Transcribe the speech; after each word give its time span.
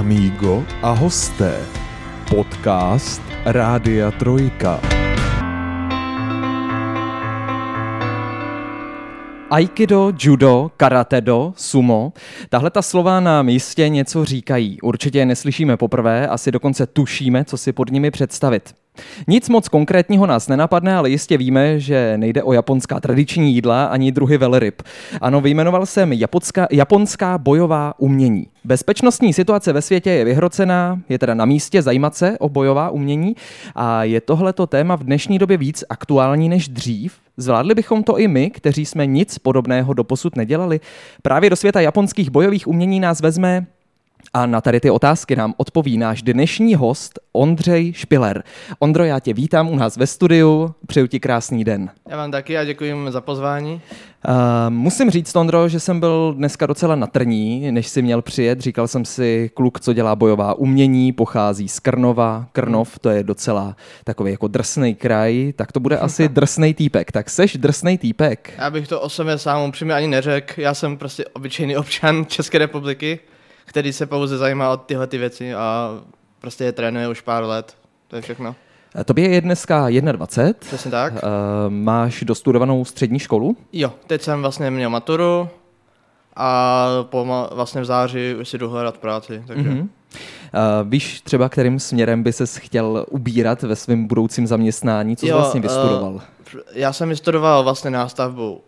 Amigo 0.00 0.64
a 0.82 0.90
hosté. 0.90 1.60
Podcast 2.30 3.22
Rádia 3.44 4.10
Trojka. 4.10 4.80
Aikido, 9.50 10.12
judo, 10.18 10.70
karatedo, 10.76 11.52
sumo. 11.56 12.12
Tahle 12.48 12.70
ta 12.70 12.82
slova 12.82 13.20
nám 13.20 13.48
jistě 13.48 13.88
něco 13.88 14.24
říkají. 14.24 14.80
Určitě 14.80 15.18
je 15.18 15.26
neslyšíme 15.26 15.76
poprvé, 15.76 16.28
asi 16.28 16.52
dokonce 16.52 16.86
tušíme, 16.86 17.44
co 17.44 17.56
si 17.56 17.72
pod 17.72 17.90
nimi 17.90 18.10
představit. 18.10 18.74
Nic 19.28 19.48
moc 19.48 19.68
konkrétního 19.68 20.26
nás 20.26 20.48
nenapadne, 20.48 20.94
ale 20.96 21.10
jistě 21.10 21.38
víme, 21.38 21.80
že 21.80 22.14
nejde 22.16 22.42
o 22.42 22.52
japonská 22.52 23.00
tradiční 23.00 23.54
jídla 23.54 23.84
ani 23.84 24.12
druhy 24.12 24.38
velryb. 24.38 24.82
Ano, 25.20 25.40
vyjmenoval 25.40 25.86
jsem 25.86 26.12
japonská, 26.12 26.68
japonská 26.70 27.38
bojová 27.38 27.94
umění. 27.98 28.46
Bezpečnostní 28.64 29.32
situace 29.32 29.72
ve 29.72 29.82
světě 29.82 30.10
je 30.10 30.24
vyhrocená, 30.24 31.00
je 31.08 31.18
teda 31.18 31.34
na 31.34 31.44
místě 31.44 31.82
zajímat 31.82 32.16
se 32.16 32.38
o 32.38 32.48
bojová 32.48 32.90
umění 32.90 33.36
a 33.74 34.04
je 34.04 34.20
tohleto 34.20 34.66
téma 34.66 34.96
v 34.96 35.04
dnešní 35.04 35.38
době 35.38 35.56
víc 35.56 35.84
aktuální 35.88 36.48
než 36.48 36.68
dřív. 36.68 37.14
Zvládli 37.36 37.74
bychom 37.74 38.02
to 38.02 38.18
i 38.18 38.28
my, 38.28 38.50
kteří 38.50 38.86
jsme 38.86 39.06
nic 39.06 39.38
podobného 39.38 39.94
doposud 39.94 40.36
nedělali. 40.36 40.80
Právě 41.22 41.50
do 41.50 41.56
světa 41.56 41.80
japonských 41.80 42.30
bojových 42.30 42.68
umění 42.68 43.00
nás 43.00 43.20
vezme 43.20 43.66
a 44.34 44.46
na 44.46 44.60
tady 44.60 44.80
ty 44.80 44.90
otázky 44.90 45.36
nám 45.36 45.54
odpoví 45.56 45.98
náš 45.98 46.22
dnešní 46.22 46.74
host 46.74 47.18
Ondřej 47.32 47.92
Špiler. 47.92 48.42
Ondro, 48.78 49.04
já 49.04 49.20
tě 49.20 49.34
vítám 49.34 49.68
u 49.68 49.76
nás 49.76 49.96
ve 49.96 50.06
studiu, 50.06 50.74
přeju 50.86 51.06
ti 51.06 51.20
krásný 51.20 51.64
den. 51.64 51.90
Já 52.08 52.16
vám 52.16 52.30
taky 52.30 52.58
a 52.58 52.64
děkuji 52.64 53.10
za 53.10 53.20
pozvání. 53.20 53.80
Uh, 54.28 54.34
musím 54.68 55.10
říct, 55.10 55.36
Ondro, 55.36 55.68
že 55.68 55.80
jsem 55.80 56.00
byl 56.00 56.34
dneska 56.36 56.66
docela 56.66 56.96
natrní, 56.96 57.72
než 57.72 57.88
si 57.88 58.02
měl 58.02 58.22
přijet. 58.22 58.60
Říkal 58.60 58.88
jsem 58.88 59.04
si, 59.04 59.50
kluk, 59.54 59.80
co 59.80 59.92
dělá 59.92 60.16
bojová 60.16 60.54
umění, 60.54 61.12
pochází 61.12 61.68
z 61.68 61.80
Krnova. 61.80 62.46
Krnov, 62.52 62.98
to 62.98 63.10
je 63.10 63.22
docela 63.22 63.76
takový 64.04 64.30
jako 64.30 64.48
drsný 64.48 64.94
kraj, 64.94 65.52
tak 65.56 65.72
to 65.72 65.80
bude 65.80 65.98
asi 65.98 66.28
drsný 66.28 66.74
týpek. 66.74 67.12
Tak 67.12 67.30
seš 67.30 67.56
drsný 67.56 67.98
týpek. 67.98 68.52
Já 68.58 68.70
bych 68.70 68.88
to 68.88 69.00
o 69.00 69.08
sobě 69.08 69.38
sám 69.38 69.68
upřímně 69.68 69.94
ani 69.94 70.06
neřekl. 70.06 70.60
Já 70.60 70.74
jsem 70.74 70.96
prostě 70.96 71.24
obyčejný 71.24 71.76
občan 71.76 72.26
České 72.26 72.58
republiky, 72.58 73.18
který 73.70 73.92
se 73.92 74.06
pouze 74.06 74.38
zajímá 74.38 74.70
o 74.70 74.76
tyhle 74.76 75.06
ty 75.06 75.18
věci 75.18 75.54
a 75.54 75.90
prostě 76.40 76.64
je 76.64 76.72
trénuje 76.72 77.08
už 77.08 77.20
pár 77.20 77.44
let. 77.44 77.76
To 78.08 78.16
je 78.16 78.22
všechno. 78.22 78.54
A 78.94 79.04
Tobě 79.04 79.28
je 79.28 79.40
dneska 79.40 79.86
21. 80.12 80.52
Přesně 80.60 80.90
tak. 80.90 81.12
Uh, 81.12 81.18
máš 81.68 82.22
dostudovanou 82.24 82.84
střední 82.84 83.18
školu? 83.18 83.56
Jo, 83.72 83.92
teď 84.06 84.22
jsem 84.22 84.40
vlastně 84.42 84.70
měl 84.70 84.90
maturu 84.90 85.48
a 86.36 86.86
po 87.02 87.48
vlastně 87.52 87.80
v 87.80 87.84
září 87.84 88.34
už 88.40 88.48
si 88.48 88.58
jdu 88.58 88.68
hledat 88.70 88.98
práci, 88.98 89.42
takže 89.46 89.68
Mhm. 89.70 89.80
Uh, 89.80 90.88
víš 90.90 91.20
třeba, 91.20 91.48
kterým 91.48 91.80
směrem 91.80 92.22
by 92.22 92.32
ses 92.32 92.56
chtěl 92.56 93.06
ubírat 93.10 93.62
ve 93.62 93.76
svém 93.76 94.06
budoucím 94.06 94.46
zaměstnání? 94.46 95.16
Co 95.16 95.26
jsi 95.26 95.30
Jo, 95.30 95.36
vlastně 95.36 95.58
eh, 95.58 95.62
vystudoval? 95.62 96.20
já 96.72 96.92
jsem 96.92 97.08
vystudoval 97.08 97.62
vlastně 97.64 97.90
nástavbu 97.90 98.60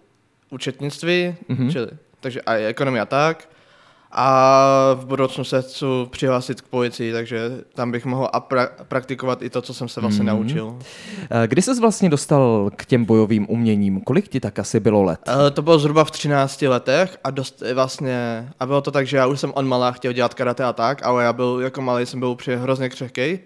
účetnictví, 0.51 1.35
Mhm. 1.49 1.71
čili, 1.71 1.89
takže 2.21 2.41
a 2.41 2.55
ekonomia 2.55 3.07
tak. 3.07 3.49
A 4.15 4.95
v 4.95 5.07
budoucnu 5.07 5.45
se 5.45 5.63
chci 5.63 5.85
přihlásit 6.11 6.61
k 6.61 6.69
policii, 6.69 7.13
takže 7.13 7.51
tam 7.75 7.93
bych 7.93 8.05
mohl 8.05 8.29
a 8.33 8.41
pra- 8.41 8.69
praktikovat 8.89 9.43
i 9.43 9.51
to, 9.51 9.63
co 9.63 9.75
jsem 9.75 9.89
se 9.89 10.01
vlastně 10.01 10.25
Mhm. 10.25 10.37
naučil. 10.37 10.79
Kdy 11.47 11.63
ses 11.63 11.79
vlastně 11.81 12.09
dostal 12.11 12.71
k 12.77 12.85
těm 12.87 13.05
bojovým 13.05 13.47
uměním? 13.51 14.01
Kolik 14.01 14.29
ti 14.29 14.41
tak 14.41 14.59
asi 14.59 14.81
bylo 14.81 15.03
let? 15.03 15.21
Uh, 15.29 15.35
to 15.51 15.63
bylo 15.63 15.79
zhruba 15.79 16.05
v 16.05 16.11
13 16.11 16.63
letech 16.69 17.19
a 17.25 17.31
dost 17.31 17.63
vlastně, 17.75 18.49
a 18.61 18.67
bylo 18.67 18.81
to 18.81 18.91
tak, 18.91 19.07
že 19.07 19.17
já 19.17 19.27
už 19.27 19.41
jsem 19.41 19.53
od 19.55 19.65
malá 19.65 19.93
chtěl 19.93 20.13
dělat 20.13 20.35
karate 20.35 20.65
a 20.65 20.73
tak, 20.73 21.07
ale 21.07 21.25
já 21.25 21.33
byl 21.33 21.59
jako 21.63 21.83
malý, 21.83 22.07
jsem 22.07 22.21
byl 22.21 22.29
upřímně 22.29 22.57
hrozně 22.59 22.89
křehkej 22.89 23.39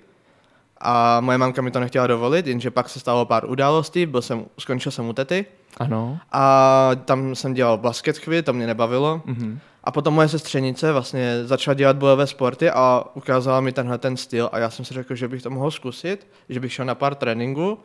a 0.81 1.21
moje 1.21 1.39
mamka 1.39 1.63
mi 1.63 1.71
to 1.71 1.81
nechtěla 1.81 2.07
dovolit, 2.07 2.47
jenže 2.47 2.71
pak 2.71 2.89
se 2.89 3.01
stalo 3.01 3.25
pár 3.25 3.51
událostí, 3.51 4.07
byl 4.07 4.23
jsem, 4.23 4.45
skončil 4.59 4.93
jsem 4.93 5.09
u 5.09 5.13
tety 5.13 5.47
Ano. 5.77 6.19
a 6.33 6.91
tam 7.05 7.35
jsem 7.35 7.55
dělal 7.55 7.79
basket 7.79 8.19
chvíli, 8.19 8.43
to 8.43 8.53
mě 8.53 8.67
nebavilo. 8.67 9.23
Mhm. 9.25 9.59
A 9.87 9.91
potom 9.91 10.15
moje 10.15 10.29
sestřenice 10.29 10.93
vlastně 10.93 11.45
začala 11.45 11.75
dělat 11.75 11.97
bojové 11.97 12.27
sporty 12.27 12.71
a 12.71 13.05
ukázala 13.15 13.61
mi 13.61 13.73
tenhle 13.73 13.99
ten 13.99 14.17
styl 14.17 14.49
a 14.53 14.59
já 14.59 14.71
jsem 14.71 14.85
si 14.85 14.95
řekl, 14.95 15.15
že 15.15 15.29
bych 15.29 15.43
to 15.43 15.51
mohl 15.51 15.71
zkusit, 15.71 16.27
že 16.49 16.61
bych 16.61 16.73
šel 16.73 16.85
na 16.85 16.95
pár 16.95 17.15
tréninku 17.15 17.79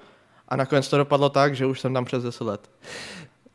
a 0.47 0.56
nakonec 0.56 0.88
to 0.88 0.97
dopadlo 0.97 1.29
tak, 1.29 1.56
že 1.56 1.66
už 1.66 1.79
jsem 1.79 1.94
tam 1.94 2.06
přes 2.06 2.23
10 2.23 2.44
let. 2.44 2.69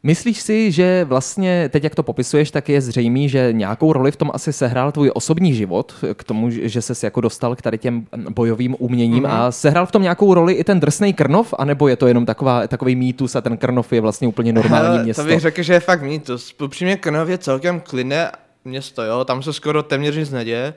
Myslíš 0.07 0.41
si, 0.41 0.73
že 0.73 1.05
vlastně 1.05 1.69
teď, 1.69 1.85
jak 1.85 1.95
to 1.95 2.03
popisuješ, 2.03 2.51
tak 2.51 2.69
je 2.69 2.81
zřejmý, 2.81 3.29
že 3.29 3.49
nějakou 3.53 3.93
roli 3.93 4.13
v 4.13 4.17
tom 4.17 4.31
asi 4.35 4.53
sehrál 4.53 4.93
tvůj 4.93 5.11
osobní 5.15 5.55
život, 5.55 5.95
k 6.15 6.25
tomu, 6.25 6.51
že 6.51 6.83
ses 6.83 7.03
jako 7.03 7.21
dostal 7.21 7.57
k 7.57 7.63
tady 7.63 7.79
těm 7.79 8.07
bojovým 8.31 8.77
uměním 8.79 9.23
Mhm. 9.25 9.33
a 9.33 9.53
sehrál 9.53 9.87
v 9.87 9.93
tom 9.93 10.03
nějakou 10.03 10.35
roli 10.35 10.53
i 10.53 10.65
ten 10.65 10.81
drsný 10.81 11.15
Krnov, 11.15 11.55
anebo 11.59 11.89
je 11.89 11.97
to 11.97 12.07
jenom 12.07 12.27
taková, 12.27 12.67
takový 12.67 12.97
mýtus 12.97 13.37
a 13.37 13.41
ten 13.41 13.57
Krnov 13.57 13.93
je 13.93 14.01
vlastně 14.01 14.29
úplně 14.29 14.53
normální 14.53 14.87
Hele, 14.89 15.03
město? 15.03 15.23
To 15.23 15.29
bych 15.29 15.41
řekl, 15.41 15.63
že 15.63 15.73
je 15.73 15.81
fakt 15.81 16.03
mýtus. 16.03 16.55
Upřímně 16.65 16.97
Krnov 16.97 17.29
je 17.29 17.39
celkem 17.39 17.81
klidné 17.81 18.31
město, 18.65 19.03
jo? 19.03 19.25
tam 19.25 19.43
se 19.43 19.53
skoro 19.53 19.83
téměř 19.83 20.17
nic 20.17 20.31
neděje. 20.31 20.75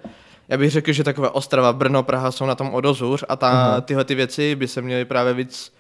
Já 0.50 0.57
bych 0.57 0.72
řekl, 0.72 0.91
že 0.91 1.03
takové 1.03 1.29
Ostrava, 1.29 1.73
Brno, 1.73 2.03
Praha 2.03 2.31
jsou 2.31 2.45
na 2.45 2.56
tom 2.56 2.69
o 2.73 2.81
dost 2.81 3.01
hůř 3.01 3.23
a 3.29 3.35
ta, 3.35 3.50
Aha. 3.50 3.81
tyhle 3.81 4.03
ty 4.03 4.16
věci 4.16 4.56
by 4.56 4.68
se 4.68 4.81
měly 4.81 5.06
právě 5.06 5.34
víc 5.34 5.72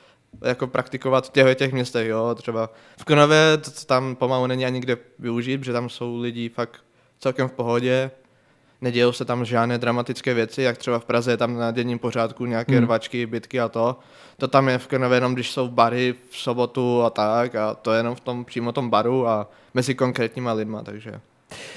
jako 0.41 0.67
praktikovat 0.67 1.27
v 1.27 1.29
těchto 1.29 1.53
těch 1.53 1.73
městech, 1.73 2.07
jo, 2.07 2.35
třeba 2.35 2.69
v 2.99 3.05
Krnově 3.05 3.57
to, 3.57 3.71
to 3.71 3.85
tam 3.85 4.15
pomalu 4.15 4.47
není 4.47 4.65
ani 4.65 4.79
kde 4.79 4.97
využít, 5.19 5.57
protože 5.57 5.73
tam 5.73 5.89
jsou 5.89 6.17
lidi 6.17 6.49
fakt 6.49 6.83
celkem 7.19 7.47
v 7.47 7.51
pohodě, 7.51 8.11
nedějou 8.81 9.11
se 9.11 9.25
tam 9.25 9.45
žádné 9.45 9.77
dramatické 9.77 10.33
věci, 10.33 10.61
jak 10.61 10.77
třeba 10.77 10.99
v 10.99 11.05
Praze 11.05 11.31
je 11.31 11.37
tam 11.37 11.57
na 11.57 11.71
denním 11.71 11.99
pořádku 11.99 12.45
nějaké 12.45 12.75
hmm. 12.75 12.83
rvačky, 12.83 13.25
bitky 13.25 13.59
a 13.59 13.69
to. 13.69 13.99
To 14.37 14.47
tam 14.47 14.69
je 14.69 14.77
v 14.77 14.87
Krnově 14.87 15.17
jenom, 15.17 15.33
když 15.33 15.51
jsou 15.51 15.67
bary 15.67 16.15
v 16.29 16.37
sobotu 16.37 17.03
a 17.03 17.09
tak 17.09 17.55
a 17.55 17.73
to 17.73 17.91
je 17.91 17.99
jenom 17.99 18.15
v 18.15 18.19
tom 18.19 18.45
přímo 18.45 18.71
tom 18.71 18.89
baru 18.89 19.27
a 19.27 19.49
mezi 19.73 19.95
konkrétníma 19.95 20.53
lidma, 20.53 20.83
takže. 20.83 21.21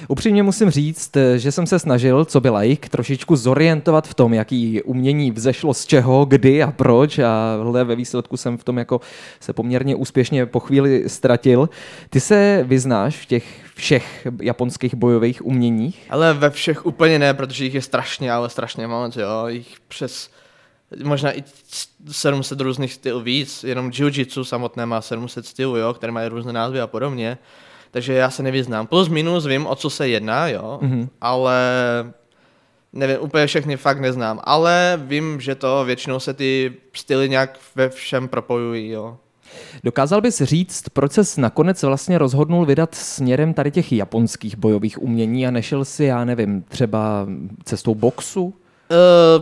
Upřímně 0.09 0.43
musím 0.43 0.71
říct, 0.71 1.17
že 1.37 1.53
jsem 1.53 1.67
se 1.67 1.79
snažil, 1.79 2.25
co 2.25 2.41
by 2.41 2.51
like, 2.51 2.89
trošičku 2.89 3.37
zorientovat 3.37 4.09
v 4.09 4.15
tom, 4.15 4.35
jaký 4.35 4.83
umění 4.83 5.31
vzešlo 5.31 5.75
z 5.75 5.87
čeho, 5.87 6.25
kdy 6.25 6.63
a 6.63 6.71
proč 6.73 7.19
a 7.19 7.57
ve 7.85 7.97
výsledku 7.97 8.37
jsem 8.37 8.59
v 8.59 8.65
tom 8.65 8.79
jako 8.79 9.01
se 9.41 9.53
poměrně 9.53 9.97
úspěšně 9.97 10.47
po 10.47 10.61
chvíli 10.61 11.09
ztratil. 11.09 11.69
Ty 12.11 12.21
se 12.21 12.65
vyznáš 12.67 13.17
v 13.17 13.27
těch 13.27 13.45
všech 13.75 14.29
japonských 14.43 14.95
bojových 14.95 15.47
uměních? 15.47 16.07
Ale 16.11 16.35
ve 16.35 16.51
všech 16.51 16.87
úplně 16.87 17.19
ne, 17.19 17.35
protože 17.35 17.65
jich 17.65 17.75
je 17.75 17.83
strašně, 17.83 18.33
ale 18.33 18.51
strašně 18.51 18.87
moc, 18.87 19.17
jo, 19.17 19.47
jich 19.47 19.77
přes 19.89 20.31
možná 21.05 21.33
i 21.39 21.45
700 22.11 22.61
různých 22.61 22.93
stylů 22.93 23.21
víc, 23.21 23.65
jenom 23.65 23.91
jiu-jitsu 23.91 24.45
samotné 24.45 24.87
má 24.87 25.01
700 25.01 25.47
stylů, 25.47 25.77
jo, 25.77 25.95
které 25.95 26.13
mají 26.13 26.29
různé 26.29 26.53
názvy 26.53 26.81
a 26.81 26.87
podobně. 26.87 27.39
Takže 27.93 28.13
já 28.13 28.31
se 28.31 28.43
nevyznám. 28.43 28.87
Plus 28.87 29.09
minus 29.09 29.47
vím, 29.47 29.67
o 29.67 29.75
co 29.75 29.91
se 29.91 30.09
jedná, 30.09 30.49
jo, 30.49 30.79
Mhm. 30.83 31.01
mm-hmm. 31.03 31.09
ale 31.21 31.57
nevím, 32.93 33.17
úplně 33.21 33.47
všechny 33.47 33.77
fakt 33.77 34.01
neznám, 34.01 34.41
ale 34.45 35.01
vím, 35.05 35.41
že 35.41 35.55
to 35.55 35.85
většinou 35.85 36.21
se 36.21 36.35
ty 36.35 36.73
styly 36.95 37.29
nějak 37.29 37.59
ve 37.75 37.89
všem 37.89 38.29
propojují, 38.29 38.89
jo. 38.91 39.17
Dokázal 39.85 40.21
bys 40.21 40.43
říct, 40.43 40.85
proč 40.93 41.13
ses 41.13 41.37
nakonec 41.37 41.83
vlastně 41.83 42.19
rozhodnul 42.19 42.67
vydat 42.67 42.95
směrem 42.95 43.55
tady 43.55 43.71
těch 43.71 43.93
japonských 43.93 44.57
bojových 44.57 45.03
umění 45.03 45.47
a 45.47 45.51
nešel 45.51 45.85
si, 45.85 46.05
já 46.05 46.25
nevím, 46.25 46.63
třeba 46.69 47.27
cestou 47.65 47.95
boxu? 47.95 48.45
Uh, 48.45 48.55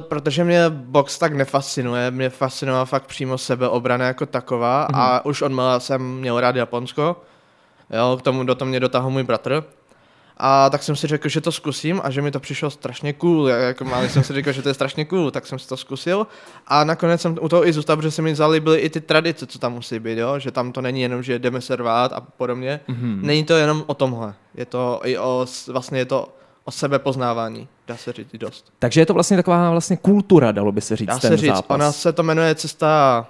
protože 0.02 0.44
mě 0.44 0.62
box 0.70 1.18
tak 1.18 1.32
nefascinuje, 1.34 2.10
mě 2.10 2.30
fascinovala 2.30 2.84
fakt 2.84 3.06
přímo 3.06 3.38
sebeobrana 3.38 4.06
jako 4.06 4.26
taková 4.26 4.86
Mhm. 4.90 5.00
a 5.00 5.24
už 5.24 5.42
od 5.42 5.52
mala 5.52 5.80
jsem 5.80 6.16
měl 6.18 6.40
rád 6.40 6.56
Japonsko, 6.56 7.16
jo, 7.90 8.16
k 8.18 8.22
tomu 8.22 8.44
do 8.44 8.54
toho 8.54 8.68
mě 8.68 8.80
dotáhl 8.80 9.10
můj 9.10 9.22
bratr. 9.22 9.64
A 10.42 10.70
tak 10.70 10.82
jsem 10.82 10.96
si 10.96 11.06
řekl, 11.06 11.28
že 11.28 11.40
to 11.40 11.52
zkusím 11.52 12.00
a 12.04 12.10
že 12.10 12.22
mi 12.22 12.30
to 12.30 12.40
přišlo 12.40 12.70
strašně 12.70 13.12
cool, 13.12 13.48
jako 13.48 13.84
malý 13.84 14.08
jsem 14.08 14.22
si 14.24 14.32
řekl, 14.32 14.52
že 14.52 14.62
to 14.62 14.68
je 14.68 14.74
strašně 14.74 15.04
cool, 15.04 15.30
tak 15.30 15.46
jsem 15.46 15.58
si 15.58 15.68
to 15.68 15.76
zkusil 15.76 16.26
a 16.66 16.84
nakonec 16.84 17.20
jsem 17.20 17.36
u 17.40 17.48
toho 17.48 17.66
i 17.68 17.72
zůstal, 17.72 17.96
protože 17.96 18.10
se 18.10 18.22
mi 18.22 18.34
zalíbily 18.34 18.78
i 18.78 18.90
ty 18.90 19.00
tradice, 19.00 19.46
co 19.46 19.58
tam 19.58 19.72
musí 19.72 19.98
být, 19.98 20.18
jo? 20.18 20.38
že 20.38 20.50
tam 20.50 20.72
to 20.72 20.80
není 20.80 21.02
jenom, 21.02 21.22
že 21.22 21.38
jdeme 21.38 21.60
se 21.60 21.76
rvát 21.76 22.12
a 22.12 22.20
podobně, 22.20 22.80
Mhm. 22.88 23.18
není 23.22 23.44
to 23.44 23.54
jenom 23.54 23.84
o 23.86 23.94
tomhle, 23.94 24.34
je 24.54 24.64
to 24.66 25.00
i 25.04 25.18
o, 25.18 25.46
vlastně 25.68 25.98
je 25.98 26.04
to 26.04 26.28
o 26.64 26.70
sebepoznávání, 26.70 27.68
dá 27.86 27.96
se 27.96 28.12
říct 28.12 28.28
dost. 28.32 28.72
Takže 28.78 29.00
je 29.00 29.06
to 29.06 29.14
vlastně 29.14 29.36
taková 29.36 29.70
vlastně 29.70 29.96
kultura, 29.96 30.52
dalo 30.52 30.72
by 30.72 30.80
se 30.80 30.96
říct, 30.96 31.08
Dá 31.08 31.18
ten 31.18 31.30
se 31.30 31.36
říct, 31.36 31.54
zápas. 31.54 31.74
ona 31.74 31.92
se 31.92 32.12
to 32.12 32.22
jmenuje 32.22 32.54
cesta 32.54 33.26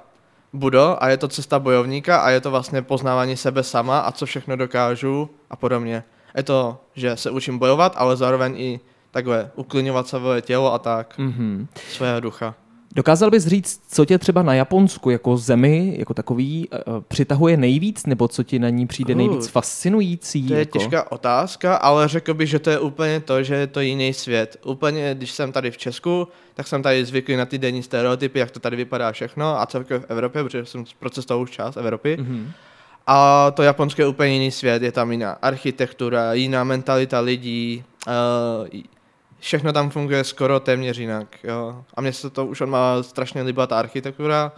Budo 0.52 0.97
a 1.00 1.08
je 1.08 1.17
to 1.17 1.29
cesta 1.29 1.58
bojovníka 1.58 2.19
a 2.20 2.31
je 2.31 2.41
to 2.41 2.50
vlastně 2.50 2.82
poznávání 2.82 3.37
sebe 3.37 3.62
sama 3.62 3.99
a 3.99 4.12
co 4.12 4.26
všechno 4.26 4.56
dokážu 4.56 5.31
a 5.50 5.56
podobně. 5.56 6.05
Je 6.37 6.43
to, 6.43 6.79
že 6.94 7.17
se 7.17 7.31
učím 7.31 7.58
bojovat, 7.58 7.93
ale 7.97 8.17
zároveň 8.17 8.55
i 8.56 8.81
takhle 9.11 9.50
uklidňovat 9.55 10.08
své 10.08 10.43
tělo 10.43 10.73
a 10.75 10.79
tak, 10.79 11.19
Mhm. 11.19 11.67
svého 11.91 12.20
ducha. 12.20 12.55
Dokázal 12.94 13.31
bys 13.31 13.46
říct, 13.46 13.81
co 13.88 14.04
tě 14.04 14.19
třeba 14.19 14.42
na 14.42 14.54
Japonsku 14.54 15.10
jako 15.10 15.37
zemi, 15.37 15.94
jako 15.98 16.14
takový, 16.14 16.69
uh, 16.69 17.00
přitahuje 17.08 17.56
nejvíc, 17.56 18.06
nebo 18.06 18.28
co 18.28 18.42
ti 18.42 18.58
na 18.58 18.69
ní 18.69 18.87
přijde 18.87 19.14
nejvíc 19.14 19.48
fascinující? 19.48 20.48
To 20.48 20.54
je 20.54 20.58
jako? 20.58 20.78
těžká 20.78 21.12
otázka, 21.12 21.76
ale 21.76 22.08
řekl 22.08 22.34
bych, 22.34 22.48
že 22.48 22.58
to 22.58 22.70
je 22.70 22.78
úplně 22.78 23.20
to, 23.20 23.42
že 23.42 23.54
je 23.54 23.66
to 23.66 23.81
jiný 23.81 24.12
svět. 24.12 24.56
Úplně, 24.64 25.14
když 25.14 25.31
jsem 25.31 25.52
tady 25.52 25.70
v 25.70 25.78
Česku, 25.78 26.28
tak 26.54 26.66
jsem 26.66 26.82
tady 26.82 27.04
zvyklý 27.04 27.37
na 27.37 27.46
ty 27.46 27.58
denní 27.58 27.82
stereotypy, 27.82 28.38
jak 28.38 28.50
to 28.50 28.60
tady 28.60 28.76
vypadá 28.76 29.12
všechno 29.12 29.60
a 29.60 29.66
celkově 29.66 30.00
v 30.00 30.10
Evropě, 30.10 30.42
protože 30.42 30.66
jsem 30.66 30.84
procestoval 30.98 31.42
už 31.42 31.50
část 31.50 31.76
Evropy. 31.76 32.16
Mm-hmm. 32.20 32.46
A 33.06 33.50
to 33.50 33.62
Japonsko 33.62 34.02
je 34.02 34.08
úplně 34.08 34.32
jiný 34.32 34.50
svět, 34.50 34.82
je 34.82 34.92
tam 34.92 35.12
jiná 35.12 35.32
architektura, 35.32 36.32
jiná 36.32 36.64
mentalita 36.64 37.20
lidí, 37.20 37.84
uh, 38.06 38.81
všechno 39.40 39.72
tam 39.72 39.90
funguje 39.90 40.25
skoro 40.25 40.60
téměř 40.60 40.98
jinak, 40.98 41.37
jo. 41.44 41.84
A 41.94 42.00
mně 42.00 42.12
se 42.12 42.31
to 42.31 42.46
už 42.46 42.60
má 42.60 43.02
strašně 43.02 43.42
líbila 43.42 43.66
ta 43.66 43.78
architektura 43.78 44.52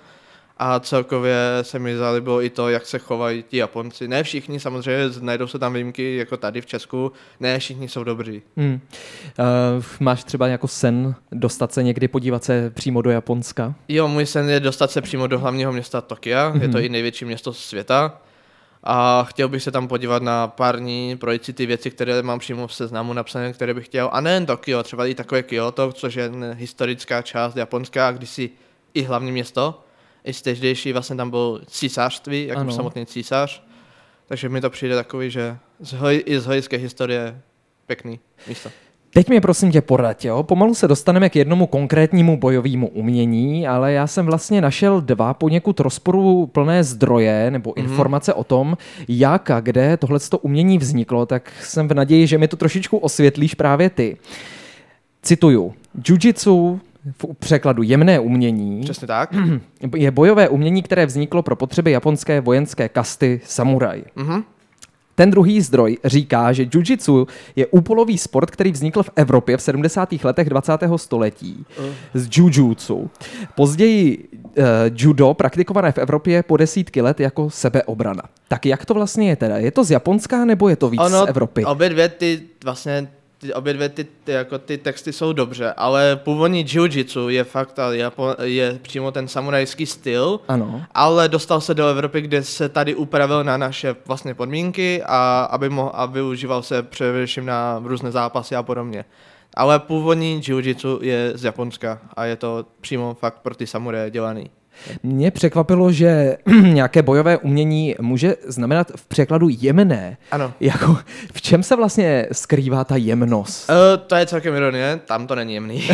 a 0.56 0.80
celkově 0.80 1.36
se 1.62 1.78
mi 1.78 1.96
zalíbilo 1.96 2.42
i 2.42 2.50
to, 2.50 2.68
jak 2.68 2.86
se 2.86 2.98
chovají 2.98 3.42
ti 3.42 3.56
Japonci. 3.56 4.08
Ne 4.08 4.22
všichni, 4.22 4.60
samozřejmě 4.60 5.04
najdou 5.20 5.46
se 5.46 5.58
tam 5.58 5.72
výjimky, 5.72 6.16
jako 6.16 6.36
tady 6.36 6.60
v 6.60 6.66
Česku, 6.66 7.12
ne 7.40 7.58
všichni 7.58 7.88
jsou 7.88 8.04
dobří. 8.04 8.42
Hmm. 8.56 8.80
Uh, 9.38 9.84
máš 10.00 10.24
třeba 10.24 10.46
jako 10.46 10.68
sen 10.68 11.14
dostat 11.32 11.72
se 11.72 11.82
někdy 11.82 12.08
podívat 12.08 12.44
se 12.44 12.70
přímo 12.70 13.02
do 13.02 13.10
Japonska? 13.10 13.74
Jo, 13.88 14.08
můj 14.08 14.26
sen 14.26 14.50
je 14.50 14.60
dostat 14.60 14.90
se 14.90 15.00
přímo 15.00 15.26
do 15.26 15.38
hlavního 15.38 15.72
města 15.72 16.00
Tokia, 16.00 16.52
mm-hmm. 16.52 16.62
je 16.62 16.68
to 16.68 16.78
i 16.78 16.88
největší 16.88 17.24
město 17.24 17.52
světa. 17.52 18.20
A 18.84 19.24
chtěl 19.24 19.48
bych 19.48 19.62
se 19.62 19.70
tam 19.70 19.88
podívat 19.88 20.22
na 20.22 20.48
pár 20.48 20.78
dní, 20.78 21.16
projít 21.16 21.44
si 21.44 21.52
ty 21.52 21.66
věci, 21.66 21.90
které 21.90 22.22
mám 22.22 22.38
přímo 22.38 22.66
v 22.66 22.74
seznamu 22.74 23.12
napsané, 23.12 23.52
které 23.52 23.74
bych 23.74 23.86
chtěl. 23.86 24.10
A 24.12 24.20
nejen 24.20 24.46
Tokio, 24.46 24.82
třeba 24.82 25.06
i 25.06 25.14
takové 25.14 25.42
Kyoto, 25.42 25.92
což 25.92 26.14
je 26.14 26.30
historická 26.52 27.22
část 27.22 27.56
japonská, 27.56 28.12
kdysi 28.12 28.50
i 28.94 29.02
hlavní 29.02 29.32
město. 29.32 29.84
I 30.24 30.32
z 30.32 30.42
tehdejší 30.42 30.92
vlastně 30.92 31.16
tam 31.16 31.30
byl 31.30 31.62
císařství, 31.66 32.46
jako 32.46 32.60
Ano. 32.60 32.72
samotný 32.72 33.06
císař. 33.06 33.62
Takže 34.26 34.48
mi 34.48 34.60
to 34.60 34.70
přijde 34.70 34.94
takový, 34.94 35.30
že 35.30 35.58
z 35.80 35.92
hoj, 35.92 36.22
i 36.26 36.40
z 36.40 36.68
historie 36.76 37.40
pěkný 37.86 38.20
místo. 38.46 38.70
Teď 39.14 39.28
mě 39.28 39.40
prosím 39.40 39.72
tě 39.72 39.80
poraď, 39.80 40.24
jo? 40.24 40.42
Pomalu 40.42 40.74
se 40.74 40.88
dostaneme 40.88 41.28
k 41.30 41.36
jednomu 41.36 41.66
konkrétnímu 41.66 42.36
bojovému 42.36 42.88
umění, 42.88 43.66
ale 43.68 43.92
já 43.92 44.06
jsem 44.06 44.26
vlastně 44.26 44.60
našel 44.60 45.00
dva 45.00 45.34
poněkud 45.34 45.80
rozporu 45.80 46.46
plné 46.46 46.84
zdroje 46.84 47.50
nebo 47.50 47.74
Mhm. 47.76 47.86
informace 47.88 48.34
o 48.34 48.44
tom, 48.44 48.76
jak 49.08 49.50
a 49.50 49.60
kde 49.60 49.96
tohleto 49.96 50.38
umění 50.38 50.78
vzniklo, 50.78 51.26
tak 51.26 51.52
jsem 51.62 51.88
v 51.88 51.94
naději, 51.94 52.26
že 52.26 52.38
mi 52.38 52.48
to 52.48 52.56
trošičku 52.56 52.96
osvětlíš 52.98 53.54
právě 53.54 53.90
ty. 53.90 54.16
Cituju. 55.22 55.72
Jiu-jitsu 56.02 56.78
v 57.18 57.34
překladu 57.38 57.82
jemné 57.82 58.20
umění 58.20 58.80
Přesně 58.80 59.06
tak. 59.06 59.34
je 59.96 60.10
bojové 60.10 60.48
umění, 60.48 60.82
které 60.82 61.06
vzniklo 61.06 61.42
pro 61.42 61.56
potřeby 61.56 61.90
japonské 61.90 62.40
vojenské 62.40 62.88
kasty 62.88 63.40
samuraj. 63.44 64.02
Mhm. 64.16 64.42
Ten 65.14 65.30
druhý 65.30 65.60
zdroj 65.60 65.98
říká, 66.04 66.52
že 66.52 66.62
jiu-jitsu 66.62 67.26
je 67.56 67.66
úpolový 67.66 68.18
sport, 68.18 68.50
který 68.50 68.72
vznikl 68.72 69.02
v 69.02 69.10
Evropě 69.16 69.56
v 69.56 69.62
70. 69.62 70.12
letech 70.24 70.48
20. 70.48 70.72
století 70.96 71.66
z 72.14 72.38
jujutsu. 72.38 73.10
Později 73.54 74.28
uh, 74.42 74.64
judo 74.96 75.34
praktikované 75.34 75.92
v 75.92 75.98
Evropě 75.98 76.42
po 76.42 76.56
desítky 76.56 77.02
let 77.02 77.20
jako 77.20 77.50
sebeobrana. 77.50 78.22
Tak 78.48 78.66
jak 78.66 78.84
to 78.84 78.94
vlastně 78.94 79.28
je 79.28 79.36
teda? 79.36 79.56
Je 79.56 79.70
to 79.70 79.84
z 79.84 79.90
Japonska 79.90 80.44
nebo 80.44 80.68
je 80.68 80.76
to 80.76 80.90
víc 80.90 81.02
z 81.02 81.28
Evropy? 81.28 81.64
Obě 81.64 81.88
dvě 81.88 82.08
ty 82.08 82.42
vlastně 82.64 83.08
ty, 83.42 83.54
obě 83.54 83.72
dvě 83.74 83.88
ty, 83.88 84.04
ty, 84.24 84.32
jako 84.32 84.58
ty 84.58 84.78
texty 84.78 85.12
jsou 85.12 85.32
dobře, 85.32 85.72
ale 85.76 86.16
původní 86.16 86.64
jiu-jitsu 86.64 87.28
je 87.28 87.44
fakt 87.44 87.78
a 87.78 87.92
Japo, 87.94 88.34
je 88.42 88.78
přímo 88.82 89.10
ten 89.12 89.28
samurajský 89.28 89.86
styl, 89.86 90.40
Ano. 90.48 90.82
ale 90.94 91.28
dostal 91.28 91.60
se 91.60 91.74
do 91.74 91.86
Evropy, 91.88 92.20
kde 92.20 92.42
se 92.44 92.68
tady 92.68 92.94
upravil 92.94 93.44
na 93.44 93.56
naše 93.56 93.96
vlastně 94.06 94.34
podmínky 94.34 95.02
a 95.06 95.48
aby 95.50 95.68
mohl, 95.68 95.90
a 95.94 96.06
využíval 96.06 96.62
se 96.62 96.82
především 96.82 97.46
na 97.46 97.80
různé 97.84 98.10
zápasy 98.10 98.56
a 98.56 98.62
podobně. 98.62 99.04
Ale 99.54 99.78
původní 99.78 100.40
jiu-jitsu 100.42 100.98
je 101.02 101.32
z 101.34 101.44
Japonska 101.44 101.98
a 102.16 102.24
je 102.24 102.36
to 102.36 102.66
přímo 102.80 103.14
fakt 103.14 103.38
pro 103.42 103.54
ty 103.54 103.66
samuraje 103.66 104.10
dělaný. 104.10 104.50
Mě 105.02 105.30
překvapilo, 105.30 105.92
že 105.92 106.36
nějaké 106.62 107.02
bojové 107.02 107.36
umění 107.38 107.94
může 108.00 108.36
znamenat 108.46 108.92
v 108.96 109.06
překladu 109.06 109.48
jemné. 109.50 110.16
Ano. 110.30 110.52
Jako, 110.60 110.98
v 111.32 111.42
čem 111.42 111.62
se 111.62 111.76
vlastně 111.76 112.26
skrývá 112.32 112.84
ta 112.84 112.96
jemnost? 112.96 113.70
Uh, 113.70 113.76
to 114.06 114.14
je 114.14 114.26
celkem 114.26 114.54
ironie, 114.54 115.00
tam 115.06 115.26
to 115.26 115.34
není 115.34 115.54
jemný. 115.54 115.88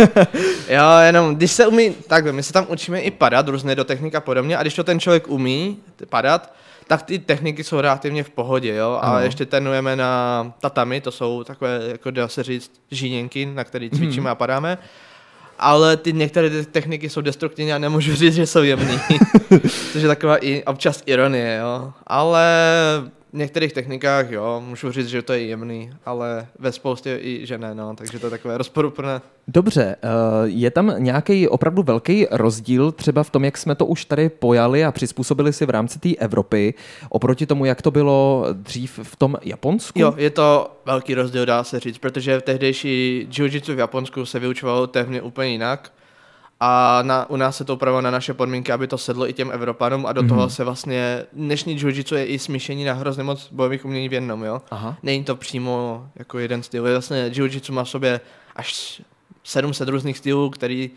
jo, 0.68 0.82
jenom, 1.06 1.34
když 1.36 1.50
se 1.52 1.66
umí, 1.66 1.94
takhle, 2.06 2.32
my 2.32 2.42
se 2.42 2.52
tam 2.52 2.66
učíme 2.68 3.00
i 3.00 3.10
padat, 3.10 3.48
různé 3.48 3.74
do 3.74 3.84
technik 3.84 4.14
a 4.14 4.20
podobně, 4.20 4.56
a 4.56 4.62
když 4.62 4.74
to 4.74 4.84
ten 4.84 5.00
člověk 5.00 5.28
umí 5.28 5.76
padat, 6.08 6.52
tak 6.86 7.02
ty 7.02 7.18
techniky 7.18 7.64
jsou 7.64 7.80
relativně 7.80 8.22
v 8.24 8.30
pohodě, 8.30 8.74
jo, 8.74 8.98
a 9.02 9.06
Ano. 9.10 9.18
ještě 9.20 9.46
trénujeme 9.46 9.96
na 9.96 10.52
tatami, 10.60 11.00
to 11.00 11.10
jsou 11.10 11.44
takové, 11.44 11.80
jako 11.88 12.10
dá 12.10 12.28
se 12.28 12.42
říct, 12.42 12.70
žíněnky, 12.90 13.46
na 13.46 13.64
který 13.64 13.90
cvičíme 13.90 14.30
a 14.30 14.34
padáme, 14.34 14.78
ale 15.60 15.96
ty 15.96 16.12
některé 16.12 16.50
ty 16.50 16.66
techniky 16.66 17.08
jsou 17.08 17.20
destruktivní 17.20 17.72
a 17.72 17.78
nemůžu 17.78 18.14
říct, 18.14 18.34
že 18.34 18.46
jsou 18.46 18.62
jemný. 18.62 18.98
Což 19.92 20.02
je 20.02 20.08
taková 20.08 20.36
i 20.36 20.64
občas 20.64 21.02
ironie, 21.06 21.58
jo. 21.62 21.92
Ale 22.06 22.44
v 23.32 23.36
některých 23.36 23.72
technikách, 23.72 24.30
jo, 24.30 24.62
můžu 24.66 24.92
říct, 24.92 25.08
že 25.08 25.22
to 25.22 25.32
je 25.32 25.46
jemný, 25.46 25.92
ale 26.04 26.46
ve 26.58 26.72
spoustě 26.72 27.18
i 27.22 27.46
že 27.46 27.58
ne, 27.58 27.74
no, 27.74 27.94
takže 27.96 28.18
to 28.18 28.26
je 28.26 28.30
takové 28.30 28.58
rozporuplné. 28.58 29.20
Dobře, 29.48 29.96
eh, 30.02 30.08
je 30.44 30.70
tam 30.70 30.94
nějaký 30.98 31.48
opravdu 31.48 31.82
velký 31.82 32.26
rozdíl 32.30 32.92
třeba 32.92 33.22
v 33.22 33.30
tom, 33.30 33.44
jak 33.44 33.58
jsme 33.58 33.74
to 33.74 33.86
už 33.86 34.04
tady 34.04 34.28
pojali 34.28 34.84
a 34.84 34.92
přizpůsobili 34.92 35.52
si 35.52 35.66
v 35.66 35.70
rámci 35.70 35.98
té 35.98 36.14
Evropy, 36.14 36.74
oproti 37.08 37.46
tomu, 37.46 37.64
jak 37.64 37.82
to 37.82 37.90
bylo 37.90 38.46
dřív 38.52 39.00
v 39.02 39.16
tom 39.16 39.36
Japonsku? 39.42 40.00
Jo, 40.00 40.14
je 40.16 40.30
to 40.30 40.70
velký 40.86 41.14
rozdíl, 41.14 41.46
dá 41.46 41.64
se 41.64 41.80
říct, 41.80 41.98
protože 41.98 42.38
v 42.38 42.42
tehdejší 42.42 43.26
jiu-jitsu 43.30 43.74
v 43.74 43.78
Japonsku 43.78 44.26
se 44.26 44.38
vyučovalo 44.38 44.86
téměř 44.86 45.22
úplně 45.22 45.48
jinak 45.48 45.92
a 46.60 47.02
na, 47.02 47.30
u 47.30 47.36
nás 47.36 47.56
se 47.56 47.64
to 47.64 47.74
upravilo 47.74 48.00
na 48.00 48.10
naše 48.10 48.34
podmínky, 48.34 48.72
aby 48.72 48.86
to 48.86 48.98
sedlo 48.98 49.28
i 49.28 49.32
těm 49.32 49.50
Evropanům 49.50 50.06
a 50.06 50.12
do 50.12 50.22
mm-hmm. 50.22 50.28
toho 50.28 50.50
se 50.50 50.64
vlastně, 50.64 51.26
dnešní 51.32 51.78
jiu-jitsu 51.78 52.14
je 52.14 52.26
i 52.26 52.38
smíšení 52.38 52.84
na 52.84 52.94
hrozně 52.94 53.22
moc 53.22 53.48
bojových 53.52 53.84
umění 53.84 54.08
v 54.08 54.12
jednom, 54.12 54.44
jo. 54.44 54.62
Aha. 54.70 54.96
Není 55.02 55.24
to 55.24 55.36
přímo 55.36 56.06
jako 56.16 56.38
jeden 56.38 56.62
styl. 56.62 56.86
Je 56.86 56.92
Vlastně 56.92 57.30
jiu-jitsu 57.32 57.72
má 57.72 57.84
v 57.84 57.88
sobě 57.88 58.20
až 58.56 59.02
700 59.44 59.88
různých 59.88 60.18
stylů, 60.18 60.50
který 60.50 60.90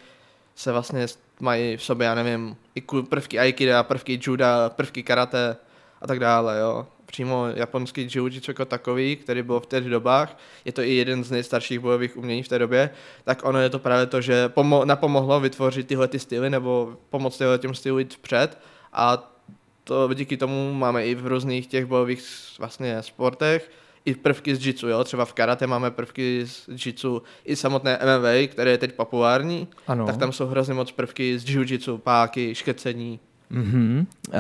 se 0.56 0.71
vlastně 0.71 1.06
mají 1.39 1.77
v 1.77 1.83
sobě, 1.83 2.07
já 2.07 2.16
nevím, 2.16 2.56
i 2.75 2.81
prvky 3.09 3.39
aikida, 3.39 3.83
prvky 3.83 4.19
juda, 4.24 4.69
prvky 4.69 5.04
karate 5.04 5.56
a 6.01 6.07
tak 6.07 6.19
dále, 6.19 6.59
jo. 6.59 6.88
Přímo 7.13 7.45
japonský 7.56 8.07
jiu-jitsu 8.07 8.50
jako 8.50 8.65
takový, 8.65 9.15
který 9.15 9.42
byl 9.44 9.60
v 9.60 9.65
těch 9.65 9.83
dobách, 9.83 10.38
je 10.65 10.71
to 10.71 10.81
i 10.81 10.95
jeden 10.95 11.24
z 11.24 11.31
nejstarších 11.31 11.80
bojových 11.80 12.18
umění 12.18 12.44
v 12.44 12.47
té 12.47 12.59
době, 12.59 12.90
tak 13.23 13.45
ono 13.45 13.59
je 13.59 13.69
to 13.69 13.80
právě 13.80 14.06
to, 14.06 14.21
že 14.21 14.47
pomo- 14.47 14.85
napomohlo 14.85 15.40
vytvořit 15.40 15.87
tyhle 15.87 16.07
ty 16.07 16.19
styly 16.19 16.49
nebo 16.49 16.97
pomoct 17.09 17.37
tyhle 17.37 17.59
těm 17.59 17.73
stylům 17.73 17.99
jít 17.99 18.14
vpřed 18.14 18.57
a 18.94 19.33
to 19.83 20.14
díky 20.14 20.37
tomu 20.37 20.73
máme 20.73 21.06
i 21.07 21.16
v 21.16 21.28
různých 21.28 21.68
těch 21.68 21.85
bojových 21.85 22.23
vlastně 22.59 23.02
sportech, 23.02 23.71
i 24.06 24.16
prvky 24.16 24.56
z 24.56 24.66
jitsu, 24.68 24.87
jo, 24.87 25.04
třeba 25.04 25.26
v 25.26 25.33
karate 25.33 25.68
máme 25.68 25.92
prvky 25.92 26.44
z 26.45 26.85
jitsu, 26.85 27.21
i 27.45 27.56
samotné 27.56 27.99
MMA, 28.04 28.47
které 28.47 28.71
je 28.71 28.78
teď 28.78 28.94
populární, 28.94 29.68
Ano. 29.87 30.06
tak 30.06 30.18
tam 30.18 30.31
jsou 30.31 30.45
hrozně 30.45 30.73
moc 30.73 30.92
prvky 30.92 31.40
z 31.40 31.45
jiu-jitsu, 31.45 31.97
páky, 31.97 32.56
škecení. 32.56 33.19
Mhm. 33.54 34.07
Uh, 34.28 34.36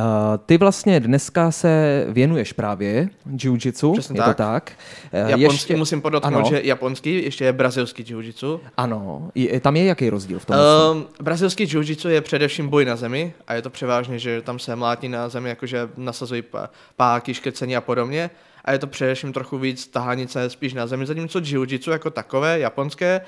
ty 0.45 0.57
vlastně 0.57 0.99
dneska 0.99 1.51
se 1.51 2.05
věnuješ 2.09 2.53
právě 2.53 3.09
jiu-jitsu, 3.35 3.93
Přesně 3.93 4.19
je 4.19 4.23
tak. 4.23 4.37
to 4.37 4.43
tak? 4.43 4.71
Eh, 5.11 5.19
Japonský, 5.19 5.43
ještě, 5.43 5.75
musím 5.75 6.01
podotknout, 6.01 6.35
ano. 6.35 6.49
že 6.49 6.61
japonský, 6.63 7.23
ještě 7.23 7.45
je 7.45 7.53
brazilský 7.53 8.03
jiu-jitsu. 8.03 8.59
Ano, 8.77 9.31
je, 9.35 9.59
tam 9.59 9.75
je 9.75 9.83
jaký 9.85 10.09
rozdíl 10.09 10.39
v 10.39 10.45
tom? 10.45 10.55
Um, 10.91 11.05
brazilský 11.21 11.63
jiu-jitsu 11.65 12.09
je 12.09 12.21
především 12.21 12.69
boj 12.69 12.85
na 12.85 12.95
zemi 12.95 13.33
a 13.47 13.53
je 13.53 13.61
to 13.61 13.69
převážně, 13.69 14.19
že 14.19 14.41
tam 14.41 14.59
se 14.59 14.75
mlátí 14.75 15.09
na 15.09 15.29
zemi, 15.29 15.49
jakože 15.49 15.89
nasazují 15.97 16.41
pá- 16.41 16.69
páky, 16.95 17.33
škrcení 17.33 17.75
a 17.75 17.81
podobně. 17.81 18.29
A 18.65 18.71
je 18.71 18.79
to 18.79 18.87
především 18.87 19.33
trochu 19.33 19.57
víc 19.57 19.87
tahanice 19.87 20.49
spíš 20.49 20.73
na 20.73 20.87
zemi, 20.87 21.05
zatímco 21.05 21.39
jiu-jitsu 21.39 21.91
jako 21.91 22.09
takové, 22.09 22.59
japonské, 22.59 23.21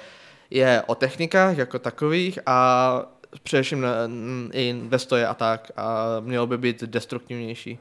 je 0.51 0.83
o 0.87 0.95
technikách 0.95 1.57
jako 1.57 1.79
takových 1.79 2.39
a 2.45 3.01
především 3.43 3.81
na, 3.81 3.93
n- 4.05 4.49
i 4.53 4.75
ve 4.87 4.99
stoje 4.99 5.27
a 5.27 5.33
tak 5.33 5.71
a 5.77 6.05
mělo 6.19 6.47
by 6.47 6.57
být 6.57 6.83
destruktivnější. 6.83 7.79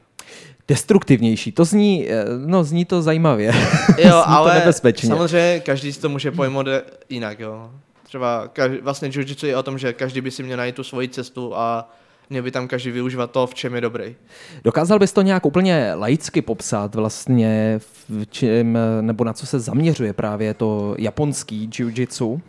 Destruktivnější, 0.67 1.51
to 1.51 1.65
zní, 1.65 2.07
eh, 2.09 2.25
no 2.45 2.63
zní 2.63 2.85
to 2.85 3.01
zajímavě. 3.01 3.47
Jo, 3.47 3.53
Zní 3.97 4.05
to 4.09 4.29
ale 4.29 4.53
nebezpečně. 4.59 5.09
samozřejmě 5.09 5.59
každý 5.59 5.93
si 5.93 6.01
to 6.01 6.09
může 6.09 6.31
pojmout 6.31 6.67
jinak, 7.09 7.39
jo. 7.39 7.71
Třeba 8.03 8.47
každý, 8.53 8.77
vlastně 8.77 9.09
jiu-jitsu 9.09 9.45
je 9.47 9.57
o 9.57 9.63
tom, 9.63 9.77
že 9.77 9.93
každý 9.93 10.21
by 10.21 10.31
si 10.31 10.43
měl 10.43 10.57
najít 10.57 10.75
tu 10.75 10.83
svoji 10.83 11.09
cestu 11.09 11.55
a 11.57 11.89
měl 12.29 12.43
by 12.43 12.51
tam 12.51 12.67
každý 12.67 12.91
využívat 12.91 13.31
to, 13.31 13.47
v 13.47 13.53
čem 13.53 13.75
je 13.75 13.81
dobrý. 13.81 14.15
Dokázal 14.63 14.99
bys 14.99 15.13
to 15.13 15.21
nějak 15.21 15.45
úplně 15.45 15.91
laicky 15.95 16.41
popsat 16.41 16.95
vlastně, 16.95 17.79
v 18.09 18.25
čem, 18.29 18.77
nebo 19.01 19.23
na 19.23 19.33
co 19.33 19.45
se 19.45 19.59
zaměřuje 19.59 20.13
právě 20.13 20.53
to 20.53 20.95
japonský 20.99 21.69
jiu-jitsu? 21.69 22.41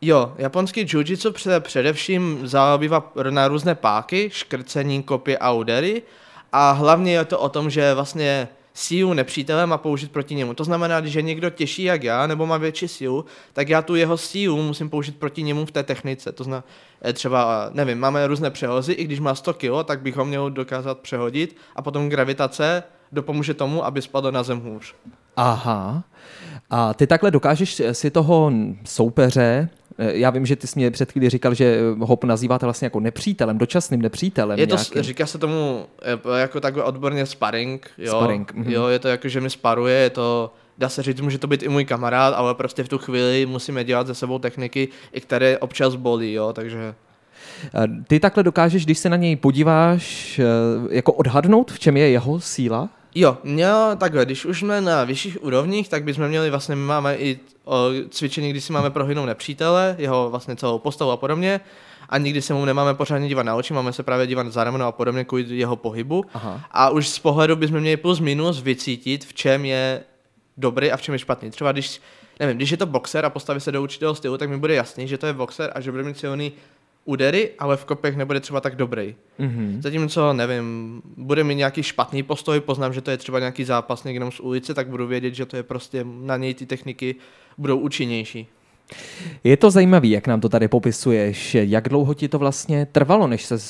Jo, 0.00 0.32
japonský 0.38 0.80
jiu-jitsu 0.80 1.32
před, 1.32 1.64
především 1.64 2.40
zabývá 2.48 3.12
na 3.30 3.48
různé 3.48 3.74
páky, 3.74 4.30
škrcení, 4.32 5.02
kopy 5.02 5.38
a 5.38 5.52
údery 5.52 6.02
a 6.52 6.70
hlavně 6.70 7.12
je 7.12 7.24
to 7.24 7.40
o 7.40 7.48
tom, 7.48 7.70
že 7.70 7.94
vlastně 7.94 8.48
sílu 8.74 9.12
nepřítele 9.12 9.66
má 9.66 9.78
použít 9.78 10.12
proti 10.12 10.34
němu. 10.34 10.54
To 10.54 10.64
znamená, 10.64 11.00
když 11.00 11.14
je 11.14 11.22
někdo 11.22 11.50
těžší 11.50 11.82
jak 11.82 12.02
já, 12.02 12.26
nebo 12.26 12.46
má 12.46 12.56
větší 12.56 12.88
sílu, 12.88 13.24
tak 13.52 13.68
já 13.68 13.82
tu 13.82 13.94
jeho 13.94 14.16
sílu 14.16 14.62
musím 14.62 14.90
použít 14.90 15.16
proti 15.16 15.42
němu 15.42 15.66
v 15.66 15.70
té 15.70 15.82
technice. 15.82 16.32
To 16.32 16.44
znamená, 16.44 16.64
třeba, 17.12 17.70
nevím, 17.72 17.98
máme 17.98 18.26
různé 18.26 18.50
přehozy, 18.50 18.92
i 18.92 19.04
když 19.04 19.20
má 19.20 19.34
100 19.34 19.54
kg, 19.54 19.84
tak 19.84 20.00
bych 20.00 20.16
ho 20.16 20.24
měl 20.24 20.50
dokázat 20.50 20.98
přehodit 20.98 21.56
a 21.76 21.82
potom 21.82 22.08
gravitace 22.08 22.82
dopomůže 23.12 23.54
tomu, 23.54 23.84
aby 23.84 24.02
spadl 24.02 24.32
na 24.32 24.42
zem 24.42 24.60
hůř. 24.60 24.94
Aha. 25.36 26.02
A 26.70 26.94
ty 26.94 27.06
takhle 27.06 27.30
dokážeš 27.30 27.82
si 27.92 28.10
toho 28.10 28.52
soupeře 28.84 29.68
Eh, 29.85 29.85
já 29.98 30.30
vím, 30.30 30.46
že 30.46 30.56
ty 30.56 30.66
jsi 30.66 30.78
mě 30.78 30.90
před 30.90 31.12
chvíli 31.12 31.30
říkal, 31.30 31.54
že 31.54 31.80
ho 31.98 32.18
nazýváte 32.24 32.66
vlastně 32.66 32.86
jako 32.86 33.00
nepřítelem, 33.00 33.58
dočasným 33.58 34.02
nepřítelem. 34.02 34.58
Je 34.58 34.66
to, 34.66 34.76
nějakým. 34.76 35.02
říká 35.02 35.26
se 35.26 35.38
tomu 35.38 35.86
eh, 36.02 36.38
jako 36.40 36.60
takhle 36.60 36.82
odborně 36.82 37.26
sparring. 37.26 37.90
Jo, 37.98 38.12
sparring. 38.16 38.54
Mhm. 38.54 38.70
jo 38.72 38.86
je 38.86 38.98
to 38.98 39.08
jako, 39.08 39.28
že 39.28 39.40
mi 39.40 39.50
sparuje, 39.50 39.94
je 39.94 40.10
to, 40.10 40.52
dá 40.78 40.88
se 40.88 41.02
říct, 41.02 41.20
může 41.20 41.38
to 41.38 41.46
být 41.46 41.62
i 41.62 41.68
můj 41.68 41.84
kamarád, 41.84 42.34
ale 42.34 42.54
prostě 42.54 42.84
v 42.84 42.88
tu 42.88 42.98
chvíli 42.98 43.46
musíme 43.46 43.84
dělat 43.84 44.06
ze 44.06 44.14
sebou 44.14 44.38
techniky, 44.38 44.88
i 45.12 45.20
které 45.20 45.58
občas 45.58 45.94
bolí, 45.94 46.32
jo, 46.32 46.52
takže... 46.52 46.94
Ty 48.08 48.20
takhle 48.20 48.42
dokážeš, 48.42 48.84
když 48.84 48.98
se 48.98 49.08
na 49.08 49.16
něj 49.16 49.36
podíváš, 49.36 50.38
eh, 50.38 50.44
jako 50.90 51.12
odhadnout, 51.12 51.72
v 51.72 51.78
čem 51.78 51.96
je 51.96 52.08
jeho 52.08 52.40
síla? 52.40 52.88
Jo, 53.18 53.38
no 53.44 53.96
takhle, 53.96 54.24
když 54.24 54.44
už 54.44 54.60
jsme 54.60 54.80
na 54.80 55.04
vyšších 55.04 55.44
úrovních, 55.44 55.88
tak 55.88 56.04
bychom 56.04 56.28
měli 56.28 56.50
vlastně, 56.50 56.76
my 56.76 56.82
máme 56.82 57.16
i 57.16 57.38
o, 57.64 57.88
cvičení, 58.10 58.50
kdy 58.50 58.60
si 58.60 58.72
máme 58.72 58.90
prohynout 58.90 59.26
nepřítele, 59.26 59.96
jeho 59.98 60.30
vlastně 60.30 60.56
celou 60.56 60.78
postavu 60.78 61.10
a 61.10 61.16
podobně, 61.16 61.60
a 62.08 62.18
nikdy 62.18 62.42
se 62.42 62.54
mu 62.54 62.64
nemáme 62.64 62.94
pořádně 62.94 63.28
dívat 63.28 63.42
na 63.42 63.54
oči, 63.54 63.74
máme 63.74 63.92
se 63.92 64.02
právě 64.02 64.26
dívat 64.26 64.52
za 64.52 64.64
rameno 64.64 64.86
a 64.86 64.92
podobně 64.92 65.24
kvůli 65.24 65.44
jeho 65.48 65.76
pohybu. 65.76 66.24
Aha. 66.34 66.60
A 66.70 66.90
už 66.90 67.08
z 67.08 67.18
pohledu 67.18 67.56
bychom 67.56 67.80
měli 67.80 67.96
plus 67.96 68.20
minus 68.20 68.62
vycítit, 68.62 69.24
v 69.24 69.34
čem 69.34 69.64
je 69.64 70.02
dobrý 70.56 70.92
a 70.92 70.96
v 70.96 71.02
čem 71.02 71.12
je 71.12 71.18
špatný. 71.18 71.50
Třeba 71.50 71.72
když, 71.72 72.00
nevím, 72.40 72.56
když 72.56 72.70
je 72.70 72.76
to 72.76 72.86
boxer 72.86 73.24
a 73.24 73.30
postaví 73.30 73.60
se 73.60 73.72
do 73.72 73.82
určitého 73.82 74.14
stylu, 74.14 74.38
tak 74.38 74.50
mi 74.50 74.58
bude 74.58 74.74
jasný, 74.74 75.08
že 75.08 75.18
to 75.18 75.26
je 75.26 75.32
boxer 75.32 75.72
a 75.74 75.80
že 75.80 75.90
bude 75.90 76.02
mít 76.02 76.18
silný 76.18 76.52
údery, 77.06 77.50
ale 77.58 77.76
v 77.76 77.84
kopech 77.84 78.16
nebude 78.16 78.40
třeba 78.40 78.60
tak 78.60 78.76
dobrý. 78.76 79.14
Mm-hmm. 79.40 79.80
Zatímco, 79.80 80.32
nevím, 80.32 81.02
bude 81.16 81.44
mi 81.44 81.54
nějaký 81.54 81.82
špatný 81.82 82.22
postoj, 82.22 82.60
poznám, 82.60 82.92
že 82.92 83.00
to 83.00 83.10
je 83.10 83.16
třeba 83.16 83.38
nějaký 83.38 83.64
zápasník 83.64 84.14
jenom 84.14 84.32
z 84.32 84.40
ulice, 84.40 84.74
tak 84.74 84.88
budu 84.88 85.06
vědět, 85.06 85.34
že 85.34 85.46
to 85.46 85.56
je 85.56 85.62
prostě 85.62 86.04
na 86.04 86.36
něj 86.36 86.54
ty 86.54 86.66
techniky 86.66 87.14
budou 87.58 87.78
účinnější. 87.78 88.48
Je 89.44 89.56
to 89.56 89.70
zajímavé, 89.70 90.06
jak 90.06 90.26
nám 90.26 90.40
to 90.40 90.48
tady 90.48 90.68
popisuješ. 90.68 91.54
Jak 91.54 91.88
dlouho 91.88 92.14
ti 92.14 92.28
to 92.28 92.38
vlastně 92.38 92.86
trvalo, 92.86 93.26
než 93.26 93.44
se 93.44 93.54
uh, 93.54 93.60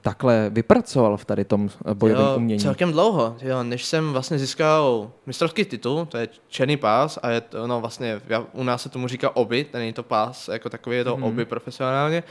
takhle 0.00 0.50
vypracoval 0.50 1.16
v 1.16 1.24
tady 1.24 1.44
tom 1.44 1.68
eh, 1.86 1.94
bojovém 1.94 2.26
jo, 2.26 2.36
umění? 2.36 2.60
Celkem 2.60 2.92
dlouho, 2.92 3.36
jo, 3.42 3.62
než 3.62 3.84
jsem 3.84 4.12
vlastně 4.12 4.38
získal 4.38 5.10
mistrovský 5.26 5.64
titul, 5.64 6.06
to 6.06 6.16
je 6.16 6.28
černý 6.48 6.76
pás 6.76 7.18
a 7.22 7.30
je 7.30 7.40
to, 7.40 7.66
no 7.66 7.80
vlastně, 7.80 8.20
u 8.52 8.62
nás 8.62 8.82
se 8.82 8.88
tomu 8.88 9.08
říká 9.08 9.36
oby, 9.36 9.66
není 9.72 9.92
to 9.92 10.02
pás 10.02 10.48
jako 10.48 10.70
takový, 10.70 10.96
je 10.96 11.04
to 11.04 11.16
mm-hmm. 11.16 11.24
oby 11.24 11.44
profesionálně. 11.44 12.22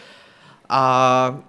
A 0.76 1.40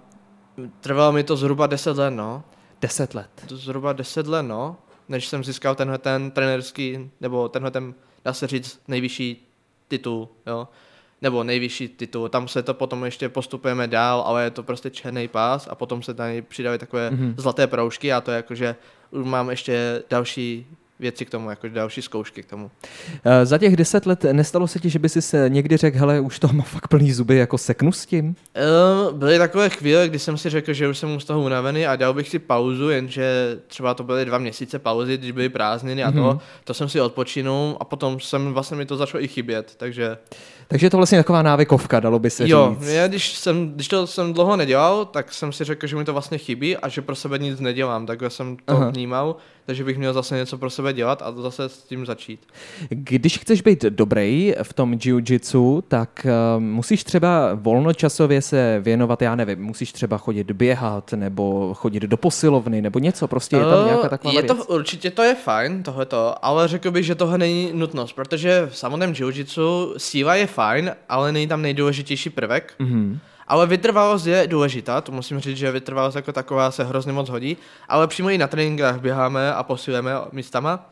trvalo 0.81 1.11
mi 1.11 1.23
to 1.23 1.35
zhruba 1.35 1.67
10 1.67 1.97
let, 1.97 2.11
no. 2.11 2.43
10 2.81 3.13
let? 3.13 3.29
To 3.47 3.57
zhruba 3.57 3.93
10 3.93 4.27
let, 4.27 4.43
no, 4.43 4.77
než 5.09 5.27
jsem 5.27 5.43
získal 5.43 5.75
tenhle 5.75 5.97
ten 5.97 6.31
trenerský, 6.31 7.11
nebo 7.21 7.49
tenhle 7.49 7.71
ten, 7.71 7.93
dá 8.25 8.33
se 8.33 8.47
říct, 8.47 8.79
nejvyšší 8.87 9.47
titul, 9.87 10.29
jo. 10.45 10.67
Nebo 11.21 11.43
nejvyšší 11.43 11.87
titul. 11.87 12.29
Tam 12.29 12.47
se 12.47 12.63
to 12.63 12.73
potom 12.73 13.05
ještě 13.05 13.29
postupujeme 13.29 13.87
dál, 13.87 14.21
ale 14.21 14.43
je 14.43 14.51
to 14.51 14.63
prostě 14.63 14.89
černý 14.89 15.27
pás 15.27 15.67
a 15.71 15.75
potom 15.75 16.03
se 16.03 16.13
tady 16.13 16.41
přidávají 16.41 16.79
takové 16.79 17.09
mm-hmm. 17.09 17.33
zlaté 17.37 17.67
proužky 17.67 18.13
a 18.13 18.21
to 18.21 18.31
je 18.31 18.35
jako, 18.35 18.55
že 18.55 18.75
už 19.11 19.25
mám 19.25 19.49
ještě 19.49 20.03
další 20.09 20.67
věci 20.99 21.25
k 21.25 21.29
tomu, 21.29 21.49
jako 21.49 21.67
další 21.67 22.01
zkoušky 22.01 22.43
k 22.43 22.45
tomu. 22.45 22.71
Eh, 23.25 23.45
za 23.45 23.57
těch 23.57 23.75
deset 23.75 24.05
let 24.05 24.23
nestalo 24.31 24.67
se 24.67 24.79
ti, 24.79 24.89
že 24.89 24.99
by 24.99 25.09
si 25.09 25.21
se 25.21 25.49
někdy 25.49 25.77
řekl, 25.77 25.97
hele, 25.97 26.19
už 26.19 26.39
to 26.39 26.47
má 26.47 26.63
fakt 26.63 26.87
plný 26.87 27.11
zuby, 27.11 27.37
jako 27.37 27.57
seknu 27.57 27.91
s 27.91 28.05
tím? 28.05 28.35
Uh, 29.07 29.17
byly 29.17 29.37
takové 29.37 29.69
chvíle, 29.69 30.09
kdy 30.09 30.19
jsem 30.19 30.37
si 30.37 30.49
řekl, 30.49 30.73
že 30.73 30.87
už 30.87 30.97
jsem 30.97 31.19
z 31.19 31.25
toho 31.25 31.41
unavený 31.41 31.87
a 31.87 31.95
dal 31.95 32.13
bych 32.13 32.29
si 32.29 32.39
pauzu, 32.39 32.89
jenže 32.89 33.57
třeba 33.67 33.93
to 33.93 34.03
byly 34.03 34.25
dva 34.25 34.37
měsíce 34.37 34.79
pauzy, 34.79 35.17
když 35.17 35.31
byly 35.31 35.49
prázdniny 35.49 36.03
a 36.03 36.11
to, 36.11 36.17
mhm. 36.17 36.39
to 36.63 36.73
jsem 36.73 36.89
si 36.89 37.01
odpočinul 37.01 37.77
a 37.79 37.85
potom 37.85 38.19
jsem 38.19 38.53
vlastně 38.53 38.77
mi 38.77 38.85
to 38.85 38.97
začalo 38.97 39.23
i 39.23 39.27
chybět, 39.27 39.73
takže... 39.77 40.17
Takže 40.67 40.85
je 40.85 40.89
to 40.89 40.97
vlastně 40.97 41.17
taková 41.17 41.41
návykovka, 41.41 41.99
dalo 41.99 42.19
by 42.19 42.29
se 42.29 42.49
jo, 42.49 42.75
říct. 42.79 42.87
Jo, 42.87 43.07
když, 43.07 43.33
jsem, 43.33 43.73
když 43.73 43.87
to 43.87 44.07
jsem 44.07 44.33
dlouho 44.33 44.55
nedělal, 44.55 45.05
tak 45.05 45.33
jsem 45.33 45.51
si 45.51 45.63
řekl, 45.63 45.87
že 45.87 45.95
mi 45.95 46.05
to 46.05 46.13
vlastně 46.13 46.37
chybí 46.37 46.77
a 46.77 46.89
že 46.89 47.01
pro 47.01 47.15
sebe 47.15 47.37
nic 47.37 47.59
nedělám, 47.59 48.05
takhle 48.05 48.29
jsem 48.29 48.57
to 48.65 48.73
Aha. 48.73 48.89
vnímal 48.89 49.35
takže 49.65 49.83
bych 49.83 49.97
měl 49.97 50.13
zase 50.13 50.35
něco 50.35 50.57
pro 50.57 50.69
sebe 50.69 50.93
dělat 50.93 51.21
a 51.21 51.31
zase 51.31 51.69
s 51.69 51.83
tím 51.83 52.05
začít. 52.05 52.39
Když 52.89 53.37
chceš 53.37 53.61
být 53.61 53.81
dobrý 53.81 54.53
v 54.63 54.73
tom 54.73 54.91
jiu-jitsu, 54.93 55.83
tak 55.87 56.27
uh, 56.55 56.61
musíš 56.63 57.03
třeba 57.03 57.49
volnočasově 57.53 58.41
se 58.41 58.79
věnovat, 58.83 59.21
já 59.21 59.35
nevím, 59.35 59.63
musíš 59.63 59.91
třeba 59.93 60.17
chodit 60.17 60.51
běhat 60.51 61.13
nebo 61.13 61.73
chodit 61.73 62.03
do 62.03 62.17
posilovny 62.17 62.81
nebo 62.81 62.99
něco, 62.99 63.27
prostě 63.27 63.55
je 63.55 63.63
tam 63.63 63.79
uh, 63.79 63.85
nějaká 63.85 64.09
taková 64.09 64.33
Je 64.33 64.41
věc. 64.41 64.57
to, 64.57 64.65
určitě 64.65 65.11
to 65.11 65.23
je 65.23 65.35
fajn, 65.35 65.83
tohleto, 65.83 66.45
ale 66.45 66.67
řekl 66.67 66.91
bych, 66.91 67.05
že 67.05 67.15
toho 67.15 67.37
není 67.37 67.71
nutnost, 67.73 68.13
protože 68.13 68.67
v 68.69 68.77
samotném 68.77 69.13
jiu-jitsu 69.13 69.93
síla 69.97 70.35
je 70.35 70.47
fajn, 70.47 70.91
ale 71.09 71.31
není 71.31 71.47
tam 71.47 71.61
nejdůležitější 71.61 72.29
prvek. 72.29 72.73
Mm-hmm. 72.79 73.17
Ale 73.47 73.67
vytrvalost 73.67 74.25
je 74.25 74.47
důležitá, 74.47 75.01
to 75.01 75.11
musím 75.11 75.39
říct, 75.39 75.57
že 75.57 75.71
vytrvalost 75.71 76.15
jako 76.15 76.31
taková 76.31 76.71
se 76.71 76.83
hrozně 76.83 77.11
moc 77.11 77.29
hodí, 77.29 77.57
ale 77.89 78.07
přímo 78.07 78.29
i 78.29 78.37
na 78.37 78.47
tréninkách 78.47 78.99
běháme 78.99 79.53
a 79.53 79.63
posilujeme 79.63 80.11
místama. 80.31 80.89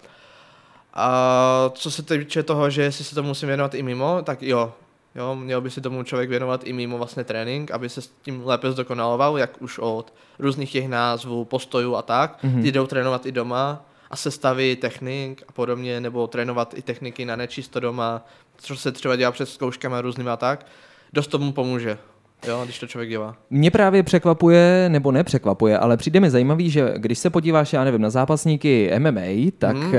A 0.94 1.72
co 1.74 1.92
se 1.92 2.04
týče 2.04 2.44
toho, 2.44 2.70
že 2.70 2.82
jestli 2.82 3.04
se 3.04 3.16
to 3.16 3.24
musím 3.24 3.48
věnovat 3.48 3.74
i 3.74 3.84
mimo, 3.84 4.22
tak 4.24 4.42
jo, 4.42 4.74
jo, 5.16 5.36
měl 5.36 5.62
by 5.62 5.70
si 5.70 5.82
tomu 5.82 6.04
člověk 6.04 6.30
věnovat 6.30 6.62
i 6.64 6.74
mimo 6.74 6.98
vlastně 6.98 7.24
trénink, 7.24 7.72
aby 7.72 7.90
se 7.90 8.02
s 8.02 8.12
tím 8.22 8.42
lépe 8.46 8.72
zdokonaloval, 8.72 9.38
jak 9.38 9.62
už 9.62 9.80
od 9.80 10.14
různých 10.40 10.72
těch 10.72 10.88
názvů, 10.88 11.46
postojů 11.46 11.96
a 11.96 12.02
tak. 12.02 12.44
Mm-hmm. 12.44 12.62
Ty 12.62 12.72
jdou 12.72 12.88
trénovat 12.88 13.26
i 13.26 13.32
doma 13.32 13.86
a 14.12 14.16
sestavy 14.16 14.76
technik 14.76 15.44
a 15.48 15.52
podobně, 15.52 16.00
nebo 16.02 16.28
trénovat 16.28 16.74
i 16.78 16.82
techniky 16.82 17.26
na 17.26 17.36
nečisto 17.36 17.80
doma, 17.80 18.26
co 18.58 18.76
se 18.76 18.92
třeba 18.92 19.16
dělá 19.16 19.32
před 19.32 19.50
zkouškami 19.50 19.96
různými 20.02 20.30
a 20.30 20.38
tak. 20.38 20.66
Dost 21.14 21.28
tomu 21.28 21.52
pomůže. 21.52 21.98
Jo, 22.48 22.62
když 22.64 22.80
to 22.80 22.88
člověk 22.88 23.10
dělá. 23.10 23.36
Mě 23.50 23.72
právě 23.72 24.04
překvapuje, 24.04 24.86
nebo 24.90 25.12
nepřekvapuje, 25.12 25.78
ale 25.78 25.98
přijde 25.98 26.20
mi 26.20 26.30
zajímavý, 26.30 26.70
že 26.70 26.94
když 26.98 27.20
se 27.20 27.30
podíváš, 27.30 27.74
já 27.74 27.84
nevím, 27.84 28.02
na 28.02 28.10
zápasníky 28.10 28.92
MMA, 29.00 29.52
tak 29.58 29.76
mm. 29.76 29.94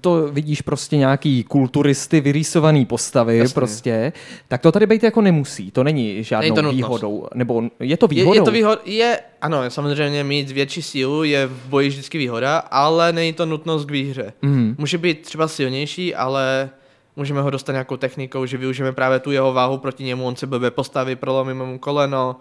to 0.00 0.28
vidíš 0.32 0.62
prostě 0.62 0.96
nějaký 0.96 1.44
kulturisty, 1.44 2.20
vyrýsovaný 2.20 2.86
postavy 2.86 3.38
Jasně. 3.38 3.54
prostě, 3.54 4.12
tak 4.48 4.60
to 4.60 4.72
tady 4.72 4.86
být 4.86 5.02
jako 5.02 5.20
nemusí, 5.20 5.70
to 5.70 5.84
není 5.84 6.24
žádnou 6.24 6.54
není 6.56 6.62
to 6.62 6.70
výhodou, 6.70 7.28
nebo 7.34 7.62
je 7.80 7.96
to 7.96 8.08
výhodou? 8.08 8.32
Je, 8.32 8.40
je 8.40 8.44
to 8.44 8.50
výhod, 8.50 8.80
je, 8.84 9.20
ano, 9.42 9.70
samozřejmě 9.70 10.24
mít 10.24 10.50
větší 10.50 10.82
sílu 10.82 11.24
je 11.24 11.46
v 11.46 11.68
boji 11.68 11.88
vždycky 11.88 12.18
výhoda, 12.18 12.58
ale 12.58 13.12
není 13.12 13.32
to 13.32 13.46
nutnost 13.46 13.84
k 13.84 13.90
výhře. 13.90 14.32
Mm. 14.42 14.74
Může 14.78 14.98
být 14.98 15.22
třeba 15.22 15.48
silnější, 15.48 16.14
ale 16.14 16.70
můžeme 17.16 17.42
ho 17.42 17.50
dostat 17.50 17.72
nějakou 17.72 17.96
technikou, 17.96 18.46
že 18.46 18.56
využijeme 18.56 18.92
právě 18.92 19.20
tu 19.20 19.30
jeho 19.30 19.52
váhu 19.52 19.78
proti 19.78 20.04
němu, 20.04 20.26
on 20.26 20.36
se 20.36 20.46
blbě 20.46 20.70
postaví, 20.70 21.16
prolomíme 21.16 21.64
mu 21.64 21.78
koleno 21.78 22.36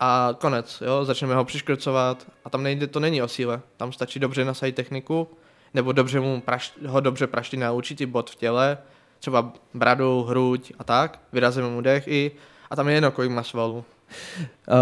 a 0.00 0.34
konec, 0.38 0.82
jo, 0.86 1.04
začneme 1.04 1.34
ho 1.34 1.44
přiškrcovat 1.44 2.26
a 2.44 2.50
tam 2.50 2.62
nejde, 2.62 2.86
to 2.86 3.00
není 3.00 3.22
o 3.22 3.28
síle, 3.28 3.60
tam 3.76 3.92
stačí 3.92 4.18
dobře 4.18 4.44
nasadit 4.44 4.74
techniku, 4.74 5.28
nebo 5.74 5.92
dobře 5.92 6.20
mu 6.20 6.40
praš, 6.40 6.72
ho 6.86 7.00
dobře 7.00 7.26
praštit 7.26 7.60
na 7.60 7.72
určitý 7.72 8.06
bod 8.06 8.30
v 8.30 8.34
těle, 8.34 8.78
třeba 9.18 9.52
bradu, 9.74 10.22
hruď 10.22 10.72
a 10.78 10.84
tak, 10.84 11.18
vyrazíme 11.32 11.68
mu 11.68 11.80
dech 11.80 12.08
i 12.08 12.30
a 12.70 12.76
tam 12.76 12.88
je 12.88 12.94
jedno, 12.94 13.10
kolik 13.10 13.30
má 13.30 13.42
svalů. 13.42 13.84
Uh, 14.70 14.76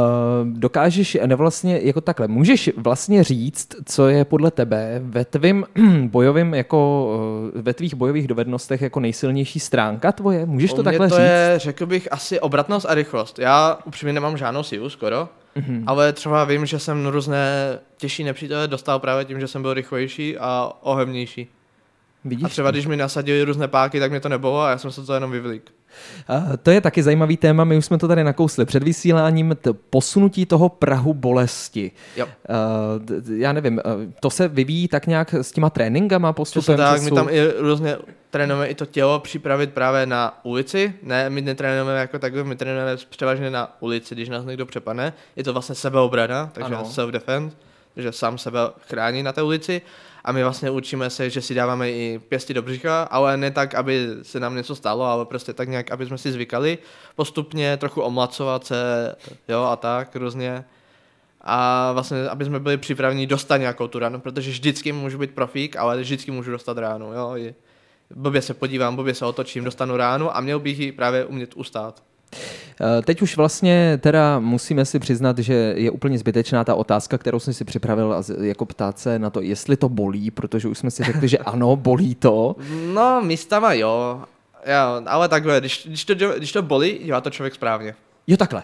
dokážeš 0.58 1.18
nevlastně 1.26 1.80
jako 1.82 2.00
takhle, 2.00 2.28
můžeš 2.28 2.70
vlastně 2.76 3.24
říct, 3.24 3.68
co 3.84 4.08
je 4.08 4.24
podle 4.24 4.50
tebe 4.50 5.00
ve 5.04 5.24
tvým 5.24 5.64
bojovým 6.06 6.54
jako, 6.54 7.10
uh, 7.54 7.62
ve 7.62 7.74
tvých 7.74 7.94
bojových 7.94 8.28
dovednostech 8.28 8.82
jako 8.82 9.00
nejsilnější 9.00 9.60
stránka 9.60 10.12
tvoje? 10.12 10.46
Můžeš 10.46 10.72
to 10.72 10.82
takhle 10.82 11.08
to 11.08 11.14
říct? 11.14 11.24
je, 11.24 11.54
řekl 11.56 11.86
bych, 11.86 12.12
asi 12.12 12.40
obratnost 12.40 12.86
a 12.88 12.94
rychlost. 12.94 13.38
Já 13.38 13.78
upřímně 13.84 14.12
nemám 14.12 14.36
žádnou 14.36 14.62
sílu 14.62 14.90
skoro, 14.90 15.28
mm-hmm. 15.56 15.82
ale 15.86 16.12
třeba 16.12 16.44
vím, 16.44 16.66
že 16.66 16.78
jsem 16.78 17.06
různé 17.06 17.78
těžší 17.96 18.24
nepřítele 18.24 18.68
dostal 18.68 18.98
právě 18.98 19.24
tím, 19.24 19.40
že 19.40 19.48
jsem 19.48 19.62
byl 19.62 19.74
rychlejší 19.74 20.38
a 20.38 20.72
ohebnější. 20.82 21.48
Vidíš? 22.24 22.44
A 22.44 22.48
třeba 22.48 22.70
když 22.70 22.86
mi 22.86 22.96
nasadili 22.96 23.42
různé 23.44 23.68
páky, 23.68 24.00
tak 24.00 24.10
mě 24.10 24.20
to 24.20 24.28
nebylo 24.28 24.60
a 24.60 24.70
já 24.70 24.78
jsem 24.78 24.90
se 24.92 25.02
to 25.06 25.14
jenom 25.14 25.30
vyvlík. 25.30 25.70
A 26.28 26.56
to 26.62 26.70
je 26.70 26.80
taky 26.80 27.02
zajímavý 27.02 27.36
téma, 27.36 27.64
my 27.64 27.76
už 27.76 27.84
jsme 27.84 27.98
to 27.98 28.08
tady 28.08 28.24
nakousli 28.24 28.64
před 28.64 28.82
vysíláním, 28.82 29.56
t- 29.60 29.72
posunutí 29.72 30.46
toho 30.46 30.68
Prahu 30.68 31.14
bolesti. 31.14 31.90
Jo. 32.16 32.26
Uh, 32.26 33.04
d- 33.04 33.20
d- 33.20 33.38
já 33.38 33.52
nevím, 33.52 33.80
to 34.20 34.30
se 34.30 34.48
vyvíjí 34.48 34.88
tak 34.88 35.06
nějak 35.06 35.34
s 35.34 35.52
těma 35.52 35.70
tréninkama 35.70 36.32
postupem 36.32 36.62
Přesně 36.62 36.76
tak, 36.76 36.94
času? 36.96 37.04
my 37.04 37.10
tam 37.10 37.28
i 37.30 37.48
různě 37.58 37.96
trénujeme 38.30 38.66
i 38.66 38.74
to 38.74 38.86
tělo 38.86 39.20
připravit 39.20 39.72
právě 39.72 40.06
na 40.06 40.38
ulici. 40.42 40.94
Ne, 41.02 41.30
my 41.30 41.40
netrénujeme 41.40 42.00
jako 42.00 42.18
takhle, 42.18 42.44
my 42.44 42.56
trénujeme 42.56 42.96
převážně 43.10 43.50
na 43.50 43.76
ulici, 43.80 44.14
když 44.14 44.28
nás 44.28 44.44
někdo 44.44 44.66
přepadne. 44.66 45.12
Je 45.36 45.44
to 45.44 45.52
vlastně 45.52 45.74
sebeobrana, 45.74 46.50
takže 46.52 46.74
Ano. 46.74 46.84
self-defense, 46.84 47.50
že 47.96 48.12
sám 48.12 48.38
sebe 48.38 48.58
chrání 48.88 49.22
na 49.22 49.32
té 49.32 49.42
ulici. 49.42 49.82
A 50.24 50.32
my 50.32 50.42
vlastně 50.42 50.70
učíme 50.70 51.10
se, 51.10 51.30
že 51.30 51.42
si 51.42 51.54
dáváme 51.54 51.90
i 51.90 52.20
pěsti 52.28 52.54
do 52.54 52.62
břicha, 52.62 53.02
ale 53.02 53.36
ne 53.36 53.50
tak, 53.50 53.74
aby 53.74 54.08
se 54.22 54.40
nám 54.40 54.56
něco 54.56 54.74
stalo, 54.74 55.04
ale 55.04 55.24
prostě 55.24 55.52
tak 55.52 55.68
nějak, 55.68 55.90
aby 55.90 56.06
jsme 56.06 56.18
si 56.18 56.32
zvykali 56.32 56.78
postupně 57.16 57.76
trochu 57.76 58.02
omlacovat 58.02 58.66
se, 58.66 59.14
jo, 59.48 59.62
a 59.62 59.76
tak 59.76 60.16
různě. 60.16 60.64
A 61.40 61.92
vlastně, 61.92 62.28
aby 62.28 62.44
jsme 62.44 62.60
byli 62.60 62.76
připraveni 62.76 63.26
dostat 63.26 63.56
nějakou 63.56 63.88
tu 63.88 63.98
ránu, 63.98 64.20
protože 64.20 64.50
vždycky 64.50 64.92
můžu 64.92 65.18
být 65.18 65.34
profík, 65.34 65.76
ale 65.76 66.00
vždycky 66.00 66.30
můžu 66.30 66.50
dostat 66.50 66.78
ránu, 66.78 67.12
jo. 67.12 67.36
Blbě 68.14 68.42
se 68.42 68.54
podívám, 68.54 68.96
blbě 68.96 69.14
se 69.14 69.26
otočím, 69.26 69.64
dostanu 69.64 69.96
ránu 69.96 70.36
a 70.36 70.40
měl 70.40 70.58
bych 70.58 70.78
ji 70.78 70.92
právě 70.92 71.24
umět 71.24 71.54
ustát. 71.56 72.02
Eh, 72.80 73.02
Teď 73.02 73.22
už 73.22 73.36
vlastně 73.36 73.98
teda 74.02 74.38
musíme 74.38 74.84
si 74.84 74.98
přiznat, 74.98 75.38
že 75.38 75.74
je 75.76 75.90
úplně 75.90 76.18
zbytečná 76.18 76.64
ta 76.64 76.74
otázka, 76.74 77.18
kterou 77.18 77.38
jsem 77.38 77.54
si 77.54 77.64
připravil 77.64 78.22
jako 78.40 78.66
ptát 78.66 78.98
se 78.98 79.18
na 79.18 79.30
to, 79.30 79.40
jestli 79.40 79.76
to 79.76 79.88
bolí, 79.88 80.30
protože 80.30 80.68
už 80.68 80.78
jsme 80.78 80.90
si 80.90 81.04
řekli, 81.04 81.28
že 81.28 81.38
ano, 81.38 81.76
bolí 81.76 82.14
to. 82.14 82.56
No, 82.94 83.22
místama 83.22 83.72
jo, 83.72 84.22
jo 84.66 85.02
ale 85.06 85.28
takhle, 85.28 85.60
když, 85.60 85.86
když, 85.86 86.04
to, 86.04 86.14
když 86.14 86.52
to 86.52 86.62
bolí, 86.62 86.98
dělá 87.04 87.20
to 87.20 87.30
člověk 87.30 87.54
správně. 87.54 87.94
Jo, 88.26 88.36
takhle. 88.36 88.62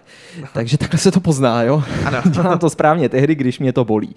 Takže 0.52 0.78
takhle 0.78 0.99
se 0.99 1.11
to 1.11 1.21
pozná, 1.21 1.62
jo? 1.62 1.83
Ano. 2.04 2.18
Dělám 2.30 2.59
to 2.59 2.71
správně 2.71 3.09
tehdy, 3.09 3.35
když 3.35 3.59
mě 3.59 3.73
to 3.73 3.85
bolí. 3.85 4.16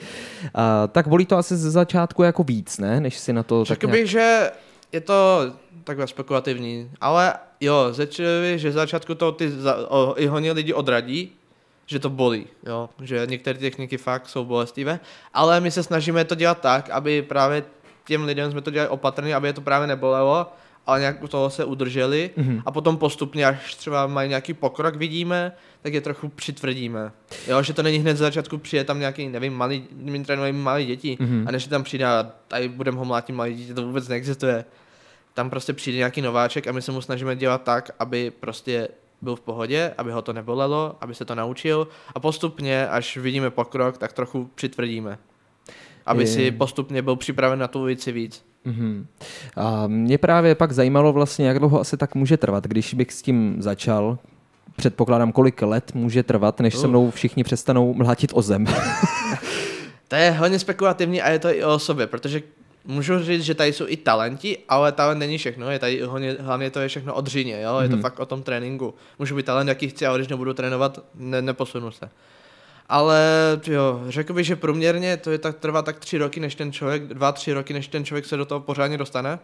A, 0.55 0.87
tak 0.87 1.07
bolí 1.07 1.25
to 1.25 1.37
asi 1.37 1.57
ze 1.57 1.71
začátku 1.71 2.23
jako 2.23 2.43
víc, 2.43 2.77
ne? 2.77 3.01
Než 3.01 3.17
si 3.17 3.33
na 3.33 3.43
to 3.43 3.59
tak 3.59 3.67
Řekl 3.67 3.87
nějak... 3.87 4.01
bych, 4.01 4.11
že 4.11 4.51
je 4.91 5.01
to 5.01 5.41
takhle 5.88 6.08
spekulativní, 6.08 6.91
ale 7.01 7.34
jo, 7.62 7.88
začali, 7.91 8.53
že 8.60 8.72
začátku 8.72 9.15
to 9.15 9.32
ty 9.32 9.50
za, 9.51 9.89
o, 9.91 10.13
i 10.17 10.25
hodně 10.27 10.51
lidi 10.51 10.74
odradí, 10.74 11.32
že 11.86 12.00
to 12.00 12.10
bolí, 12.10 12.48
jo, 12.65 12.89
že 13.01 13.27
některé 13.29 13.60
techniky 13.60 13.98
fakt 13.98 14.29
jsou 14.29 14.46
bolestivé, 14.46 15.00
ale 15.34 15.60
my 15.60 15.72
se 15.72 15.84
snažíme 15.84 16.25
to 16.25 16.36
dělat 16.36 16.62
tak, 16.62 16.89
aby 16.89 17.22
právě 17.22 17.63
těm 18.08 18.24
lidem 18.24 18.51
jsme 18.51 18.62
to 18.62 18.72
dělali 18.72 18.89
opatrně, 18.89 19.36
aby 19.36 19.48
je 19.48 19.53
to 19.53 19.62
právě 19.62 19.88
nebolelo, 19.88 20.51
ale 20.86 21.00
nějak 21.00 21.24
u 21.24 21.27
toho 21.27 21.50
se 21.50 21.65
udrželi 21.65 22.29
Mhm. 22.38 22.62
a 22.65 22.72
potom 22.72 22.98
postupně, 22.98 23.46
až 23.46 23.75
třeba 23.75 24.08
mají 24.08 24.29
nějaký 24.29 24.53
pokrok, 24.53 24.96
vidíme, 24.96 25.51
tak 25.82 25.94
je 25.94 26.01
trochu 26.01 26.29
přitvrdíme. 26.29 27.12
Jo, 27.48 27.63
že 27.63 27.74
to 27.74 27.84
není 27.84 27.98
hned 27.98 28.15
z 28.15 28.20
začátku 28.20 28.58
přijde 28.58 28.84
tam 28.84 29.00
nějaký, 29.00 29.27
nevím, 29.27 29.53
malý, 29.53 29.84
my 29.91 30.24
trénujeme 30.25 30.60
malé 30.60 30.84
děti 30.86 31.17
Mhm. 31.20 31.44
a 31.48 31.51
než 31.51 31.67
tam 31.67 31.84
přijde 31.84 32.06
a 32.06 32.32
tady 32.48 32.70
budeme 32.70 32.98
ho 32.98 33.06
mlátit 33.06 33.36
malé 33.36 33.53
děti, 33.53 33.74
to 33.74 33.86
vůbec 33.88 34.08
neexistuje. 34.08 34.65
Tam 35.38 35.50
prostě 35.50 35.74
přijde 35.74 35.98
nějaký 35.98 36.22
nováček 36.22 36.67
a 36.67 36.72
my 36.72 36.82
se 36.82 36.91
mu 36.91 37.01
snažíme 37.01 37.36
dělat 37.36 37.63
tak, 37.63 37.91
aby 38.00 38.32
prostě 38.39 38.88
byl 39.22 39.36
v 39.36 39.41
pohodě, 39.41 39.94
aby 39.98 40.12
ho 40.12 40.22
to 40.22 40.34
nebolelo, 40.34 40.96
aby 41.01 41.15
se 41.15 41.25
to 41.25 41.36
naučil 41.36 41.88
a 42.15 42.20
postupně, 42.20 42.88
až 42.88 43.17
vidíme 43.17 43.50
pokrok, 43.50 43.98
tak 43.98 44.13
trochu 44.13 44.50
přitvrdíme. 44.56 45.17
Aby 46.06 46.24
Je- 46.24 46.27
si 46.27 46.51
postupně 46.51 47.01
byl 47.01 47.15
připraven 47.15 47.60
na 47.60 47.67
tu 47.67 47.79
ulici 47.82 48.12
víc. 48.12 48.44
Mhm. 48.65 49.08
A 49.56 49.88
mě 49.88 50.17
právě 50.17 50.56
pak 50.56 50.72
zajímalo 50.72 51.13
vlastně, 51.13 51.48
jak 51.48 51.60
dlouho 51.60 51.79
asi 51.79 51.98
tak 51.98 52.15
může 52.15 52.38
trvat, 52.38 52.67
když 52.67 52.94
bych 52.94 53.12
s 53.13 53.22
tím 53.22 53.56
začal. 53.60 54.17
Předpokládám, 54.75 55.32
kolik 55.32 55.62
let 55.62 55.91
může 55.96 56.24
trvat, 56.24 56.60
než 56.60 56.75
se 56.75 56.84
Uh. 56.88 56.89
mnou 56.89 57.12
všichni 57.12 57.44
přestanou 57.44 57.94
mlátit 57.94 58.32
o 58.34 58.41
zem. 58.41 58.65
To 60.08 60.15
je 60.15 60.32
hodně 60.32 60.60
spekulativní 60.60 61.22
a 61.22 61.29
je 61.29 61.39
to 61.39 61.50
i 61.56 61.63
o 61.63 61.79
sobě, 61.79 62.08
protože 62.08 62.41
můžu 62.88 63.24
říct, 63.24 63.44
že 63.44 63.56
tady 63.56 63.74
jsou 63.74 63.86
i 63.88 63.98
talenti, 63.98 64.58
ale 64.70 64.91
talent 64.91 65.20
není 65.20 65.38
všechno, 65.38 65.72
je 65.72 65.79
tady 65.79 66.01
hlavně 66.39 66.72
to 66.72 66.79
je 66.79 66.88
všechno 66.88 67.13
o 67.13 67.22
dřině, 67.22 67.62
jo? 67.62 67.79
je 67.79 67.89
to 67.89 67.96
Mhm. 67.96 68.01
fakt 68.01 68.20
o 68.20 68.25
tom 68.25 68.44
tréninku. 68.44 68.94
Můžu 69.20 69.36
být 69.36 69.46
talent, 69.46 69.67
jaký 69.67 69.89
chci, 69.89 70.06
ale 70.06 70.17
když 70.17 70.27
nebudu 70.27 70.53
trénovat, 70.53 71.00
ne, 71.15 71.41
neposunu 71.41 71.91
se. 71.91 72.10
Ale 72.89 73.22
jo, 73.67 74.01
řekl 74.08 74.34
bych, 74.34 74.46
že 74.46 74.56
průměrně 74.56 75.17
to 75.17 75.32
je 75.32 75.38
tak, 75.38 75.58
trvá 75.58 75.82
tak 75.82 76.00
tři 76.00 76.17
roky, 76.17 76.39
než 76.39 76.56
ten 76.56 76.72
člověk, 76.72 77.03
dva, 77.03 77.32
tři 77.32 77.53
roky, 77.53 77.74
než 77.74 77.88
ten 77.88 78.06
člověk 78.06 78.25
se 78.25 78.38
do 78.38 78.46
toho 78.46 78.60
pořádně 78.60 78.98
dostane. 78.98 79.39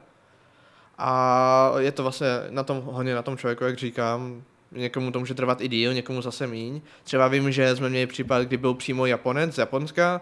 A 0.97 1.71
je 1.79 1.91
to 1.91 2.03
vlastně 2.03 2.27
na 2.49 2.63
tom, 2.63 2.81
hodně 2.85 3.15
na 3.15 3.21
tom 3.21 3.37
člověku, 3.37 3.63
jak 3.63 3.77
říkám, 3.77 4.43
někomu 4.71 5.11
to 5.11 5.19
může 5.19 5.33
trvat 5.33 5.61
i 5.61 5.67
díl, 5.67 5.93
někomu 5.93 6.21
zase 6.21 6.47
míň. 6.47 6.81
Třeba 7.03 7.27
vím, 7.27 7.51
že 7.51 7.75
jsme 7.75 7.89
měli 7.89 8.07
případ, 8.07 8.43
kdy 8.43 8.57
byl 8.57 8.73
přímo 8.73 9.05
Japonec 9.05 9.55
z 9.55 9.57
Japonska, 9.57 10.21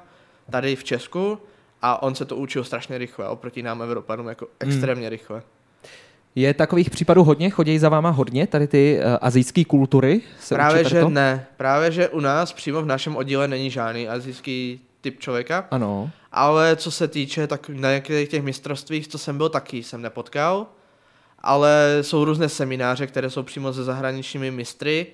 tady 0.52 0.76
v 0.76 0.84
Česku, 0.84 1.40
a 1.82 2.04
on 2.04 2.16
se 2.16 2.26
to 2.26 2.36
učil 2.36 2.64
strašně 2.64 2.98
rychle, 2.98 3.28
oproti 3.28 3.64
nám 3.64 3.82
Evropanům, 3.82 4.28
jako 4.28 4.48
extrémně 4.60 5.10
rychle. 5.10 5.42
Je 6.36 6.54
takových 6.54 6.90
případů 6.90 7.24
hodně? 7.24 7.50
Chodí 7.50 7.80
za 7.80 7.90
váma 7.90 8.10
hodně 8.10 8.48
tady 8.48 8.68
ty 8.68 9.00
uh, 9.00 9.18
azijské 9.22 9.66
kultury? 9.66 10.22
Se 10.40 10.56
Právě, 10.56 10.84
že 10.84 11.02
to? 11.02 11.10
ne. 11.10 11.46
Právě, 11.58 11.92
že 11.92 12.10
u 12.10 12.20
nás 12.20 12.54
přímo 12.54 12.82
v 12.82 12.86
našem 12.86 13.16
oddíle 13.16 13.48
není 13.48 13.70
žádný 13.70 14.08
azijský 14.08 14.82
typ 15.02 15.20
člověka. 15.20 15.68
Ano. 15.72 16.10
Ale 16.32 16.76
co 16.76 16.92
se 16.92 17.08
týče, 17.08 17.48
tak 17.48 17.70
na 17.70 17.92
některých 17.92 18.30
těch 18.30 18.44
mistrovstvích, 18.44 19.08
co 19.08 19.18
jsem 19.18 19.38
byl, 19.38 19.50
taky 19.50 19.84
jsem 19.84 20.02
nepotkal. 20.02 20.68
Ale 21.40 21.98
jsou 22.02 22.26
různé 22.26 22.50
semináře, 22.50 23.08
které 23.08 23.30
jsou 23.30 23.44
přímo 23.44 23.74
se 23.74 23.84
zahraničními 23.84 24.52
mistry 24.52 25.08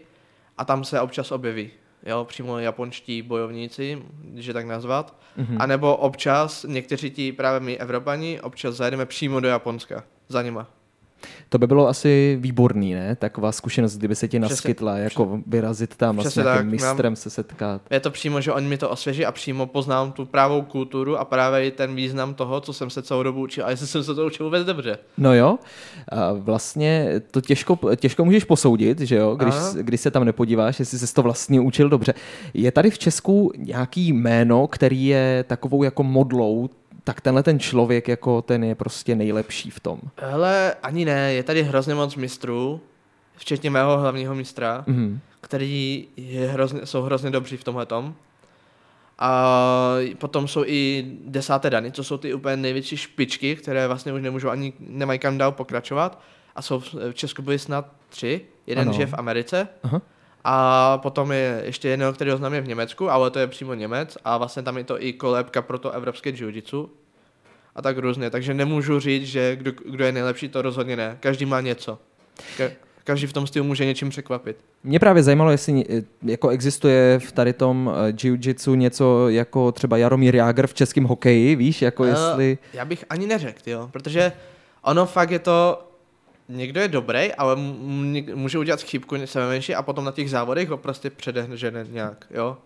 a 0.57 0.65
tam 0.65 0.83
se 0.83 1.01
občas 1.01 1.31
objeví. 1.31 1.71
Jo, 2.05 2.25
přímo 2.25 2.59
japonští 2.59 3.21
bojovníci, 3.21 4.03
když 4.23 4.45
je 4.45 4.53
tak 4.53 4.65
nazvat. 4.65 5.15
Mhm. 5.37 5.57
A 5.61 5.65
nebo 5.65 5.95
občas, 5.95 6.63
někteří 6.63 7.11
ti 7.11 7.31
právě 7.31 7.59
my 7.59 7.77
Evropani, 7.77 8.41
občas 8.41 8.75
zajedeme 8.75 9.05
přímo 9.05 9.39
do 9.39 9.47
Japonska 9.47 10.03
za 10.27 10.41
nima. 10.41 10.67
To 11.49 11.57
by 11.57 11.67
bylo 11.67 11.87
asi 11.87 12.37
výborný, 12.41 12.93
ne? 12.93 13.15
Taková 13.15 13.51
zkušenost, 13.51 13.97
kdyby 13.97 14.15
se 14.15 14.27
ti 14.27 14.39
Přesně- 14.39 14.53
naskytla, 14.53 14.97
jako 14.97 15.39
vyrazit 15.47 15.95
tam 15.95 16.19
a 16.19 16.23
s 16.23 16.25
Přesně 16.25 16.43
nějakým 16.43 16.71
tak, 16.71 16.71
mistrem 16.71 17.15
se 17.15 17.29
setkat. 17.29 17.81
Je 17.91 17.99
to 17.99 18.11
přímo, 18.11 18.41
že 18.41 18.53
oni 18.53 18.67
mi 18.67 18.77
to 18.77 18.89
osvěží 18.89 19.25
a 19.25 19.31
přímo 19.31 19.65
poznám 19.65 20.11
tu 20.11 20.25
právou 20.25 20.61
kulturu 20.61 21.17
a 21.17 21.25
právě 21.25 21.65
i 21.67 21.71
ten 21.71 21.95
význam 21.95 22.33
toho, 22.33 22.61
co 22.61 22.73
jsem 22.73 22.89
se 22.89 23.01
celou 23.01 23.23
dobu 23.23 23.41
učil. 23.41 23.65
A 23.65 23.69
jestli 23.69 23.87
jsem 23.87 24.03
se 24.03 24.15
to 24.15 24.25
učil 24.25 24.45
vůbec 24.45 24.65
dobře. 24.65 24.97
No 25.17 25.33
jo, 25.35 25.57
a 26.11 26.33
vlastně 26.33 27.21
to 27.31 27.41
těžko, 27.41 27.79
těžko 27.95 28.25
můžeš 28.25 28.43
posoudit, 28.43 28.99
že 28.99 29.15
jo, 29.15 29.35
když, 29.35 29.55
Aha. 29.55 29.73
když 29.81 30.01
se 30.01 30.11
tam 30.11 30.25
nepodíváš, 30.25 30.79
jestli 30.79 30.99
jsi 30.99 31.13
to 31.13 31.23
vlastně 31.23 31.59
učil 31.59 31.89
dobře. 31.89 32.13
Je 32.53 32.71
tady 32.71 32.89
v 32.89 32.99
Česku 32.99 33.51
nějaký 33.57 34.13
jméno, 34.13 34.67
který 34.67 35.05
je 35.05 35.45
takovou 35.47 35.83
jako 35.83 36.03
modlou, 36.03 36.69
tak 37.07 37.21
tenhle 37.21 37.43
ten 37.43 37.59
člověk 37.59 38.07
jako 38.07 38.41
ten 38.41 38.63
je 38.63 38.75
prostě 38.75 39.15
nejlepší 39.15 39.69
v 39.69 39.79
tom. 39.79 39.99
Hele, 40.17 40.75
ani 40.83 41.05
ne, 41.05 41.33
je 41.33 41.43
tady 41.43 41.63
hrozně 41.63 41.95
moc 41.95 42.15
mistrů, 42.15 42.81
včetně 43.35 43.69
mého 43.69 43.97
hlavního 43.97 44.35
mistra, 44.35 44.83
Mhm. 44.87 45.19
který 45.41 46.07
je 46.17 46.47
hrozně, 46.47 46.85
jsou 46.85 47.01
hrozně 47.01 47.31
dobří 47.31 47.57
v 47.57 47.63
tomhle 47.63 47.85
tom. 47.85 48.15
A 49.19 49.53
potom 50.17 50.47
jsou 50.47 50.63
i 50.65 51.05
desáté 51.25 51.69
dany, 51.69 51.91
co 51.91 52.03
jsou 52.03 52.17
ty 52.17 52.33
úplně 52.33 52.57
největší 52.57 52.97
špičky, 52.97 53.55
které 53.55 53.87
vlastně 53.87 54.13
už 54.13 54.21
nemůžou 54.21 54.49
ani, 54.49 54.73
nemají 54.79 55.19
kam 55.19 55.37
dál 55.37 55.51
pokračovat. 55.51 56.21
A 56.55 56.61
jsou 56.61 56.79
v 56.79 57.13
Česku 57.13 57.41
byly 57.41 57.59
snad 57.59 57.85
tři, 58.09 58.41
jeden 58.67 58.81
ano. 58.81 58.93
žije 58.93 59.05
v 59.07 59.13
Americe. 59.13 59.67
Aha. 59.83 60.01
A 60.49 60.97
potom 60.97 61.31
je 61.31 61.61
ještě 61.65 61.87
jeden, 61.87 62.13
který 62.13 62.31
ho 62.31 62.37
znám 62.37 62.53
je 62.53 62.61
v 62.61 62.67
Německu, 62.67 63.09
ale 63.09 63.31
to 63.31 63.39
je 63.39 63.47
přímo 63.47 63.73
Němec 63.73 64.17
a 64.25 64.37
vlastně 64.37 64.63
tam 64.63 64.77
je 64.77 64.83
to 64.83 65.03
i 65.03 65.13
kolébka 65.13 65.61
pro 65.61 65.77
to 65.77 65.91
evropské 65.91 66.29
jiu-jitsu 66.29 66.89
a 67.75 67.81
tak 67.81 67.97
různě. 67.97 68.29
Takže 68.29 68.53
nemůžu 68.53 68.99
říct, 68.99 69.27
že 69.27 69.55
kdo, 69.55 69.71
kdo 69.91 70.05
je 70.05 70.11
nejlepší, 70.11 70.49
to 70.49 70.61
rozhodně 70.61 70.95
ne. 70.95 71.17
Každý 71.19 71.45
má 71.45 71.61
něco. 71.61 71.99
Ka- 72.57 72.71
každý 73.03 73.27
v 73.27 73.33
tom 73.33 73.47
stylu 73.47 73.65
může 73.65 73.85
něčím 73.85 74.09
překvapit. 74.09 74.57
Mě 74.83 74.99
právě 74.99 75.23
zajímalo, 75.23 75.51
jestli 75.51 75.85
eh, 75.89 76.03
jako 76.23 76.49
existuje 76.49 77.19
v 77.19 77.31
tady 77.31 77.53
tom 77.53 77.91
eh, 77.95 78.11
jiu-jitsu 78.11 78.75
něco 78.75 79.29
jako 79.29 79.71
třeba 79.71 79.97
Jaromír 79.97 80.35
Jágr 80.35 80.67
v 80.67 80.73
českém 80.73 81.03
hokeji, 81.03 81.55
víš, 81.55 81.81
jako 81.81 82.03
Eh, 82.03 82.09
jestli... 82.09 82.57
Já 82.73 82.85
bych 82.85 83.05
ani 83.09 83.27
neřekl, 83.27 83.69
jo, 83.69 83.89
protože 83.91 84.31
ono 84.81 85.05
fakt 85.05 85.31
je 85.31 85.39
to, 85.39 85.86
někdo 86.49 86.81
je 86.81 86.87
dobrý, 86.87 87.33
ale 87.33 87.55
může 88.35 88.59
udělat 88.59 88.81
chybku 88.81 89.15
sebe 89.25 89.47
menší 89.47 89.75
a 89.75 89.81
potom 89.81 90.05
na 90.05 90.11
těch 90.11 90.29
závodech 90.29 90.69
ho 90.69 90.77
prostě 90.77 91.09
předehne 91.09 91.55
nějak, 91.89 92.25
jo. 92.31 92.57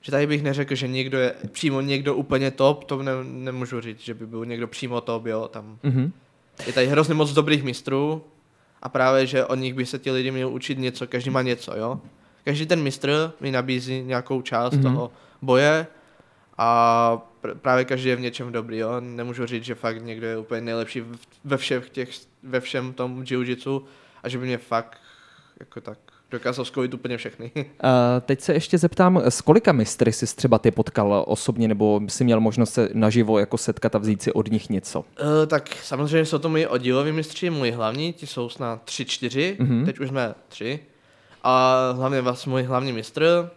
Že 0.00 0.10
tady 0.12 0.26
bych 0.26 0.42
neřekl, 0.42 0.74
že 0.74 0.88
někdo 0.88 1.18
je 1.18 1.34
přímo 1.52 1.80
někdo 1.80 2.14
úplně 2.14 2.50
top, 2.50 2.84
to 2.84 3.02
ne, 3.02 3.12
nemůžu 3.24 3.80
říct, 3.80 4.00
že 4.00 4.14
by 4.14 4.26
byl 4.26 4.44
někdo 4.46 4.66
přímo 4.68 5.00
top, 5.00 5.26
jo, 5.26 5.48
tam 5.48 5.78
Mhm. 5.82 6.12
je 6.66 6.72
tady 6.72 6.86
hrozně 6.86 7.14
moc 7.14 7.32
dobrých 7.32 7.62
mistrů 7.62 8.22
a 8.82 8.88
právě, 8.88 9.26
že 9.26 9.44
od 9.44 9.54
nich 9.54 9.74
by 9.74 9.86
se 9.86 9.98
ti 9.98 10.10
lidi 10.10 10.30
měli 10.30 10.50
učit 10.50 10.78
něco, 10.78 11.06
každý 11.06 11.30
má 11.30 11.42
něco, 11.42 11.76
jo. 11.76 12.00
Každý 12.44 12.66
ten 12.66 12.82
mistr 12.82 13.32
mi 13.40 13.50
nabízí 13.50 14.02
nějakou 14.02 14.42
část 14.42 14.72
Mhm. 14.72 14.80
mm-hmm. 14.82 14.92
toho 14.94 15.10
boje 15.42 15.86
a 16.62 17.22
pr- 17.42 17.54
právě 17.54 17.84
každý 17.84 18.08
je 18.08 18.16
v 18.16 18.20
něčem 18.20 18.52
dobrý, 18.52 18.78
jo. 18.78 19.00
Nemůžu 19.00 19.46
říct, 19.46 19.64
že 19.64 19.74
fakt 19.74 20.02
někdo 20.02 20.26
je 20.26 20.38
úplně 20.38 20.60
nejlepší 20.60 21.02
ve 21.44 21.56
všech 21.56 21.90
těch, 21.90 22.08
ve 22.42 22.60
všem 22.60 22.92
tom 22.92 23.22
jiu-jitsu, 23.22 23.82
a 24.22 24.28
že 24.28 24.38
by 24.38 24.46
mě 24.46 24.58
fakt 24.58 24.98
jako 25.60 25.80
tak 25.80 25.98
dokázal 26.30 26.64
skojit 26.64 26.94
úplně 26.94 27.16
všechny. 27.16 27.50
Uh, 27.56 27.62
teď 28.20 28.40
se 28.40 28.52
ještě 28.52 28.78
zeptám, 28.78 29.22
s 29.24 29.40
kolika 29.40 29.72
mistry 29.72 30.12
jsi 30.12 30.36
třeba 30.36 30.58
ty 30.58 30.70
potkal 30.70 31.24
osobně, 31.26 31.68
nebo 31.68 32.00
jsi 32.08 32.24
měl 32.24 32.40
možnost 32.40 32.74
se 32.74 32.88
naživo 32.92 33.38
jako 33.38 33.58
setkat 33.58 33.94
a 33.94 33.98
vzít 33.98 34.22
si 34.22 34.32
od 34.32 34.50
nich 34.50 34.70
něco? 34.70 35.00
Uh, 35.00 35.06
tak 35.46 35.68
samozřejmě 35.82 36.24
jsou 36.24 36.38
to 36.38 36.48
moji 36.48 36.66
oddíloví 36.66 37.12
mistři, 37.12 37.50
moji 37.50 37.70
hlavní, 37.70 38.12
ti 38.12 38.26
jsou 38.26 38.48
snad 38.48 38.82
tři, 38.82 39.04
čtyři, 39.04 39.56
mm-hmm. 39.60 39.84
teď 39.84 40.00
už 40.00 40.08
jsme 40.08 40.34
tři. 40.48 40.80
A 41.42 41.76
hlavně 41.92 42.20
vlastně 42.20 42.50
můj 42.50 42.62
hlavní 42.62 42.92
mistr, 42.92 43.50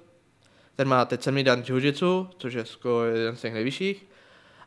ten 0.76 0.88
má 0.88 1.06
teď 1.06 1.24
jsem 1.24 1.34
mi 1.34 1.44
dan 1.44 1.64
jiu 1.70 2.28
což 2.38 2.54
je 2.54 2.66
skoro 2.66 3.06
jeden 3.06 3.36
z 3.36 3.42
těch 3.42 3.54
nejvyšších. 3.54 4.06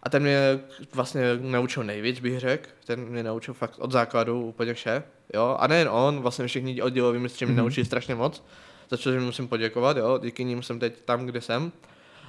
A 0.02 0.08
ten 0.10 0.22
mě 0.22 0.60
vlastně 0.94 1.22
naučil 1.40 1.84
nejvíc, 1.84 2.20
bych 2.20 2.40
řekl. 2.40 2.68
Ten 2.84 3.00
mě 3.00 3.22
naučil 3.22 3.54
fakt 3.54 3.78
od 3.78 3.92
základu 3.92 4.42
úplně 4.42 4.74
vše. 4.74 5.02
Jo? 5.34 5.56
A 5.60 5.66
nejen 5.66 5.88
on, 5.88 6.20
vlastně 6.20 6.46
všichni 6.46 6.82
oddíloví 6.82 7.18
mistři 7.18 7.46
mě 7.46 7.54
mm-hmm. 7.54 7.58
naučili 7.58 7.84
strašně 7.84 8.14
moc. 8.14 8.44
Za 8.90 8.96
což 8.96 9.14
jim 9.14 9.24
musím 9.24 9.48
poděkovat, 9.48 9.96
jo? 9.96 10.18
díky 10.22 10.44
nim 10.44 10.62
jsem 10.62 10.78
teď 10.78 11.02
tam, 11.04 11.26
kde 11.26 11.40
jsem. 11.40 11.72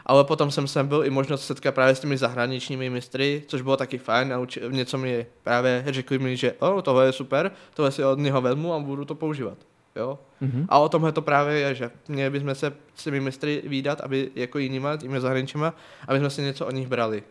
Ale 0.06 0.24
potom 0.24 0.52
jsem 0.52 0.68
sem 0.68 0.88
byl 0.88 1.06
i 1.06 1.10
možnost 1.10 1.46
setkat 1.46 1.76
právě 1.76 1.96
s 1.96 2.00
těmi 2.00 2.18
zahraničními 2.18 2.90
mistry, 2.90 3.44
což 3.48 3.62
bylo 3.62 3.78
taky 3.78 3.98
fajn. 3.98 4.30
Nauči, 4.30 4.62
něco 4.70 4.98
mi 4.98 5.26
právě 5.44 5.84
řekli 5.88 6.20
mi, 6.20 6.38
že 6.38 6.54
oh, 6.60 6.82
tohle 6.82 7.06
je 7.06 7.12
super, 7.12 7.52
tohle 7.74 7.92
si 7.92 8.04
od 8.04 8.20
něho 8.20 8.42
vezmu 8.42 8.74
a 8.74 8.80
budu 8.80 9.06
to 9.06 9.16
používat. 9.16 9.58
Jo? 9.98 10.20
Mm-hmm. 10.42 10.66
A 10.70 10.80
o 10.80 10.90
tomhle 10.90 11.12
to 11.12 11.22
právě 11.22 11.60
je, 11.60 11.76
že 11.76 11.92
měli 12.08 12.30
bychom 12.30 12.56
se 12.56 12.74
s 12.96 13.04
těmi 13.04 13.20
mistry 13.20 13.64
výdat, 13.66 14.02
aby 14.02 14.32
jako 14.36 14.60
jinýma, 14.60 14.98
těmi 14.98 15.22
zahraničíma, 15.22 15.74
aby 16.08 16.20
jsme 16.20 16.30
si 16.30 16.42
něco 16.42 16.66
od 16.66 16.72
nich 16.72 16.88
brali. 16.88 17.24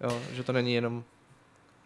Jo? 0.00 0.18
Že 0.32 0.42
to 0.42 0.52
není 0.52 0.74
jenom 0.74 1.02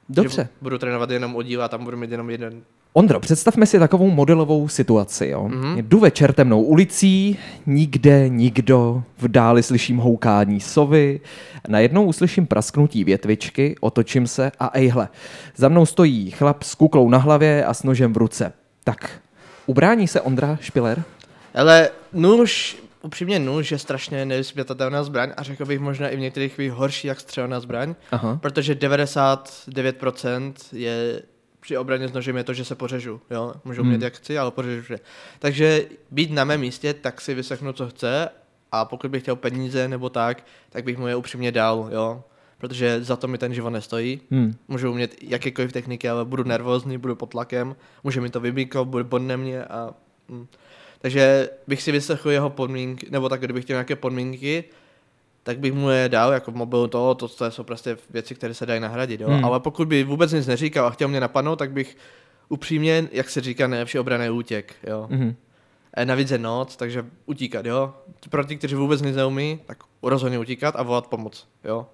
Dobře. 0.09 0.43
Že 0.43 0.49
budu 0.61 0.79
trénovat 0.79 1.11
jenom 1.11 1.37
oddíl 1.37 1.63
a 1.63 1.69
tam 1.69 1.85
budu 1.85 1.97
mít 1.97 2.11
jenom 2.11 2.31
jeden 2.31 2.63
Ondro, 2.97 3.21
představme 3.21 3.67
si 3.67 3.79
takovou 3.79 4.11
modelovou 4.11 4.69
situaci. 4.69 5.27
Jo. 5.27 5.49
Mm-hmm. 5.49 5.77
Jdu 5.77 5.99
večer 5.99 6.33
temnou 6.33 6.63
ulicí, 6.63 7.39
nikde 7.67 8.29
nikdo, 8.29 9.03
v 9.19 9.29
dáli 9.29 9.63
slyším 9.63 9.97
houkání 9.97 10.61
sovy, 10.61 11.21
najednou 11.69 12.05
uslyším 12.05 12.47
prasknutí 12.47 13.05
větvičky, 13.05 13.75
otočím 13.81 14.27
se 14.27 14.53
a 14.61 14.71
ejhle, 14.73 15.09
za 15.57 15.69
mnou 15.69 15.87
stojí 15.87 16.31
chlap 16.31 16.63
s 16.63 16.75
kuklou 16.75 17.09
na 17.09 17.19
hlavě 17.19 17.65
a 17.65 17.75
s 17.75 17.83
nožem 17.83 18.13
v 18.13 18.17
ruce. 18.17 18.53
Tak, 18.85 19.11
ubrání 19.67 20.09
se 20.09 20.21
Ondra 20.21 20.59
Špiler? 20.61 21.03
Ale 21.55 21.91
nůž, 22.13 22.77
upřímně 23.03 23.39
nůž 23.39 23.73
je 23.73 23.79
strašně 23.79 24.25
nevyspětatelná 24.25 25.05
zbraň 25.05 25.33
a 25.37 25.43
řekl 25.43 25.65
bych 25.65 25.81
možná 25.81 26.09
i 26.09 26.17
v 26.17 26.21
některých 26.21 26.55
chvílích 26.55 26.73
horší 26.73 27.07
jak 27.07 27.21
střelná 27.21 27.61
zbraň, 27.61 27.95
Aha. 28.11 28.39
protože 28.43 28.75
99% 28.75 30.55
je 30.73 31.23
při 31.61 31.77
obraně 31.77 32.09
s 32.09 32.13
nožem 32.13 32.37
je 32.37 32.45
to, 32.45 32.55
že 32.55 32.65
se 32.65 32.75
pořežu. 32.75 33.21
Jo? 33.31 33.55
Můžu 33.65 33.83
hmm. 33.83 33.93
mít 33.93 34.03
jak 34.03 34.15
chci, 34.15 34.39
ale 34.39 34.51
pořežu 34.51 34.85
se. 34.87 35.01
Takže 35.39 35.87
být 36.11 36.31
na 36.31 36.45
mém 36.45 36.61
místě, 36.61 36.95
tak 36.95 37.21
si 37.21 37.35
vyslechnu, 37.35 37.73
co 37.73 37.89
chce 37.89 38.29
a 38.73 38.85
pokud 38.85 39.11
bych 39.11 39.23
chtěl 39.23 39.37
peníze 39.37 39.89
nebo 39.89 40.11
tak, 40.11 40.47
tak 40.71 40.85
bych 40.85 40.99
mu 40.99 41.07
je 41.07 41.17
upřímně 41.17 41.53
dal, 41.53 41.89
jo. 41.93 42.25
Protože 42.69 43.05
za 43.05 43.17
to 43.17 43.29
mi 43.29 43.39
ten 43.39 43.55
život 43.55 43.71
nestojí. 43.71 44.21
Hmm. 44.31 44.55
Můžu 44.69 44.91
umět 44.91 45.15
jakékoliv 45.23 45.73
techniky, 45.73 46.09
ale 46.09 46.25
budu 46.25 46.45
nervózní, 46.45 46.99
budu 46.99 47.17
pod 47.17 47.27
tlakem, 47.27 47.77
může 48.05 48.21
mi 48.21 48.31
to 48.31 48.41
vybíknout, 48.41 48.89
bude 48.89 49.05
bodne 49.05 49.37
mě 49.37 49.65
a... 49.65 49.95
Hm. 50.29 50.47
Takže 50.99 51.51
bych 51.67 51.83
si 51.83 51.93
vyslechl 51.93 52.31
jeho 52.31 52.51
podmínky, 52.51 53.07
nebo 53.11 53.29
tak, 53.29 53.41
kdybych 53.41 53.65
chtěl 53.65 53.75
nějaké 53.75 53.97
podmínky, 53.97 54.65
tak 55.43 55.59
bych 55.59 55.73
mu 55.73 55.91
je 55.91 56.09
dal 56.09 56.33
jako 56.33 56.51
v 56.51 56.55
mobilu 56.55 56.87
to, 56.87 57.15
to, 57.15 57.29
to 57.29 57.51
jsou 57.51 57.63
prostě 57.63 57.97
věci, 58.11 58.35
které 58.35 58.55
se 58.55 58.67
dají 58.67 58.81
nahradit, 58.81 59.21
jo. 59.21 59.29
Hmm. 59.29 59.45
Ale 59.45 59.61
pokud 59.61 59.89
by 59.89 60.05
vůbec 60.05 60.33
nic 60.33 60.47
neříkal 60.47 60.87
a 60.87 60.91
chtěl 60.91 61.09
mě 61.09 61.21
napadnout, 61.21 61.57
tak 61.57 61.73
bych 61.73 61.97
upřímně, 62.49 63.09
jak 63.13 63.31
se 63.31 63.41
říká, 63.41 63.67
nejlepší 63.67 63.99
obraný 63.99 64.31
útěk, 64.31 64.75
jo. 64.87 65.09
Hmm. 65.11 65.35
E, 65.97 66.05
navíc 66.05 66.31
je 66.31 66.39
noc, 66.39 66.77
takže 66.77 67.05
utíkat, 67.27 67.67
jo. 67.67 67.95
Pro 68.31 68.45
ty, 68.45 68.57
kteří 68.57 68.75
vůbec 68.75 69.03
nic 69.03 69.17
neumí, 69.17 69.61
tak 69.67 69.79
rozhodně 70.03 70.39
utíkat 70.39 70.77
a 70.77 70.83
volat 70.83 71.07
pomoc, 71.07 71.49
jo. 71.65 71.87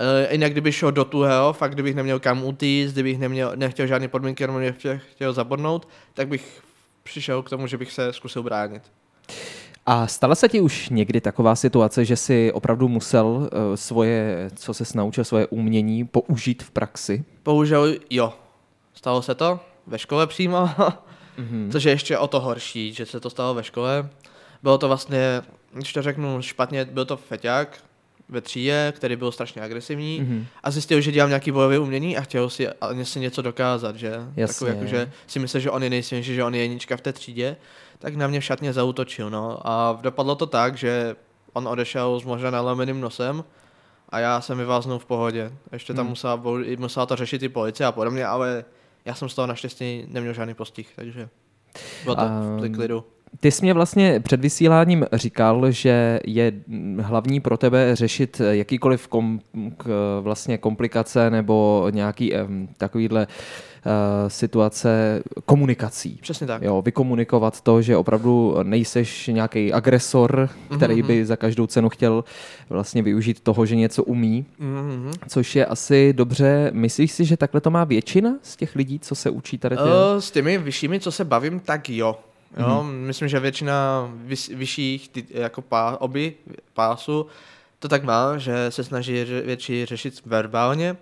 E, 0.00 0.32
jinak 0.32 0.52
kdyby 0.52 0.72
šel 0.72 0.92
do 0.92 1.04
tuhého, 1.04 1.52
fakt 1.52 1.72
kdybych 1.72 1.94
neměl 1.94 2.20
kam 2.20 2.44
utíct, 2.44 2.92
kdybych 2.92 3.18
neměl, 3.18 3.52
nechtěl 3.56 3.86
žádné 3.86 4.08
podmínky, 4.08 4.42
jenom 4.42 4.56
mě 4.58 4.72
chtěl, 4.72 4.98
chtěl 5.12 5.32
zabodnout, 5.32 5.88
tak 6.14 6.28
bych 6.28 6.62
přišel 7.02 7.42
k 7.42 7.50
tomu, 7.50 7.66
že 7.66 7.78
bych 7.78 7.92
se 7.92 8.12
zkusil 8.12 8.42
bránit. 8.42 8.82
A 9.86 10.06
stala 10.06 10.34
se 10.34 10.48
ti 10.48 10.60
už 10.60 10.88
někdy 10.88 11.20
taková 11.20 11.56
situace, 11.56 12.04
že 12.04 12.16
jsi 12.16 12.52
opravdu 12.52 12.88
musel 12.88 13.26
uh, 13.26 13.48
svoje, 13.74 14.50
co 14.54 14.74
se 14.74 14.84
naučil, 14.94 15.24
svoje 15.24 15.46
umění 15.46 16.06
použít 16.06 16.62
v 16.62 16.70
praxi? 16.70 17.24
Bohužel 17.44 17.94
jo. 18.10 18.32
Stalo 18.94 19.22
se 19.22 19.34
to 19.34 19.60
ve 19.86 19.98
škole 19.98 20.26
přímo, 20.26 20.66
mm-hmm. 20.66 21.68
což 21.72 21.84
je 21.84 21.92
ještě 21.92 22.18
o 22.18 22.26
to 22.26 22.40
horší, 22.40 22.92
že 22.92 23.06
se 23.06 23.20
to 23.20 23.30
stalo 23.30 23.54
ve 23.54 23.64
škole. 23.64 24.08
Bylo 24.62 24.78
to 24.78 24.88
vlastně, 24.88 25.42
když 25.72 25.92
to 25.92 26.02
řeknu 26.02 26.42
špatně, 26.42 26.84
byl 26.84 27.04
to 27.04 27.16
feťák 27.16 27.78
ve 28.32 28.40
třídě, 28.40 28.92
který 28.96 29.16
byl 29.16 29.32
strašně 29.32 29.62
agresivní 29.62 30.20
mm-hmm. 30.20 30.44
a 30.62 30.70
zjistil, 30.70 31.00
že 31.00 31.12
dělám 31.12 31.30
nějaký 31.30 31.50
bojové 31.50 31.78
umění 31.78 32.16
a 32.16 32.20
chtěl 32.20 32.50
si, 32.50 32.68
si 33.02 33.20
něco 33.20 33.42
dokázat, 33.42 33.96
že? 33.96 34.12
Jasně. 34.36 34.66
Takový, 34.66 34.70
jako, 34.70 34.86
že 34.86 35.12
si 35.26 35.38
myslel, 35.38 35.60
že 35.60 35.70
on 35.70 35.82
je 35.82 35.90
nejsilnější, 35.90 36.34
že 36.34 36.44
on 36.44 36.54
je 36.54 36.62
jednička 36.62 36.96
v 36.96 37.00
té 37.00 37.12
třídě 37.12 37.56
tak 38.02 38.14
na 38.14 38.26
mě 38.26 38.40
v 38.40 38.44
šatně 38.44 38.72
zautočil, 38.72 39.30
no. 39.30 39.58
A 39.64 39.98
dopadlo 40.02 40.34
to 40.34 40.46
tak, 40.46 40.76
že 40.76 41.16
on 41.52 41.68
odešel 41.68 42.20
s 42.20 42.24
možná 42.24 42.50
nalomeným 42.50 43.00
nosem 43.00 43.44
a 44.08 44.18
já 44.18 44.40
jsem 44.40 44.58
vyváznul 44.58 44.98
v 44.98 45.04
pohodě. 45.04 45.52
Ještě 45.72 45.94
tam 45.94 46.04
hmm. 46.04 46.10
musela, 46.10 46.42
musela 46.78 47.06
to 47.06 47.16
řešit 47.16 47.42
i 47.42 47.48
policie 47.48 47.86
a 47.86 47.92
podobně, 47.92 48.26
ale 48.26 48.64
já 49.04 49.14
jsem 49.14 49.28
z 49.28 49.34
toho 49.34 49.46
naštěstí 49.46 50.04
neměl 50.08 50.32
žádný 50.32 50.54
postih, 50.54 50.92
takže 50.96 51.28
bylo 52.04 52.16
to 52.16 52.22
v 52.22 52.74
klidu. 52.74 53.04
Ty 53.40 53.50
jsi 53.50 53.64
mě 53.64 53.74
vlastně 53.74 54.20
před 54.20 54.40
vysíláním 54.40 55.06
říkal, 55.12 55.70
že 55.70 56.20
je 56.26 56.52
hlavní 57.00 57.40
pro 57.40 57.56
tebe 57.56 57.96
řešit 57.96 58.40
jakýkoliv 58.50 59.08
kom, 59.08 59.40
k, 59.76 59.86
vlastně 60.20 60.58
komplikace 60.58 61.30
nebo 61.30 61.86
nějaký 61.90 62.32
um, 62.34 62.68
takovýhle 62.78 63.26
uh, 63.26 63.92
situace 64.28 65.22
komunikací. 65.44 66.18
Přesně 66.22 66.46
tak. 66.46 66.62
Jo, 66.62 66.82
vykomunikovat 66.82 67.60
to, 67.60 67.82
že 67.82 67.96
opravdu 67.96 68.56
nejseš 68.62 69.26
nějaký 69.26 69.72
agresor, 69.72 70.48
který 70.76 71.02
mm-hmm. 71.02 71.06
by 71.06 71.26
za 71.26 71.36
každou 71.36 71.66
cenu 71.66 71.88
chtěl 71.88 72.24
vlastně 72.68 73.02
využít 73.02 73.40
toho, 73.40 73.66
že 73.66 73.76
něco 73.76 74.04
umí, 74.04 74.46
mm-hmm. 74.60 75.12
což 75.28 75.56
je 75.56 75.66
asi 75.66 76.12
dobře. 76.12 76.70
Myslíš 76.74 77.12
si, 77.12 77.24
že 77.24 77.36
takhle 77.36 77.60
to 77.60 77.70
má 77.70 77.84
většina 77.84 78.34
z 78.42 78.56
těch 78.56 78.76
lidí, 78.76 78.98
co 78.98 79.14
se 79.14 79.30
učí 79.30 79.58
tady? 79.58 79.76
Ty? 79.76 79.82
Uh, 79.82 79.88
s 80.18 80.30
těmi 80.30 80.58
vyššími, 80.58 81.00
co 81.00 81.12
se 81.12 81.24
bavím, 81.24 81.60
tak 81.60 81.90
jo. 81.90 82.16
Jo, 82.56 82.66
mm-hmm. 82.66 82.92
myslím, 82.92 83.28
že 83.28 83.40
většina 83.40 84.10
vys, 84.14 84.48
vyšších 84.48 85.08
ty, 85.08 85.26
jako 85.30 85.62
pá, 85.62 85.96
oby 86.00 86.34
pásu 86.74 87.26
to 87.82 87.88
tak 87.88 88.04
má, 88.04 88.38
že 88.38 88.70
se 88.70 88.84
snaží 88.84 89.24
ře, 89.24 89.40
větší 89.40 89.86
řešit 89.86 90.22
verbálně, 90.26 90.96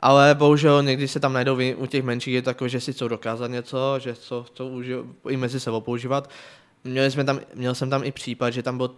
ale 0.00 0.34
bohužel 0.34 0.82
někdy 0.82 1.08
se 1.08 1.20
tam 1.20 1.32
najdou 1.32 1.58
u 1.76 1.86
těch 1.86 2.02
menších 2.02 2.34
je 2.34 2.42
takové, 2.42 2.68
že 2.70 2.80
si 2.80 2.92
chcou 2.92 3.08
dokázat 3.08 3.50
něco, 3.50 3.98
že 3.98 4.14
chcou, 4.14 4.42
chcou 4.42 4.82
i 5.28 5.36
mezi 5.36 5.60
sebou 5.60 5.80
používat. 5.80 6.30
Měli 6.84 7.10
jsme 7.10 7.24
tam, 7.24 7.40
měl 7.54 7.74
jsem 7.74 7.90
tam 7.90 8.04
i 8.04 8.12
případ, 8.12 8.50
že 8.50 8.62
tam 8.62 8.76
byl 8.76 8.90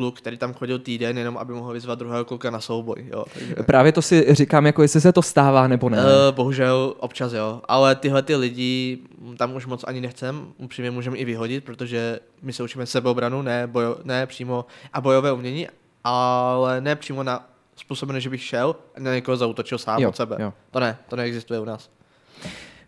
kluk, 0.00 0.18
který 0.18 0.38
tam 0.38 0.54
chodil 0.54 0.78
týden, 0.78 1.18
jenom 1.18 1.38
aby 1.38 1.52
mohl 1.52 1.72
vyzvat 1.72 1.98
druhého 1.98 2.24
kluka 2.24 2.50
na 2.50 2.60
souboj. 2.60 3.06
Jo. 3.12 3.24
Takže... 3.34 3.54
Právě 3.54 3.92
to 3.92 4.02
si 4.02 4.34
říkám, 4.34 4.66
jako 4.66 4.82
jestli 4.82 5.00
se 5.00 5.12
to 5.12 5.22
stává 5.22 5.68
nebo 5.68 5.88
ne. 5.88 5.98
Uh, 5.98 6.04
bohužel 6.30 6.94
občas 6.98 7.32
jo, 7.32 7.60
ale 7.68 7.94
tyhle 7.94 8.22
ty 8.22 8.36
lidi 8.36 8.98
tam 9.38 9.54
už 9.54 9.66
moc 9.66 9.84
ani 9.84 10.00
nechcem, 10.00 10.46
upřímně 10.58 10.90
můžeme 10.90 11.16
i 11.16 11.24
vyhodit, 11.24 11.64
protože 11.64 12.20
my 12.42 12.52
se 12.52 12.62
učíme 12.62 12.86
sebeobranu, 12.86 13.42
ne, 13.42 13.66
bojo, 13.66 13.96
ne 14.04 14.26
přímo 14.26 14.64
a 14.92 15.00
bojové 15.00 15.32
umění, 15.32 15.68
ale 16.04 16.80
ne 16.80 16.96
přímo 16.96 17.22
na 17.22 17.46
způsobené, 17.76 18.20
že 18.20 18.30
bych 18.30 18.42
šel 18.42 18.76
a 18.96 19.00
na 19.00 19.14
někoho 19.14 19.36
zautočil 19.36 19.78
sám 19.78 20.02
jo, 20.02 20.08
od 20.08 20.16
sebe. 20.16 20.36
Jo. 20.38 20.52
To 20.70 20.80
ne, 20.80 20.98
to 21.08 21.16
neexistuje 21.16 21.60
u 21.60 21.64
nás. 21.64 21.90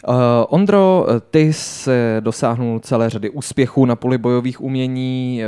Uh, 0.08 0.14
Ondro, 0.48 1.06
ty 1.30 1.52
jsi 1.52 1.90
dosáhnul 2.20 2.80
celé 2.80 3.10
řady 3.10 3.30
úspěchů 3.30 3.84
na 3.86 3.96
poli 3.96 4.18
bojových 4.18 4.60
umění. 4.60 5.42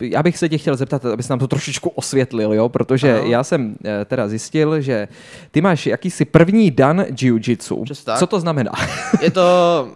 Eh, 0.00 0.06
já 0.06 0.22
bych 0.22 0.38
se 0.38 0.48
tě 0.48 0.58
chtěl 0.58 0.76
zeptat, 0.76 1.04
abys 1.04 1.28
nám 1.28 1.38
to 1.38 1.48
trošičku 1.48 1.88
osvětlil, 1.88 2.52
jo? 2.52 2.68
protože 2.68 3.14
uh-huh. 3.14 3.26
já 3.26 3.44
jsem 3.44 3.76
eh, 3.84 4.04
teda 4.04 4.28
zjistil, 4.28 4.80
že 4.80 5.08
ty 5.50 5.60
máš 5.60 5.86
jakýsi 5.86 6.24
první 6.24 6.70
dan 6.70 7.04
jiu-jitsu. 7.10 7.84
Co 8.18 8.26
to 8.26 8.40
znamená? 8.40 8.72
je 9.22 9.30
to, 9.30 9.42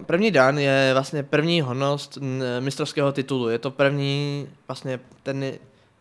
první 0.05 0.31
dan 0.31 0.57
je 0.57 0.89
vlastně 0.93 1.23
první 1.23 1.61
hodnost 1.61 2.17
mistrovského 2.59 3.11
titulu. 3.11 3.49
Je 3.49 3.59
to 3.59 3.71
první, 3.71 4.47
vlastně 4.67 4.99
ten 5.23 5.45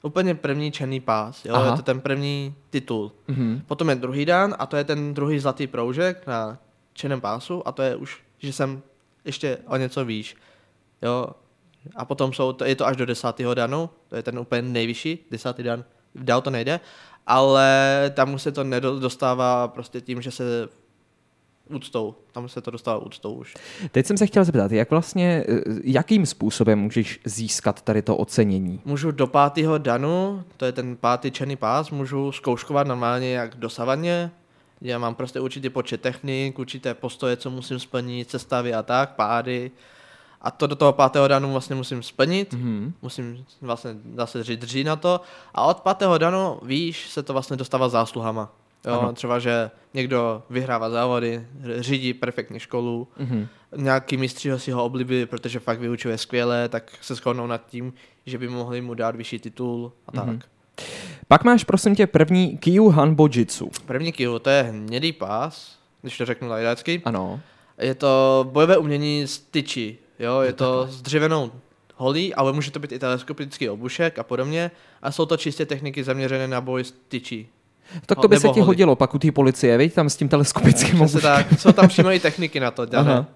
úplně 0.03 0.35
první 0.35 0.73
černý 0.73 1.01
pás, 1.01 1.45
jo? 1.45 1.55
Aha. 1.55 1.71
je 1.71 1.77
to 1.77 1.83
ten 1.83 2.01
první 2.01 2.55
titul. 2.71 3.13
Uh-huh. 3.29 3.61
Potom 3.67 3.89
je 3.89 3.95
druhý 3.95 4.25
dan 4.25 4.55
a 4.59 4.67
to 4.67 4.77
je 4.77 4.85
ten 4.85 5.15
druhý 5.15 5.39
zlatý 5.39 5.67
proužek 5.67 6.27
na 6.27 6.59
černém 6.93 7.21
pásu 7.21 7.69
a 7.69 7.73
to 7.73 7.83
je 7.83 7.97
už, 7.97 8.21
že 8.39 8.53
jsem 8.53 8.83
ještě 9.25 9.59
o 9.67 9.77
něco 9.77 10.05
výš. 10.05 10.37
Jo. 11.03 11.29
A 11.97 12.05
potom 12.05 12.33
jsou, 12.33 12.53
to, 12.53 12.65
je 12.65 12.77
to 12.77 12.87
až 12.87 12.97
do 12.97 13.07
desátého 13.07 13.55
danu, 13.55 13.91
to 14.09 14.17
je 14.17 14.23
ten 14.23 14.39
úplně 14.39 14.63
nejvyšší, 14.63 15.27
desátý 15.31 15.63
dan, 15.63 15.85
dál 16.15 16.41
to 16.41 16.51
nejde, 16.51 16.81
ale 17.27 18.11
tam 18.15 18.35
už 18.35 18.43
se 18.43 18.53
to 18.53 18.65
nedostává 18.65 19.69
prostě 19.69 20.01
tím, 20.01 20.23
že 20.23 20.31
se 20.31 20.69
úctou. 21.71 22.15
Tam 22.33 22.49
se 22.49 22.61
to 22.61 22.71
dostává 22.71 22.99
úctou 22.99 23.35
už. 23.35 23.55
Teď 23.91 24.07
jsem 24.07 24.17
se 24.17 24.27
chtěl 24.27 24.45
zeptat, 24.45 24.73
jak 24.73 24.91
vlastně, 24.91 25.45
eh, 25.49 25.61
jakým 25.85 26.27
způsobem 26.27 26.79
můžeš 26.79 27.21
získat 27.25 27.83
tady 27.83 28.03
to 28.03 28.17
ocenění? 28.17 28.81
Můžu 28.85 29.11
do 29.11 29.27
pátého 29.27 29.79
danu, 29.79 30.45
to 30.57 30.65
je 30.65 30.73
ten 30.73 30.97
pátý 30.97 31.31
černý 31.31 31.57
pás, 31.57 31.91
můžu 31.91 32.33
zkouškovat 32.33 32.87
normálně 32.87 33.33
jak 33.33 33.57
dosavadně. 33.57 34.31
Já 34.83 34.99
mám 34.99 35.15
prostě 35.15 35.41
určitý 35.41 35.69
počet 35.71 36.01
technik, 36.01 36.59
určité 36.59 36.95
postoje, 36.95 37.37
co 37.37 37.51
musím 37.51 37.79
splnit, 37.79 38.31
cestavy 38.31 38.75
a 38.75 38.83
tak, 38.83 39.11
pády. 39.15 39.71
A 40.41 40.51
to 40.51 40.67
do 40.67 40.77
toho 40.77 40.93
pátého 40.93 41.29
danu 41.29 41.53
vlastně 41.53 41.77
musím 41.77 42.03
splnit, 42.03 42.53
Mhm. 42.53 42.93
musím 43.03 43.45
vlastně 43.61 43.91
zase 44.17 44.45
říct 44.45 44.61
drží 44.61 44.85
na 44.85 44.97
to. 44.97 45.21
A 45.55 45.65
od 45.67 45.81
pátého 45.81 46.19
danu, 46.19 46.59
víš, 46.63 47.09
se 47.11 47.23
to 47.23 47.33
vlastně 47.33 47.57
dostává 47.57 47.89
zásluhama. 47.89 48.53
Jo, 48.87 49.01
Ano. 49.01 49.13
třeba, 49.13 49.39
že 49.39 49.71
někdo 49.95 50.43
vyhrává 50.51 50.91
závody, 50.91 51.47
řídí 51.79 52.15
perfektně 52.15 52.61
školu, 52.61 53.09
Mhm. 53.19 53.47
nějaký 53.77 54.17
mistři 54.17 54.51
ho 54.51 54.59
si 54.59 54.71
ho 54.71 54.85
oblíbili, 54.85 55.27
protože 55.27 55.59
fakt 55.61 55.81
vyučuje 55.81 56.19
skvěle, 56.19 56.69
tak 56.69 56.93
se 57.01 57.15
shodnou 57.15 57.47
nad 57.47 57.67
tím, 57.67 57.93
že 58.27 58.39
by 58.39 58.49
mohli 58.49 58.81
mu 58.81 58.95
dát 58.95 59.17
vyšší 59.17 59.39
titul 59.39 59.93
a 60.07 60.13
tak. 60.13 60.27
Mhm. 60.27 60.41
Pak 61.29 61.45
máš, 61.45 61.65
prosím 61.65 61.95
tě, 61.95 62.07
první 62.07 62.59
Kyu 62.59 62.89
Hanbo 62.89 63.29
Jitsu. 63.33 63.71
První 63.87 64.13
kill, 64.13 64.39
to 64.39 64.51
je 64.51 64.63
hnědý 64.63 65.13
pás, 65.13 65.77
když 66.03 66.19
to 66.19 66.25
řeknu 66.27 66.49
lajdácky. 66.49 67.03
Ano. 67.05 67.41
Je 67.79 67.95
to 67.95 68.47
bojové 68.53 68.77
umění 68.77 69.27
z 69.27 69.39
tyči, 69.39 69.99
jo, 70.19 70.41
je 70.41 70.53
to 70.53 70.87
s 70.91 71.03
dřevěnou 71.03 71.51
holí, 71.97 72.35
ale 72.35 72.53
může 72.53 72.71
to 72.71 72.79
být 72.79 72.93
i 72.93 72.99
teleskopický 72.99 73.69
obušek 73.69 74.19
a 74.19 74.23
podobně. 74.23 74.71
A 75.03 75.13
jsou 75.13 75.27
to 75.27 75.37
čistě 75.37 75.67
techniky 75.67 76.05
zaměřené 76.05 76.49
na 76.49 76.61
boj 76.61 76.85
s 76.85 76.95
tyčí. 77.09 77.49
Tak 78.07 78.19
No, 78.19 78.23
to 78.23 78.29
by 78.29 78.37
se 78.41 78.49
ti 78.49 78.61
hodilo 78.61 78.97
pak 78.97 79.15
u 79.15 79.19
té 79.19 79.33
policie, 79.33 79.79
viď? 79.79 79.95
Tam 79.95 80.11
s 80.11 80.17
tím 80.17 80.29
teleskopickým 80.29 80.87
Přesně 80.87 81.01
obuškem. 81.01 81.21
tak, 81.23 81.61
jsou 81.61 81.73
tam 81.73 81.89
přímo 81.89 82.11
i 82.13 82.21
techniky 82.21 82.61
na 82.61 82.71
to, 82.71 82.87
Aha. 82.97 83.27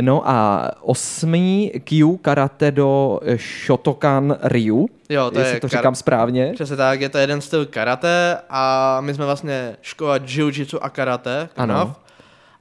No 0.00 0.28
a 0.28 0.70
osmý 0.80 1.72
Kyu 1.84 2.16
Karate 2.16 2.70
do 2.70 3.20
Shotokan 3.36 4.36
Ryu, 4.42 4.88
Jo, 5.08 5.30
to 5.30 5.38
jestli 5.38 5.54
je 5.54 5.60
to 5.60 5.66
kar- 5.66 5.70
říkám 5.78 5.94
správně. 5.94 6.50
Přesně 6.54 6.76
tak, 6.76 7.00
je 7.00 7.08
to 7.08 7.18
jeden 7.18 7.40
styl 7.40 7.66
karate 7.66 8.38
a 8.50 8.96
my 9.00 9.14
jsme 9.14 9.24
vlastně 9.24 9.76
škola 9.82 10.18
jiu-jitsu 10.18 10.78
a 10.82 10.88
karate. 10.90 11.48
Ano. 11.56 11.96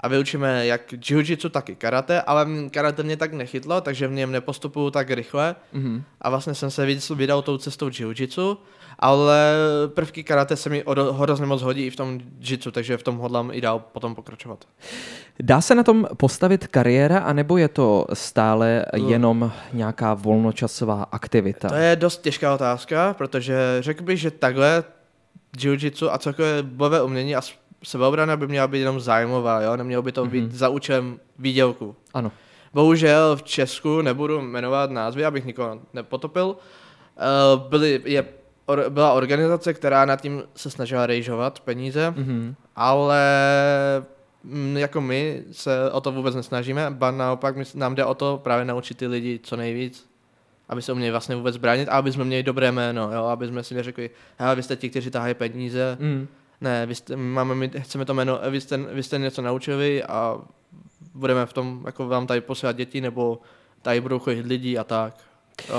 A 0.05 0.07
vyučíme 0.07 0.65
jak 0.65 0.93
jiu-jitsu, 0.93 1.49
tak 1.49 1.69
i 1.69 1.75
karate, 1.75 2.21
ale 2.21 2.47
karate 2.71 3.03
mě 3.03 3.17
tak 3.17 3.33
nechytlo, 3.33 3.81
takže 3.81 4.07
v 4.07 4.11
něm 4.11 4.31
nepostupuju 4.31 4.89
tak 4.89 5.09
rychle. 5.09 5.55
Mhm. 5.73 6.03
A 6.21 6.29
vlastně 6.29 6.53
jsem 6.53 6.71
se 6.71 6.85
vydal 7.15 7.41
tou 7.41 7.57
cestou 7.57 7.89
jiu-jitsu, 7.89 8.57
ale 8.99 9.53
prvky 9.87 10.23
karate 10.23 10.55
se 10.55 10.69
mi 10.69 10.83
hrozně 11.11 11.45
moc 11.45 11.61
hodí 11.61 11.85
i 11.85 11.89
v 11.89 11.95
tom 11.95 12.19
jitsu, 12.39 12.71
takže 12.71 12.97
v 12.97 13.03
tom 13.03 13.17
hodlám 13.17 13.49
i 13.53 13.61
dál 13.61 13.79
potom 13.79 14.15
pokračovat. 14.15 14.65
Dá 15.39 15.61
se 15.61 15.75
na 15.75 15.83
tom 15.83 16.07
postavit 16.17 16.67
kariéra, 16.67 17.19
anebo 17.19 17.57
je 17.57 17.67
to 17.67 18.05
stále 18.13 18.85
jenom 19.07 19.51
nějaká 19.73 20.13
volnočasová 20.13 21.03
aktivita? 21.11 21.69
To 21.69 21.75
je 21.75 21.95
dost 21.95 22.21
těžká 22.21 22.53
otázka, 22.53 23.15
protože 23.17 23.55
řekl 23.79 24.03
bych, 24.03 24.19
že 24.19 24.31
takhle 24.31 24.83
jiu-jitsu 25.57 26.09
a 26.11 26.17
celkové 26.17 26.63
bojové 26.63 27.01
umění 27.01 27.35
a 27.35 27.41
sebeobrana 27.83 28.37
by 28.37 28.47
měla 28.47 28.67
být 28.67 28.79
jenom 28.79 28.99
zájmová, 28.99 29.61
jo? 29.61 29.77
nemělo 29.77 30.03
by 30.03 30.11
to 30.11 30.25
být 30.25 30.41
Mhm. 30.41 30.51
za 30.51 30.69
účelem 30.69 31.19
výdělku. 31.39 31.95
Ano. 32.13 32.31
Bohužel 32.73 33.35
v 33.35 33.43
Česku, 33.43 34.01
nebudu 34.01 34.41
jmenovat 34.41 34.91
názvy, 34.91 35.25
abych 35.25 35.45
nikoho 35.45 35.79
nepotopil, 35.93 36.55
eh, 37.17 37.21
byly, 37.69 38.01
je, 38.05 38.25
or, 38.65 38.85
byla 38.89 39.13
organizace, 39.13 39.73
která 39.73 40.05
nad 40.05 40.21
tím 40.21 40.43
se 40.55 40.69
snažila 40.69 41.05
rejžovat 41.05 41.59
peníze, 41.59 42.13
Mhm. 42.17 42.55
ale 42.75 43.21
mm, 44.43 44.77
jako 44.77 45.01
my 45.01 45.43
se 45.51 45.91
o 45.91 46.01
to 46.01 46.11
vůbec 46.11 46.35
nesnažíme, 46.35 46.85
ba 46.89 47.11
naopak 47.11 47.55
my, 47.55 47.63
nám 47.75 47.95
jde 47.95 48.05
o 48.05 48.13
to 48.13 48.39
právě 48.43 48.65
naučit 48.65 48.97
ty 48.97 49.07
lidi 49.07 49.39
co 49.43 49.55
nejvíc, 49.55 50.09
aby 50.69 50.81
se 50.81 50.91
uměli 50.93 51.11
vlastně 51.11 51.35
vůbec 51.35 51.57
bránit 51.57 51.89
a 51.89 51.91
aby 51.91 52.11
jsme 52.11 52.23
měli 52.23 52.43
dobré 52.43 52.71
jméno, 52.71 53.11
jo? 53.13 53.25
aby 53.25 53.47
jsme 53.47 53.63
si 53.63 53.75
neřekli, 53.75 54.09
hele, 54.37 54.55
vy 54.55 54.63
jste 54.63 54.75
ti, 54.75 54.89
kteří 54.89 55.09
tahají 55.11 55.33
peníze, 55.33 55.97
Mm. 55.99 56.27
Ne, 56.61 56.85
vy 56.85 56.95
jste, 56.95 57.15
máme, 57.15 57.55
my 57.55 57.71
chceme 57.77 58.05
to 58.05 58.13
jméno, 58.13 58.39
vy 58.49 58.61
jste, 58.61 58.77
vy 58.77 59.03
jste 59.03 59.17
něco 59.17 59.41
naučili 59.41 60.03
a 60.03 60.37
budeme 61.13 61.45
v 61.45 61.53
tom, 61.53 61.83
jako 61.85 62.07
vám 62.07 62.27
tady 62.27 62.41
posílat 62.41 62.75
děti, 62.75 63.01
nebo 63.01 63.39
tady 63.81 64.01
budou 64.01 64.19
chodit 64.19 64.45
lidi 64.45 64.77
a 64.77 64.83
tak, 64.83 65.17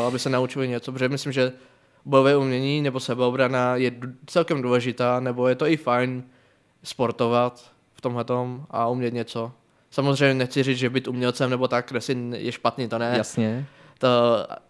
aby 0.07 0.19
se 0.19 0.31
naučili 0.31 0.69
něco, 0.69 0.93
protože 0.93 1.09
myslím, 1.09 1.33
že 1.33 1.53
bojové 2.05 2.37
umění 2.37 2.83
nebo 2.83 3.01
sebeobrana 3.01 3.77
je 3.77 3.93
celkem 4.27 4.63
důležitá, 4.63 5.21
nebo 5.21 5.49
je 5.49 5.55
to 5.55 5.67
i 5.67 5.77
fajn 5.77 6.25
sportovat 6.83 7.71
v 7.95 8.01
tomhletom 8.01 8.67
a 8.71 8.89
umět 8.89 9.15
něco. 9.15 9.53
Samozřejmě 9.91 10.35
nechci 10.35 10.63
říct, 10.63 10.79
že 10.79 10.91
být 10.91 11.09
umělcem 11.09 11.51
nebo 11.51 11.69
tak, 11.69 11.87
kde 11.91 12.01
je 12.37 12.53
špatný, 12.53 12.89
to 12.89 12.99
ne. 12.99 13.15
Jasně. 13.17 13.67
To, 13.99 14.09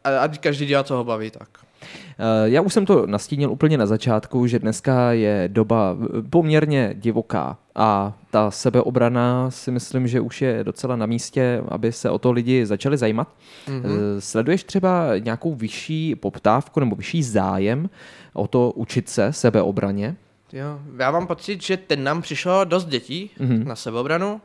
a, 0.05 0.19
a 0.19 0.29
každý 0.29 0.67
dělá, 0.67 0.85
co 0.85 0.97
ho 0.97 1.05
baví, 1.05 1.31
tak. 1.31 1.66
Eh, 1.83 2.49
Já 2.51 2.61
už 2.61 2.73
jsem 2.73 2.87
to 2.87 3.07
nastínil 3.07 3.51
úplně 3.53 3.79
na 3.79 3.87
začátku, 3.87 4.47
že 4.47 4.59
dneska 4.59 5.13
je 5.13 5.49
doba 5.53 5.97
eh, 6.03 6.23
poměrně 6.31 6.91
divoká 6.95 7.59
a 7.75 8.13
ta 8.31 8.51
sebeobrana 8.51 9.51
si 9.51 9.71
myslím, 9.71 10.09
že 10.09 10.21
už 10.21 10.43
je 10.43 10.65
docela 10.65 10.97
na 10.97 11.07
místě, 11.07 11.63
aby 11.69 11.93
se 11.93 12.11
o 12.11 12.19
to 12.19 12.33
lidi 12.33 12.67
začali 12.67 12.97
zajímat. 12.97 13.29
Mhm. 13.69 13.83
Eh, 13.85 14.21
Sleduješ 14.21 14.65
třeba 14.65 15.19
nějakou 15.19 15.55
vyšší 15.55 16.15
poptávku 16.15 16.81
nebo 16.81 16.97
vyšší 16.97 17.23
zájem 17.23 17.91
o 18.33 18.47
to 18.47 18.71
učit 18.75 19.09
se 19.09 19.33
sebeobraně? 19.33 20.17
Jo, 20.53 20.81
já 20.99 21.11
mám 21.11 21.27
pocit, 21.27 21.63
že 21.63 21.77
ten 21.77 22.05
nám 22.05 22.23
přišlo 22.23 22.65
dost 22.65 22.85
dětí 22.85 23.31
Mhm. 23.39 23.69
na 23.69 23.77
sebeobranu 23.77 24.41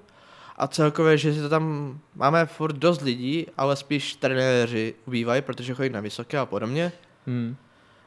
a 0.57 0.67
celkově, 0.67 1.17
že 1.17 1.41
to 1.41 1.49
tam 1.49 1.97
máme 2.15 2.45
furt 2.45 2.75
dost 2.75 3.01
lidí, 3.01 3.47
ale 3.57 3.75
spíš 3.75 4.13
trenéři 4.15 4.93
ubývají, 5.07 5.41
protože 5.41 5.73
chodí 5.73 5.89
na 5.89 5.99
vysoké 5.99 6.37
a 6.37 6.45
podobně. 6.45 6.91
Hmm. 7.27 7.55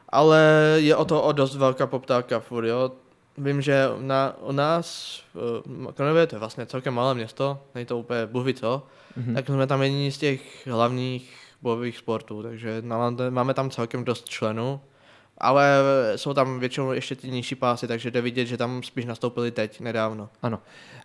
Ale 0.09 0.39
je 0.77 0.95
o 0.95 1.05
to 1.05 1.21
o 1.23 1.31
dost 1.31 1.55
velká 1.55 1.87
poptávka 1.87 2.39
furt, 2.39 2.65
jo. 2.67 2.91
Vím, 3.37 3.61
že 3.61 3.85
na, 3.99 4.33
u 4.41 4.51
nás 4.51 5.19
v 5.33 5.91
Kronově, 5.93 6.27
to 6.27 6.35
je 6.35 6.39
vlastně 6.39 6.65
celkem 6.65 6.93
malé 6.93 7.13
město, 7.13 7.59
není 7.75 7.85
to 7.85 7.97
úplně 7.97 8.25
bůh 8.25 8.45
ví 8.45 8.53
co, 8.53 8.83
Mhm. 9.17 9.35
tak 9.35 9.45
jsme 9.45 9.67
tam 9.67 9.81
jediní 9.81 10.11
z 10.11 10.17
těch 10.17 10.67
hlavních 10.67 11.33
bojových 11.61 11.97
sportů, 11.97 12.43
takže 12.43 12.81
máme, 12.85 13.31
máme 13.31 13.53
tam 13.53 13.69
celkem 13.69 14.03
dost 14.05 14.29
členů, 14.29 14.79
ale 15.37 15.81
jsou 16.15 16.33
tam 16.33 16.59
většinou 16.59 16.91
ještě 16.91 17.15
ty 17.15 17.31
nižší 17.31 17.55
pásy, 17.55 17.87
takže 17.87 18.11
jde 18.11 18.21
vidět, 18.21 18.45
že 18.45 18.57
tam 18.57 18.83
spíš 18.83 19.05
nastoupili 19.05 19.51
teď, 19.51 19.79
nedávno. 19.79 20.29
Ano. 20.41 20.59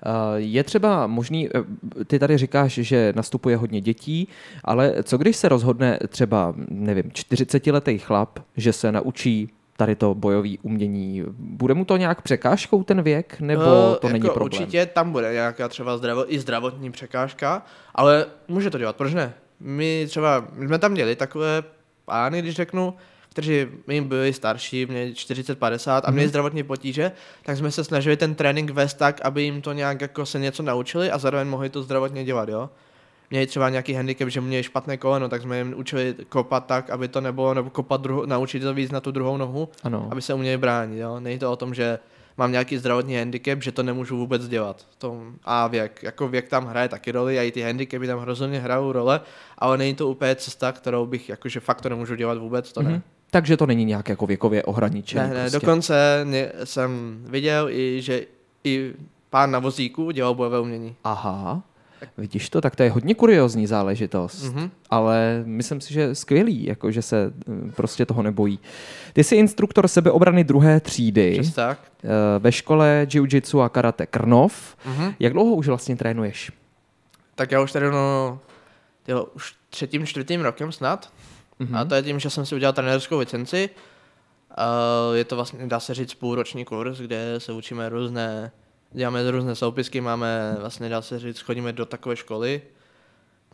Eh, 0.07 0.11
Je 0.37 0.65
třeba 0.65 1.07
možný, 1.07 1.49
eh, 1.49 2.05
ty 2.05 2.19
tady 2.19 2.39
říkáš, 2.39 2.73
že 2.73 3.13
nastupuje 3.17 3.57
hodně 3.57 3.81
dětí, 3.81 4.29
ale 4.65 4.95
co 5.03 5.19
když 5.19 5.37
se 5.37 5.49
rozhodne 5.49 5.99
třeba, 6.09 6.55
nevím, 6.69 7.11
40-letý 7.13 7.99
chlap, 7.99 8.39
že 8.57 8.73
se 8.73 8.93
naučí 8.93 9.51
tady 9.77 9.97
to 9.97 10.15
bojové 10.15 10.49
umění, 10.63 11.23
bude 11.39 11.75
mu 11.75 11.85
to 11.85 11.97
nějak 11.97 12.23
překážkou 12.23 12.83
ten 12.83 13.03
věk, 13.03 13.41
nebo 13.41 13.93
Eh, 13.97 13.99
to 14.01 14.09
není 14.09 14.27
jako 14.27 14.35
problém? 14.35 14.63
Určitě 14.63 14.87
tam 14.87 15.13
bude 15.13 15.33
nějaká 15.33 15.69
třeba 15.69 15.97
zdravo, 15.97 16.35
i 16.35 16.39
zdravotní 16.39 16.91
překážka, 16.93 17.63
ale 17.95 18.27
může 18.49 18.71
to 18.71 18.79
dělat, 18.79 18.97
proč 18.97 19.15
ne? 19.15 19.35
My 19.61 20.05
třeba, 20.09 20.45
my 20.53 20.67
jsme 20.67 20.79
tam 20.79 20.93
měli 20.93 21.17
takové 21.17 21.63
pány, 22.05 22.43
když 22.43 22.55
řeknu, 22.55 22.95
kteří 23.41 23.67
my 23.87 24.01
byli 24.01 24.33
starší, 24.33 24.87
měli 24.87 25.13
40-50 25.15 26.01
a 26.05 26.11
měli 26.11 26.25
Mhm. 26.25 26.29
zdravotní 26.29 26.63
potíže, 26.63 27.13
tak 27.45 27.57
jsme 27.57 27.71
se 27.71 27.85
snažili 27.85 28.17
ten 28.17 28.35
trénink 28.35 28.71
vést 28.71 28.95
tak, 28.95 29.21
aby 29.21 29.43
jim 29.43 29.63
to 29.63 29.73
nějak 29.73 30.01
jako 30.01 30.27
se 30.27 30.39
něco 30.39 30.63
naučili 30.63 31.11
a 31.11 31.19
zároveň 31.19 31.49
mohli 31.49 31.69
to 31.71 31.83
zdravotně 31.83 32.25
dělat, 32.25 32.49
jo? 32.49 32.71
Měli 33.31 33.47
třeba 33.47 33.69
nějaký 33.69 33.93
handicap, 33.95 34.29
že 34.29 34.41
měli 34.41 34.63
špatné 34.63 34.97
koleno, 34.97 35.29
tak 35.29 35.43
jsme 35.43 35.59
jim 35.59 35.75
učili 35.77 36.15
kopat 36.29 36.67
tak, 36.67 36.91
aby 36.91 37.09
to 37.09 37.21
nebylo, 37.21 37.55
nebo 37.55 37.71
kopat 37.71 38.01
druho, 38.01 38.27
naučit 38.27 38.61
to 38.61 38.75
víc 38.75 38.91
na 38.91 39.01
tu 39.01 39.11
druhou 39.11 39.37
nohu, 39.37 39.69
Ano. 39.83 40.09
aby 40.11 40.23
se 40.23 40.35
uměli 40.35 40.59
bránit. 40.59 40.99
Jo? 40.99 41.21
Není 41.21 41.39
to 41.39 41.53
o 41.53 41.57
tom, 41.57 41.75
že 41.75 41.99
mám 42.37 42.53
nějaký 42.53 42.79
zdravotní 42.79 43.17
handicap, 43.17 43.63
že 43.63 43.73
to 43.73 43.83
nemůžu 43.83 44.17
vůbec 44.17 44.49
dělat. 44.49 44.87
To, 44.99 45.23
a 45.45 45.67
věk, 45.67 46.03
jako 46.03 46.29
věk 46.29 46.49
tam 46.49 46.67
hraje 46.67 46.89
taky 46.89 47.13
roli, 47.13 47.39
a 47.39 47.43
i 47.43 47.51
ty 47.53 47.63
handicapy 47.63 48.07
tam 48.07 48.19
hrozně 48.19 48.59
hrajou 48.61 48.93
role, 48.93 49.21
ale 49.59 49.79
není 49.79 49.95
to 49.95 50.09
úplně 50.09 50.35
cesta, 50.37 50.73
kterou 50.73 51.07
bych, 51.07 51.29
jakože 51.29 51.61
fakt 51.61 51.81
to 51.81 51.89
nemůžu 51.89 52.15
dělat 52.15 52.39
vůbec, 52.39 52.73
to 52.73 52.83
ne. 52.83 52.91
Mhm. 52.91 53.03
Takže 53.31 53.57
to 53.57 53.67
není 53.67 53.85
nějak 53.85 54.09
jako 54.09 54.27
věkově 54.27 54.63
ohraničené. 54.63 55.29
Ne, 55.29 55.35
ne, 55.35 55.41
prostě. 55.41 55.59
dokonce 55.59 56.27
jsem 56.65 57.21
viděl 57.29 57.69
i, 57.71 58.03
že 58.03 58.27
i 58.65 58.93
pán 59.31 59.51
na 59.51 59.59
vozíku 59.59 60.11
dělal 60.11 60.35
bojové 60.35 60.61
umění. 60.61 60.97
Aha, 61.05 61.63
vidíš 62.19 62.51
to, 62.51 62.61
tak 62.61 62.77
to 62.77 62.83
je 62.83 62.91
hodně 62.91 63.15
kuriozní 63.15 63.67
záležitost. 63.67 64.43
Mhm. 64.43 64.71
ale 64.91 65.43
myslím 65.47 65.81
si, 65.81 65.95
že 65.95 66.15
skvělý, 66.15 66.65
jako 66.65 66.91
že 66.91 67.03
se 67.03 67.33
eh, 67.69 67.73
prostě 67.73 68.07
toho 68.07 68.23
nebojí. 68.23 68.59
Ty 69.13 69.25
jsi 69.25 69.37
instruktor 69.37 69.89
sebeobrany 69.89 70.45
druhé 70.45 70.81
třídy 70.81 71.39
Přes 71.41 71.55
tak. 71.55 71.79
eh, 72.05 72.09
ve 72.39 72.53
škole 72.53 73.07
jiu-jitsu 73.11 73.61
a 73.61 73.69
karate 73.69 74.07
Krnov. 74.07 74.77
Mhm. 74.87 75.15
Jak 75.21 75.33
dlouho 75.33 75.55
už 75.55 75.69
vlastně 75.69 75.97
trénuješ? 75.97 76.53
Tak 77.35 77.53
já 77.53 77.61
už 77.61 77.73
tady 77.73 77.91
no, 77.91 78.39
už 79.35 79.55
třetím, 79.71 80.07
čtvrtým 80.07 80.41
rokem 80.41 80.73
snad. 80.73 81.13
Mhm. 81.61 81.77
A 81.77 81.85
to 81.85 81.95
je 81.95 82.03
tím, 82.03 82.19
že 82.21 82.31
jsem 82.31 82.47
si 82.47 82.55
udělal 82.55 82.73
trenérskou 82.73 83.19
licenci. 83.19 83.71
Je 85.15 85.25
to 85.25 85.37
vlastně, 85.37 85.67
dá 85.67 85.81
se 85.81 85.95
říct, 85.95 86.15
půlroční 86.15 86.65
kurz, 86.65 86.99
kde 86.99 87.35
se 87.39 87.53
učíme 87.53 87.89
různé 87.89 88.53
děláme 88.93 89.31
různé 89.31 89.55
soupisky, 89.55 90.01
máme 90.01 90.57
vlastně, 90.61 90.89
dá 90.89 91.03
se 91.03 91.19
říct, 91.19 91.41
chodíme 91.41 91.73
do 91.73 91.87
takové 91.87 92.17
školy, 92.17 92.63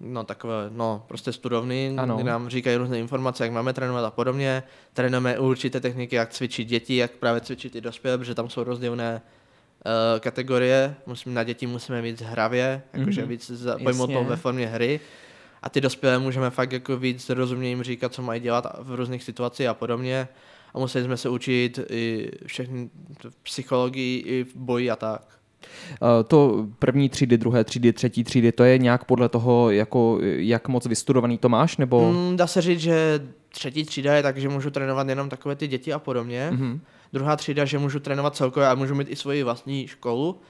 no 0.01 0.25
takové, 0.25 0.55
no 0.71 1.05
prostě 1.09 1.33
studovny, 1.33 1.95
Ano. 1.99 2.15
kdy 2.15 2.25
nám 2.25 2.49
říkají 2.49 2.77
různé 2.77 2.99
informace, 2.99 3.45
jak 3.45 3.53
máme 3.53 3.73
trénovat 3.73 4.05
a 4.05 4.11
podobně. 4.11 4.63
Trénujeme 4.93 5.39
určité 5.39 5.81
techniky, 5.81 6.17
jak 6.17 6.31
cvičit 6.31 6.69
děti, 6.69 6.97
jak 6.97 7.11
právě 7.11 7.41
cvičit 7.41 7.75
i 7.77 7.81
dospělé, 7.81 8.19
protože 8.19 8.35
tam 8.35 8.49
jsou 8.51 8.65
rozdílné 8.65 9.23
uh, 9.25 10.21
kategorie. 10.21 10.95
Musím, 11.07 11.35
na 11.35 11.43
děti 11.45 11.67
musíme 11.67 12.03
víc 12.03 12.21
hravě, 12.23 12.83
jakože 12.93 13.21
Mhm. 13.21 13.31
víc 13.31 13.51
za- 13.51 13.79
pojmout 13.79 14.13
to 14.13 14.25
ve 14.25 14.37
formě 14.37 14.67
hry. 14.67 15.01
A 15.63 15.69
ty 15.69 15.81
dospělé 15.81 16.19
můžeme 16.19 16.51
fakt 16.51 16.73
jako 16.73 16.97
víc 16.97 17.31
rozumně 17.31 17.69
jim 17.69 17.83
říkat, 17.83 18.13
co 18.13 18.23
mají 18.23 18.41
dělat 18.41 18.67
v 18.79 18.95
různých 18.95 19.23
situacích 19.23 19.67
a 19.67 19.75
podobně. 19.75 20.29
A 20.75 20.79
museli 20.79 21.05
jsme 21.05 21.17
se 21.17 21.29
učit 21.29 21.81
i 21.91 22.31
všechny 22.47 22.91
v 23.29 23.37
psychologii, 23.43 24.19
i 24.19 24.45
v 24.45 24.57
boji 24.57 24.91
a 24.91 24.97
tak. 24.97 25.37
To 26.29 26.67
první 26.79 27.09
třídy, 27.09 27.39
druhé 27.39 27.65
třídy, 27.65 27.93
třetí 27.93 28.25
třídy, 28.25 28.53
to 28.53 28.65
je 28.65 28.79
nějak 28.79 29.05
podle 29.05 29.29
toho, 29.29 29.71
jako, 29.71 30.19
jak 30.23 30.69
moc 30.69 30.87
vystudovaný 30.87 31.39
to 31.39 31.49
máš, 31.49 31.77
nebo... 31.77 32.13
Mm, 32.13 32.37
dá 32.37 32.47
se 32.47 32.63
říct, 32.63 32.81
že 32.81 33.21
třetí 33.49 33.85
třída 33.85 34.15
je 34.15 34.23
tak, 34.23 34.37
že 34.37 34.49
můžu 34.49 34.71
trénovat 34.71 35.09
jenom 35.09 35.29
takové 35.29 35.57
ty 35.57 35.69
děti 35.69 35.93
a 35.93 35.99
podobně. 35.99 36.49
Mhm. 36.51 36.81
Druhá 37.13 37.37
třída, 37.37 37.65
že 37.65 37.79
můžu 37.79 38.01
trénovat 38.01 38.37
celkově 38.37 38.69
a 38.69 38.75
můžu 38.75 38.95
mít 38.95 39.11
i 39.11 39.17
svoji 39.17 39.43
vlastní 39.43 39.89
školu. 39.89 40.41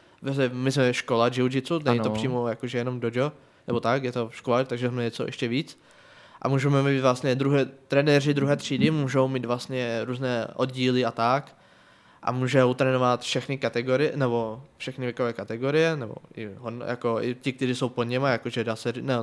My 0.52 0.72
jsme 0.72 0.94
škola 0.94 1.28
jiu-jitsu, 1.28 1.84
není 1.84 2.00
to 2.00 2.10
přímo 2.10 2.48
jakože 2.48 2.78
jenom 2.78 3.00
dojo, 3.00 3.32
nebo 3.66 3.80
tak, 3.80 4.04
je 4.04 4.12
to 4.12 4.28
škola, 4.32 4.64
takže 4.64 4.88
jsme 4.88 5.02
něco 5.02 5.26
ještě 5.26 5.48
víc. 5.48 5.78
A 6.42 6.48
můžeme 6.48 6.82
mít 6.82 7.00
vlastně 7.00 7.34
druhé, 7.34 7.64
trenéři 7.64 8.34
druhé 8.34 8.56
třídy 8.56 8.90
můžou 8.90 9.28
mít 9.28 9.44
vlastně 9.44 10.00
různé 10.04 10.46
oddíly 10.54 11.04
a 11.04 11.10
tak. 11.10 11.56
A 12.22 12.32
můžou 12.32 12.74
trénovat 12.74 13.20
všechny 13.22 13.58
kategorie, 13.58 14.12
nebo 14.16 14.62
všechny 14.76 15.06
věkové 15.06 15.32
kategorie, 15.32 15.96
nebo 15.96 16.14
i, 16.36 16.50
jako 16.86 17.18
i 17.20 17.34
ti, 17.34 17.52
kteří 17.52 17.74
jsou 17.74 17.88
pod 17.88 18.04
něma, 18.04 18.30
jakože 18.30 18.64
dá 18.64 18.76
se, 18.76 18.92
ne, 19.00 19.14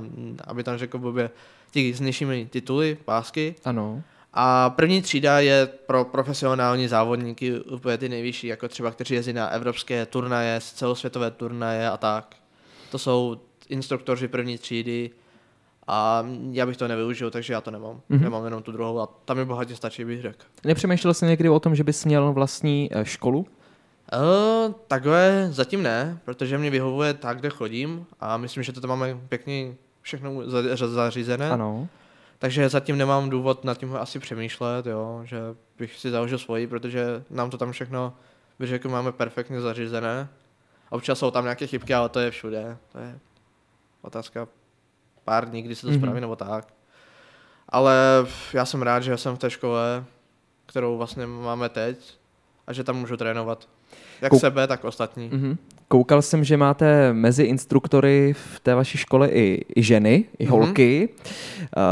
aby 0.48 0.64
tam 0.64 0.78
řekl 0.78 0.98
blbě, 0.98 1.30
ti 1.72 1.94
s 1.94 2.00
nižšími 2.00 2.48
tituly, 2.52 2.98
pásky. 3.06 3.56
Ano. 3.66 4.04
A 4.34 4.70
první 4.70 5.02
třída 5.02 5.40
je 5.40 5.66
pro 5.66 6.06
profesionální 6.06 6.88
závodníky 6.88 7.60
úplně 7.60 7.98
ty 7.98 8.10
nejvyšší, 8.10 8.48
jako 8.48 8.68
třeba 8.68 8.92
kteří 8.92 9.14
jezdí 9.14 9.34
na 9.34 9.48
evropské 9.48 10.06
turnaje, 10.06 10.60
celosvětové 10.62 11.32
turnaje 11.32 11.90
a 11.90 11.98
tak. 11.98 12.36
To 12.92 13.00
jsou 13.00 13.42
instruktoři 13.70 14.28
první 14.28 14.58
třídy 14.58 15.12
a 15.88 16.26
já 16.52 16.66
bych 16.66 16.78
to 16.78 16.88
nevyužil, 16.88 17.32
takže 17.32 17.54
já 17.54 17.62
to 17.62 17.72
nemám. 17.72 18.02
Mhm. 18.10 18.20
Mm-hmm. 18.20 18.24
Nemám 18.24 18.46
jenom 18.46 18.64
tu 18.64 18.72
druhou 18.72 19.00
a 19.00 19.08
tam 19.26 19.38
mi 19.38 19.46
bohatě 19.46 19.76
stačí, 19.76 20.06
bych 20.06 20.22
řekl. 20.22 20.46
Nepřemýšlel 20.64 21.14
jsi 21.14 21.26
někdy 21.26 21.50
o 21.50 21.60
tom, 21.60 21.76
že 21.76 21.84
bys 21.84 22.06
měl 22.06 22.34
vlastní 22.34 22.90
eh, 22.92 23.06
školu? 23.06 23.46
Uh, 24.14 24.74
takhle 24.88 25.48
zatím 25.52 25.84
ne, 25.84 26.20
protože 26.26 26.58
mě 26.58 26.70
vyhovuje 26.70 27.14
tak, 27.14 27.40
kde 27.40 27.50
chodím 27.50 28.06
a 28.20 28.38
myslím, 28.38 28.64
že 28.64 28.72
to 28.72 28.82
tam 28.82 28.90
máme 28.90 29.18
pěkně 29.30 29.76
všechno 30.02 30.50
za- 30.50 30.76
za- 30.76 30.88
zařízené. 30.88 31.50
Ano. 31.50 31.88
Takže 32.40 32.70
zatím 32.70 32.98
nemám 32.98 33.30
důvod 33.30 33.64
nad 33.64 33.78
tím 33.78 33.96
asi 33.96 34.20
přemýšlet, 34.20 34.86
jo, 34.86 35.22
že 35.24 35.38
bych 35.80 36.00
si 36.00 36.12
založil 36.12 36.38
svoji, 36.38 36.68
protože 36.68 37.24
nám 37.30 37.50
to 37.50 37.58
tam 37.58 37.72
všechno, 37.72 38.14
bych 38.60 38.70
řekl, 38.70 38.90
máme 38.90 39.12
perfektně 39.12 39.62
zařízené. 39.62 40.28
Občas 40.90 41.20
jsou 41.20 41.32
tam 41.32 41.44
nějaké 41.44 41.68
chybky, 41.68 41.94
ale 41.94 42.10
to 42.10 42.20
je 42.20 42.32
všude. 42.32 42.78
To 42.92 43.00
je 43.00 43.20
otázka 44.04 44.48
pár 45.26 45.50
dní, 45.50 45.62
kdy 45.62 45.76
se 45.76 45.82
to 45.82 45.88
Mhm. 45.88 45.98
spraví 46.00 46.22
nebo 46.22 46.36
tak. 46.36 46.68
Ale 47.70 47.96
já 48.54 48.66
jsem 48.66 48.82
rád, 48.82 49.00
že 49.04 49.18
jsem 49.18 49.36
v 49.36 49.40
té 49.40 49.50
škole, 49.50 50.04
kterou 50.66 50.98
vlastně 50.98 51.26
máme 51.28 51.70
teď 51.70 51.98
a 52.68 52.74
že 52.74 52.84
tam 52.84 52.96
můžu 53.00 53.18
trénovat. 53.18 53.68
Jak 54.22 54.32
Kou- 54.32 54.40
sebe, 54.40 54.68
tak 54.68 54.84
ostatní. 54.86 55.30
Mhm. 55.34 55.58
Koukal 55.88 56.22
jsem, 56.22 56.44
že 56.44 56.58
máte 56.58 57.14
mezi 57.14 57.44
instruktory 57.44 58.34
v 58.56 58.60
té 58.60 58.76
vaší 58.76 58.98
škole 58.98 59.30
i, 59.30 59.66
i 59.76 59.84
ženy, 59.84 60.26
i 60.40 60.44
Mhm. 60.44 60.52
holky. 60.52 61.10
Uh, 61.78 61.84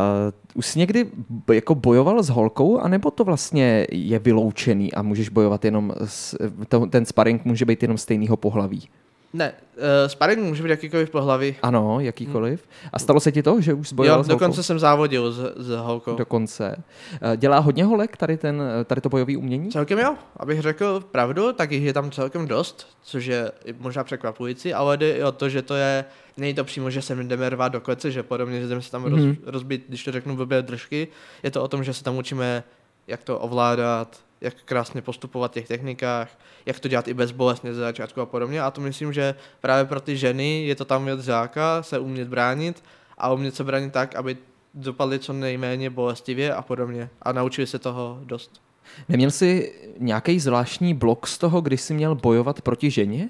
už 0.54 0.65
jsi 0.65 0.80
někdy 0.80 1.08
jako 1.54 1.76
bojoval 1.76 2.24
s 2.24 2.30
holkou, 2.30 2.80
anebo 2.80 3.12
to 3.12 3.24
vlastně 3.24 3.88
je 3.91 4.19
vyloučený 4.19 4.93
a 4.93 5.02
můžeš 5.02 5.30
bojovat 5.30 5.65
jenom, 5.65 5.93
s, 6.06 6.38
to, 6.67 6.86
ten 6.86 7.06
sparring 7.06 7.45
může 7.45 7.65
být 7.65 7.82
jenom 7.82 7.97
stejného 7.97 8.38
pohlaví? 8.38 8.89
Ne, 9.34 9.54
uh, 9.78 9.84
sparring 10.08 10.44
může 10.44 10.63
být 10.63 10.70
jakýkoliv 10.70 11.10
pohlaví. 11.10 11.56
Ano, 11.62 12.00
jakýkoliv. 12.00 12.67
A 12.94 13.00
stalo 13.00 13.20
se 13.20 13.32
ti 13.32 13.44
to, 13.44 13.62
že 13.62 13.74
už 13.74 13.94
bojoval 13.94 14.20
Jo, 14.20 14.24
s 14.24 14.28
holkou? 14.28 14.39
dokonce 14.39 14.63
jsem 14.63 14.80
závodil 14.80 15.32
s, 15.32 15.54
s 15.58 15.70
holkou. 15.70 16.15
Dokonce. 16.15 16.84
Eh, 17.22 17.38
Dělá 17.38 17.60
hodně 17.60 17.84
holek 17.86 18.17
tady, 18.17 18.38
ten, 18.38 18.63
tady 18.86 19.02
to 19.02 19.10
bojové 19.10 19.38
umění? 19.38 19.72
Celkem 19.72 20.00
jo, 20.00 20.15
abych 20.38 20.62
řekl 20.62 21.00
pravdu, 21.12 21.54
tak 21.54 21.72
jich 21.72 21.84
je 21.84 21.94
tam 21.94 22.12
celkem 22.12 22.48
dost, 22.48 22.88
což 23.04 23.26
je 23.26 23.52
možná 23.80 24.04
překvapující, 24.04 24.74
ale 24.74 24.98
jde 24.98 25.12
i 25.12 25.24
o 25.24 25.32
to, 25.32 25.50
že 25.50 25.62
to 25.62 25.76
je, 25.76 26.06
není 26.38 26.54
to 26.54 26.63
přímo, 26.63 26.89
že 26.89 27.02
se 27.02 27.15
jdeme 27.15 27.50
rvát 27.50 27.70
do 27.72 27.82
klece, 27.82 28.12
že 28.12 28.24
podobně, 28.24 28.62
že 28.62 28.67
jdeme 28.67 28.82
se 28.82 28.91
tam 28.91 29.04
roz, 29.04 29.22
rozbít, 29.46 29.86
když 29.88 30.04
to 30.04 30.12
řeknu 30.12 30.36
blbě 30.36 30.62
držky, 30.62 31.08
je 31.44 31.52
to 31.52 31.63
o 31.63 31.67
tom, 31.67 31.84
že 31.84 31.94
se 31.94 32.04
tam 32.04 32.17
učíme, 32.17 32.63
jak 33.08 33.24
to 33.24 33.39
ovládat, 33.39 34.17
jak 34.42 34.54
krásně 34.66 35.02
postupovat 35.02 35.52
v 35.52 35.54
těch 35.54 35.68
technikách, 35.68 36.30
jak 36.66 36.80
to 36.80 36.88
dělat 36.88 37.08
i 37.08 37.14
bezbolestně 37.14 37.74
ze 37.74 37.82
začátku 37.82 38.22
a 38.22 38.26
podobně. 38.26 38.62
A 38.62 38.72
to 38.72 38.82
myslím, 38.82 39.14
že 39.14 39.36
právě 39.62 39.86
pro 39.86 40.02
ty 40.02 40.18
ženy 40.18 40.66
je 40.66 40.76
to 40.76 40.86
tam 40.86 41.08
od 41.08 41.20
žáka 41.20 41.84
se 41.84 42.00
umět 42.00 42.28
bránit 42.28 42.84
a 43.18 43.34
umět 43.34 43.56
se 43.56 43.64
bránit 43.64 43.94
tak, 43.94 44.16
aby 44.16 44.38
dopadly 44.74 45.20
co 45.20 45.34
nejméně 45.34 45.90
bolestivě 45.90 46.54
a 46.54 46.62
podobně. 46.62 47.10
A 47.22 47.32
naučili 47.32 47.68
se 47.68 47.80
toho 47.80 48.20
dost. 48.24 48.62
Neměl 49.10 49.32
jsi 49.32 49.74
nějaký 49.98 50.40
zvláštní 50.40 50.94
blok 50.94 51.28
z 51.28 51.38
toho, 51.38 51.62
když 51.62 51.82
jsi 51.82 51.94
měl 51.94 52.16
bojovat 52.16 52.62
proti 52.62 52.92
ženě? 52.92 53.30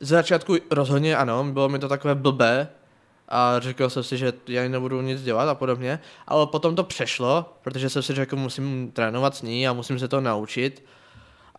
Z 0.00 0.08
začátku 0.08 0.56
rozhodně 0.70 1.16
ano, 1.16 1.44
bylo 1.44 1.68
mi 1.68 1.78
to 1.78 1.88
takové 1.88 2.14
blbé 2.14 2.68
a 3.28 3.60
řekl 3.60 3.90
jsem 3.90 4.02
si, 4.02 4.16
že 4.18 4.32
já 4.48 4.68
nebudu 4.68 5.00
nic 5.00 5.22
dělat 5.22 5.48
a 5.48 5.54
podobně, 5.54 5.98
ale 6.26 6.46
potom 6.46 6.76
to 6.76 6.84
přešlo, 6.84 7.54
protože 7.62 7.90
jsem 7.90 8.02
si 8.02 8.14
řekl, 8.14 8.36
musím 8.36 8.90
trénovat 8.92 9.36
s 9.36 9.42
ní 9.42 9.68
a 9.68 9.72
musím 9.72 9.98
se 9.98 10.08
to 10.08 10.20
naučit. 10.20 10.84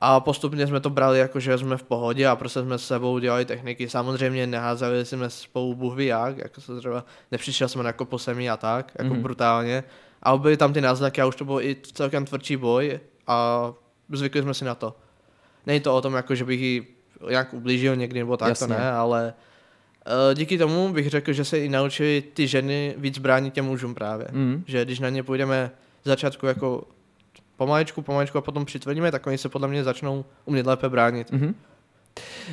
A 0.02 0.20
postupně 0.20 0.68
jsme 0.68 0.80
to 0.80 0.90
brali 0.90 1.20
jako, 1.20 1.40
že 1.40 1.58
jsme 1.58 1.78
v 1.78 1.84
pohodě 1.84 2.28
a 2.28 2.36
prostě 2.36 2.62
jsme 2.62 2.78
s 2.78 2.88
sebou 2.88 3.20
dělali 3.20 3.46
techniky. 3.46 3.90
Samozřejmě 3.90 4.48
neházeli 4.48 5.06
jsme 5.06 5.30
spolu 5.30 5.76
Bůh 5.76 5.96
ví 5.96 6.06
jak, 6.06 6.38
jako 6.38 6.62
se 6.62 6.78
třeba 6.80 7.06
nepřišel 7.32 7.68
jsme 7.68 7.84
na 7.84 7.94
kopo 7.94 8.20
semí 8.20 8.50
a 8.50 8.58
tak, 8.58 8.92
jako 8.98 9.04
Mhm. 9.04 9.14
mm-hmm. 9.20 9.24
brutálně. 9.24 9.84
Ale 10.24 10.40
byly 10.40 10.58
tam 10.58 10.74
ty 10.74 10.82
náznaky 10.82 11.22
a 11.22 11.26
už 11.26 11.36
to 11.36 11.46
byl 11.46 11.62
i 11.62 11.76
celkem 11.94 12.26
tvrdší 12.26 12.58
boj 12.58 13.00
a 13.28 13.72
zvykli 14.12 14.42
jsme 14.42 14.54
si 14.54 14.66
na 14.66 14.76
to. 14.76 14.96
Není 15.66 15.80
to 15.80 15.96
o 15.96 16.02
tom, 16.02 16.14
jako, 16.14 16.36
že 16.36 16.46
bych 16.46 16.60
jí 16.60 16.88
nějak 17.30 17.54
ublížil 17.54 17.96
někdy 17.96 18.20
nebo 18.20 18.38
tak, 18.38 18.50
Jasně. 18.50 18.68
to 18.68 18.74
ne, 18.74 18.92
ale 18.92 19.34
díky 20.34 20.58
tomu 20.58 20.94
bych 20.94 21.10
řekl, 21.10 21.34
že 21.34 21.46
se 21.46 21.60
i 21.60 21.70
naučili 21.70 22.24
ty 22.34 22.48
ženy 22.48 22.94
víc 22.98 23.18
bránit 23.18 23.54
těm 23.54 23.66
mužům 23.66 23.96
právě. 23.96 24.28
Mm. 24.32 24.64
Že 24.68 24.86
když 24.86 25.00
na 25.00 25.10
ně 25.10 25.24
půjdeme 25.24 25.72
z 26.04 26.08
začátku 26.08 26.46
jako 26.46 26.84
pomaličku, 27.58 28.02
pomaličku 28.02 28.38
a 28.38 28.42
potom 28.42 28.66
přitvrdíme, 28.66 29.12
tak 29.12 29.28
oni 29.28 29.38
se 29.38 29.50
podle 29.50 29.68
mě 29.68 29.84
začnou 29.84 30.26
umět 30.46 30.66
lépe 30.66 30.90
bránit. 30.90 31.32
Mm-hmm. 31.32 31.54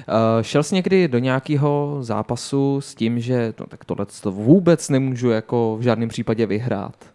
Uh, 0.08 0.42
šel 0.42 0.62
jsi 0.62 0.74
někdy 0.74 1.08
do 1.08 1.18
nějakého 1.18 1.98
zápasu 2.00 2.80
s 2.80 2.94
tím, 2.94 3.20
že 3.20 3.54
no, 3.60 3.66
tak 3.66 3.84
tohle 3.84 4.06
to 4.22 4.30
vůbec 4.30 4.88
nemůžu 4.88 5.30
jako 5.30 5.76
v 5.80 5.82
žádném 5.82 6.08
případě 6.08 6.46
vyhrát? 6.46 7.12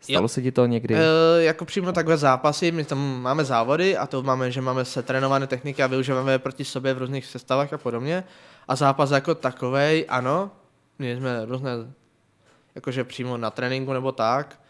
Stalo 0.00 0.24
Jo. 0.24 0.28
se 0.28 0.42
ti 0.42 0.52
to 0.52 0.66
někdy? 0.66 0.94
E, 0.94 1.00
jako 1.38 1.64
přímo 1.64 1.92
takové 1.92 2.16
zápasy, 2.16 2.72
my 2.72 2.84
tam 2.84 3.22
máme 3.22 3.44
závody 3.44 3.96
a 3.96 4.06
to 4.06 4.22
máme, 4.22 4.50
že 4.50 4.60
máme 4.60 4.84
se 4.84 5.02
trénované 5.02 5.46
techniky 5.46 5.82
a 5.82 5.86
využíváme 5.86 6.32
je 6.32 6.38
proti 6.38 6.64
sobě 6.64 6.94
v 6.94 6.98
různých 6.98 7.26
sestavách 7.26 7.72
a 7.72 7.78
podobně. 7.78 8.24
A 8.68 8.76
zápas 8.76 9.10
jako 9.10 9.34
takovej, 9.34 10.06
ano, 10.08 10.50
měli 10.98 11.16
jsme 11.16 11.46
různé, 11.46 11.70
jakože 12.74 13.04
přímo 13.04 13.36
na 13.36 13.50
tréninku 13.50 13.92
nebo 13.92 14.12
tak, 14.12 14.60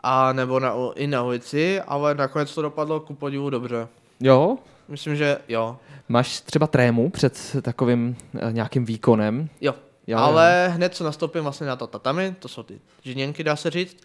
a 0.00 0.32
nebo 0.32 0.60
na, 0.60 0.74
i 0.94 1.06
na 1.06 1.22
ulici, 1.22 1.80
ale 1.80 2.14
nakonec 2.14 2.54
to 2.54 2.62
dopadlo 2.62 3.00
ku 3.00 3.14
podivu 3.14 3.50
dobře. 3.50 3.88
Jo? 4.20 4.58
Myslím, 4.88 5.16
že 5.16 5.38
jo. 5.48 5.76
Máš 6.08 6.40
třeba 6.40 6.66
trému 6.66 7.10
před 7.10 7.56
takovým 7.62 8.16
uh, 8.34 8.52
nějakým 8.52 8.84
výkonem? 8.84 9.48
Jo, 9.60 9.74
Jo, 10.06 10.18
ale 10.18 10.68
hned 10.68 10.94
co 10.94 11.04
nastoupím 11.04 11.42
vlastně 11.42 11.66
na 11.66 11.76
to 11.76 11.86
tatami, 11.86 12.34
to 12.38 12.48
jsou 12.48 12.62
ty 12.62 12.80
žiněnky, 13.02 13.44
dá 13.44 13.56
se 13.56 13.70
říct, 13.70 13.96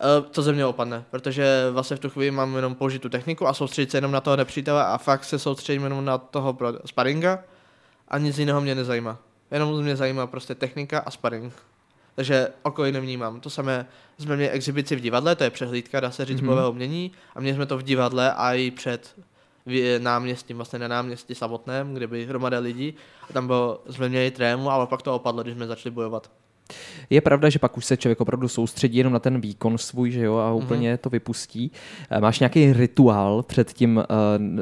eh, 0.00 0.30
to 0.30 0.42
ze 0.42 0.52
mě 0.52 0.66
opadne, 0.66 1.04
protože 1.10 1.68
vlastně 1.70 1.96
v 1.96 2.00
tu 2.00 2.10
chvíli 2.10 2.30
mám 2.30 2.56
jenom 2.56 2.74
použít 2.74 3.02
tu 3.02 3.08
techniku 3.08 3.46
a 3.46 3.54
soustředit 3.54 3.90
se 3.90 3.96
jenom 3.96 4.12
na 4.12 4.20
toho 4.20 4.36
nepřítele 4.36 4.84
a 4.84 4.98
fakt 4.98 5.24
se 5.24 5.38
soustředím 5.38 5.84
jenom 5.84 6.04
na 6.04 6.18
toho 6.18 6.58
sparinga 6.86 7.38
a 8.12 8.18
nic 8.18 8.38
jiného 8.38 8.60
mě 8.60 8.74
nezajímá. 8.74 9.18
Jenom 9.50 9.82
mě 9.82 9.96
zajímá 9.96 10.26
prostě 10.26 10.54
technika 10.54 10.98
a 10.98 11.10
sparing. 11.10 11.52
Takže 12.14 12.48
okolí 12.62 12.92
nevnímám. 12.92 13.40
To 13.40 13.50
samé 13.50 13.86
jsme 14.18 14.36
měli 14.36 14.50
exibici 14.50 14.96
v 14.96 15.00
divadle, 15.00 15.36
to 15.36 15.44
je 15.44 15.50
přehlídka, 15.50 16.00
dá 16.00 16.10
se 16.10 16.24
říct, 16.24 16.36
Mhm. 16.36 16.44
mm-hmm. 16.44 16.46
bojového 16.46 16.70
umění 16.70 17.12
a 17.34 17.40
měli 17.40 17.54
jsme 17.56 17.66
to 17.66 17.78
v 17.78 17.82
divadle 17.82 18.32
a 18.32 18.52
i 18.54 18.70
před 18.70 19.14
náměstím, 19.98 20.56
vlastně 20.56 20.78
na 20.78 20.88
náměstí 20.88 21.34
samotném, 21.34 21.94
kde 21.94 22.06
byly 22.06 22.26
hromada 22.26 22.58
lidí 22.58 22.94
a 23.30 23.32
tam 23.32 23.46
bylo, 23.46 23.82
jsme 23.90 24.08
měli 24.08 24.30
trému, 24.30 24.70
ale 24.70 24.86
pak 24.86 25.02
to 25.02 25.14
opadlo, 25.14 25.42
když 25.42 25.54
jsme 25.54 25.66
začali 25.66 25.90
bojovat. 25.94 26.30
Je 27.10 27.20
pravda, 27.20 27.48
že 27.48 27.58
pak 27.58 27.76
už 27.76 27.84
se 27.84 27.96
člověk 27.96 28.20
opravdu 28.20 28.48
soustředí 28.48 28.98
jenom 28.98 29.12
na 29.12 29.18
ten 29.18 29.40
výkon 29.40 29.78
svůj, 29.78 30.10
že 30.10 30.20
jo, 30.20 30.36
a 30.36 30.52
úplně 30.52 30.94
mm-hmm. 30.94 30.98
to 30.98 31.10
vypustí. 31.10 31.72
Eh, 32.10 32.20
Máš 32.20 32.40
nějaký 32.40 32.72
rituál 32.72 33.42
před 33.42 33.72
tím 33.72 33.96
uh, 33.96 34.04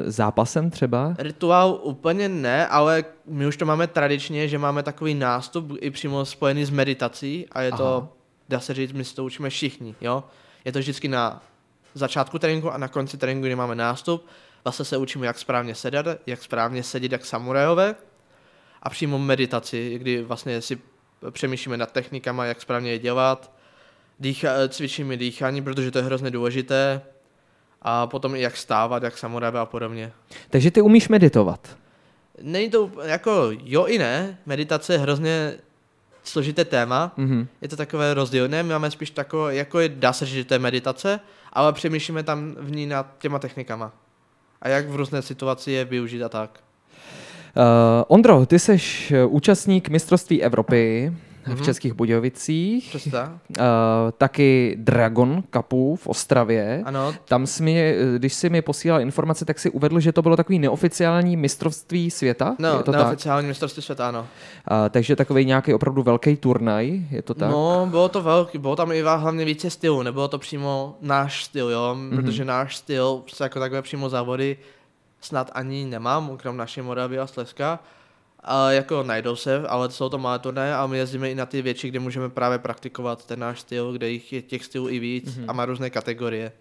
zápasem 0.05 0.69
třeba? 0.69 1.15
Rituál 1.17 1.79
úplně 1.83 2.29
ne, 2.29 2.67
ale 2.67 3.05
my 3.27 3.47
už 3.47 3.57
to 3.57 3.65
máme 3.65 3.87
tradičně, 3.87 4.47
že 4.47 4.57
máme 4.57 4.83
takový 4.83 5.13
nástup 5.13 5.77
i 5.81 5.91
přímo 5.91 6.25
spojený 6.25 6.65
s 6.65 6.69
meditací 6.69 7.45
a 7.51 7.61
je 7.61 7.71
to, 7.71 7.97
Aha. 7.97 8.07
dá 8.49 8.59
se 8.59 8.73
říct, 8.73 8.91
my 8.91 9.03
si 9.03 9.15
to 9.15 9.23
učíme 9.23 9.49
všichni, 9.49 9.95
jo. 10.01 10.23
Je 10.65 10.71
to 10.71 10.79
vždycky 10.79 11.07
na 11.07 11.41
začátku 11.93 12.39
tréninku 12.39 12.71
a 12.71 12.77
na 12.77 12.87
konci 12.87 13.17
tréninku, 13.17 13.45
kdy 13.45 13.55
máme 13.55 13.75
nástup. 13.75 14.25
Vlastně 14.63 14.85
se 14.85 14.97
učíme, 14.97 15.27
jak 15.27 15.39
správně 15.39 15.75
sedat, 15.75 16.05
jak 16.25 16.43
správně 16.43 16.83
sedět 16.83 17.11
jak 17.11 17.25
samurajové 17.25 17.95
a 18.83 18.89
přímo 18.89 19.19
meditaci, 19.19 19.97
kdy 19.97 20.23
vlastně 20.23 20.61
si 20.61 20.79
přemýšlíme 21.31 21.77
nad 21.77 21.91
technikama, 21.91 22.45
jak 22.45 22.61
správně 22.61 22.91
je 22.91 22.99
dělat, 22.99 23.51
Dýcha, 24.19 24.49
cvičíme 24.69 25.17
dýchání, 25.17 25.61
protože 25.61 25.91
to 25.91 25.97
je 25.99 26.03
hrozně 26.03 26.31
důležité 26.31 27.01
a 27.81 28.07
potom 28.07 28.35
i 28.35 28.41
jak 28.41 28.57
stávat, 28.57 29.03
jak 29.03 29.17
samurajové 29.17 29.59
a 29.59 29.65
podobně. 29.65 30.11
Takže 30.49 30.71
ty 30.71 30.81
umíš 30.81 31.09
meditovat. 31.09 31.77
Není 32.41 32.69
to 32.69 32.91
jako 33.03 33.47
jo 33.63 33.85
i 33.85 33.97
ne, 33.97 34.37
meditace 34.45 34.93
je 34.93 34.99
hrozně 34.99 35.53
složité 36.23 36.65
téma, 36.65 37.11
Mhm. 37.17 37.47
je 37.61 37.67
to 37.69 37.75
takové 37.75 38.13
rozdílné, 38.13 38.63
my 38.63 38.69
máme 38.69 38.91
spíš 38.91 39.09
takové, 39.11 39.55
jako 39.55 39.79
je, 39.79 39.89
dá 39.89 40.13
se 40.13 40.25
říct, 40.25 40.35
že 40.35 40.45
to 40.45 40.53
je 40.53 40.59
meditace, 40.59 41.19
ale 41.53 41.73
přemýšlíme 41.73 42.23
tam 42.23 42.55
v 42.59 42.71
ní 42.71 42.85
nad 42.85 43.15
těma 43.17 43.39
technikama. 43.39 43.91
A 44.61 44.69
jak 44.69 44.89
v 44.89 44.95
různé 44.95 45.21
situaci 45.21 45.71
je 45.71 45.85
využít 45.85 46.23
a 46.23 46.29
tak. 46.29 46.59
Uh, 47.57 47.63
Ondro, 48.07 48.45
ty 48.45 48.59
jsi 48.59 48.77
účastník 49.27 49.89
mistrovství 49.89 50.43
Evropy 50.43 51.13
v 51.45 51.47
Mhm. 51.47 51.63
Českých 51.63 51.93
Budějovicích, 51.93 52.89
Přesně 52.89 53.11
tak? 53.11 53.29
uh, 53.49 53.55
taky 54.17 54.75
Dragon 54.79 55.43
Cupu 55.55 55.95
v 55.95 56.07
Ostravě. 56.07 56.81
Ano, 56.85 57.13
Tam 57.25 57.47
jsi 57.47 57.63
mi, 57.63 57.95
když 58.17 58.33
si 58.33 58.49
mi 58.49 58.61
posílal 58.61 59.01
informace, 59.01 59.45
tak 59.45 59.59
si 59.59 59.69
uvedl, 59.69 59.99
že 59.99 60.11
to 60.11 60.21
bylo 60.21 60.35
takový 60.37 60.59
neoficiální 60.59 61.37
mistrovství 61.37 62.11
světa. 62.11 62.55
no, 62.59 62.77
je 62.77 62.83
to 62.83 62.91
tak? 62.91 63.01
neoficiální 63.01 63.47
mistrovství 63.47 63.83
světa, 63.83 64.07
ano. 64.07 64.19
Uh, 64.19 64.27
takže 64.89 65.15
takový 65.15 65.45
nějaký 65.45 65.73
opravdu 65.73 66.03
velký 66.03 66.35
turnaj, 66.35 67.01
je 67.11 67.21
to 67.21 67.33
tak? 67.33 67.51
No, 67.51 67.87
bylo 67.89 68.09
to 68.09 68.21
velký, 68.21 68.57
bylo 68.57 68.75
tam 68.75 68.91
i 68.91 69.01
hlavně 69.01 69.45
více 69.45 69.69
stylů, 69.69 70.03
nebylo 70.03 70.27
to 70.27 70.39
přímo 70.39 70.95
náš 71.01 71.43
styl, 71.43 71.69
jo, 71.69 71.95
Mhm. 71.95 72.09
mm-hmm. 72.09 72.15
protože 72.15 72.45
náš 72.45 72.75
styl, 72.75 73.21
se 73.33 73.43
jako 73.43 73.59
takové 73.59 73.81
přímo 73.81 74.09
závody 74.09 74.57
snad 75.21 75.51
ani 75.53 75.85
nemám, 75.85 76.37
krom 76.37 76.57
naší 76.57 76.81
Moravy 76.81 77.19
a 77.19 77.27
Slezska. 77.27 77.79
A 78.43 78.71
jako 78.71 79.03
najdou 79.03 79.35
se, 79.35 79.67
ale 79.67 79.91
jsou 79.91 80.09
to 80.09 80.17
malé 80.17 80.39
turnaje 80.39 80.75
a 80.75 80.87
my 80.87 80.97
jezdíme 80.97 81.31
i 81.31 81.35
na 81.35 81.45
ty 81.45 81.61
větší, 81.61 81.89
kde 81.89 81.99
můžeme 81.99 82.29
právě 82.29 82.57
praktikovat 82.59 83.25
ten 83.25 83.39
náš 83.39 83.59
styl, 83.59 83.91
kde 83.93 84.09
jich 84.09 84.33
je 84.33 84.41
těch 84.41 84.65
stylů 84.65 84.89
i 84.89 84.99
víc 84.99 85.35
Mhm. 85.35 85.45
mm-hmm. 85.45 85.49
a 85.49 85.53
má 85.53 85.65
různé 85.65 85.89
kategorie. 85.89 86.51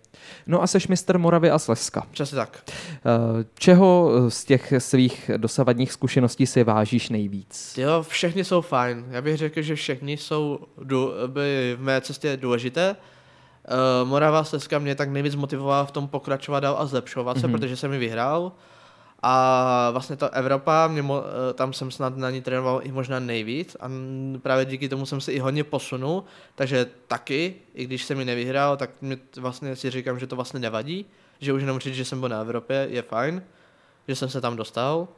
No 0.47 0.63
a 0.63 0.67
seš 0.67 0.89
mistr 0.89 1.19
Moravy 1.19 1.51
a 1.51 1.59
Slezska. 1.59 2.07
Přesně 2.11 2.37
tak. 2.37 2.63
Uh, 2.69 3.43
čeho 3.55 4.11
z 4.29 4.45
těch 4.45 4.73
svých 4.79 5.31
dosavadních 5.37 5.93
zkušeností 5.93 6.47
si 6.47 6.65
vážíš 6.65 7.09
nejvíc? 7.09 7.75
Jo, 7.79 8.03
všechny 8.09 8.45
jsou 8.45 8.61
fajn. 8.61 9.05
Já 9.11 9.23
bych 9.23 9.37
řekl, 9.37 9.63
že 9.63 9.75
všechny 9.75 10.17
jsou 10.17 10.59
by 11.27 11.77
v 11.79 11.83
mé 11.83 12.01
cestě 12.01 12.37
důležité. 12.37 12.97
Uh, 14.03 14.09
Morava 14.09 14.45
Slezska 14.45 14.79
mě 14.79 14.95
tak 14.95 15.09
nejvíc 15.11 15.35
motivovala 15.35 15.85
v 15.85 15.91
tom 15.91 16.09
pokračovat 16.09 16.61
dál 16.61 16.77
a 16.79 16.87
zlepšovat 16.87 17.39
se, 17.41 17.47
Mhm. 17.47 17.57
protože 17.59 17.77
jsem 17.77 17.93
ji 17.93 17.99
vyhrál. 17.99 18.53
A 19.23 19.89
vlastně 19.93 20.17
ta 20.17 20.27
Evropa, 20.27 20.87
mě, 20.89 21.03
mo- 21.03 21.23
eh, 21.51 21.53
tam 21.55 21.73
jsem 21.73 21.91
snad 21.91 22.17
na 22.17 22.31
ní 22.31 22.41
trénoval 22.43 22.81
i 22.85 22.93
možná 22.93 23.21
nejvíc 23.21 23.77
a 23.81 23.89
právě 24.43 24.65
díky 24.65 24.89
tomu 24.89 25.07
jsem 25.07 25.21
se 25.21 25.33
i 25.33 25.39
hodně 25.39 25.65
posunul, 25.65 26.25
takže 26.55 26.87
taky, 27.09 27.55
i 27.75 27.85
když 27.85 28.05
jsem 28.05 28.19
ji 28.19 28.25
nevyhrál, 28.25 28.77
tak 28.77 28.91
mě 29.01 29.19
vlastně 29.37 29.77
si 29.77 29.91
říkám, 29.91 30.19
že 30.19 30.27
to 30.27 30.37
vlastně 30.37 30.61
nevadí, 30.61 31.07
že 31.41 31.53
už 31.53 31.61
jenom 31.61 31.79
říct, 31.79 31.95
že 31.95 32.05
jsem 32.05 32.21
byl 32.21 32.29
na 32.29 32.41
Evropě, 32.41 32.87
je 32.91 33.03
fajn, 33.03 33.43
že 34.09 34.17
jsem 34.17 34.29
se 34.29 34.41
tam 34.41 34.57
dostal 34.57 35.09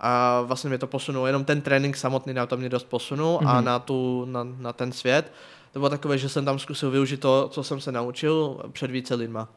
a 0.00 0.40
vlastně 0.40 0.68
mě 0.68 0.78
to 0.78 0.86
posunulo, 0.86 1.26
jenom 1.26 1.44
ten 1.44 1.60
trénink 1.60 1.96
samotný 1.96 2.34
na 2.34 2.46
to 2.46 2.56
mě 2.56 2.68
dost 2.68 2.84
posunul 2.84 3.38
mm-hmm. 3.38 3.48
a 3.48 3.54
Mhm. 3.54 3.64
na, 3.64 3.78
tu, 3.78 4.24
na, 4.24 4.44
na 4.58 4.72
ten 4.72 4.92
svět. 4.92 5.32
To 5.78 5.80
bylo 5.80 5.90
takové, 5.90 6.18
že 6.18 6.28
jsem 6.28 6.44
tam 6.44 6.58
zkusil 6.58 6.90
využít 6.90 7.20
to, 7.20 7.48
co 7.52 7.64
jsem 7.64 7.80
se 7.80 7.92
naučil 7.92 8.60
před 8.72 8.90
více 8.90 9.14
lidma. 9.14 9.48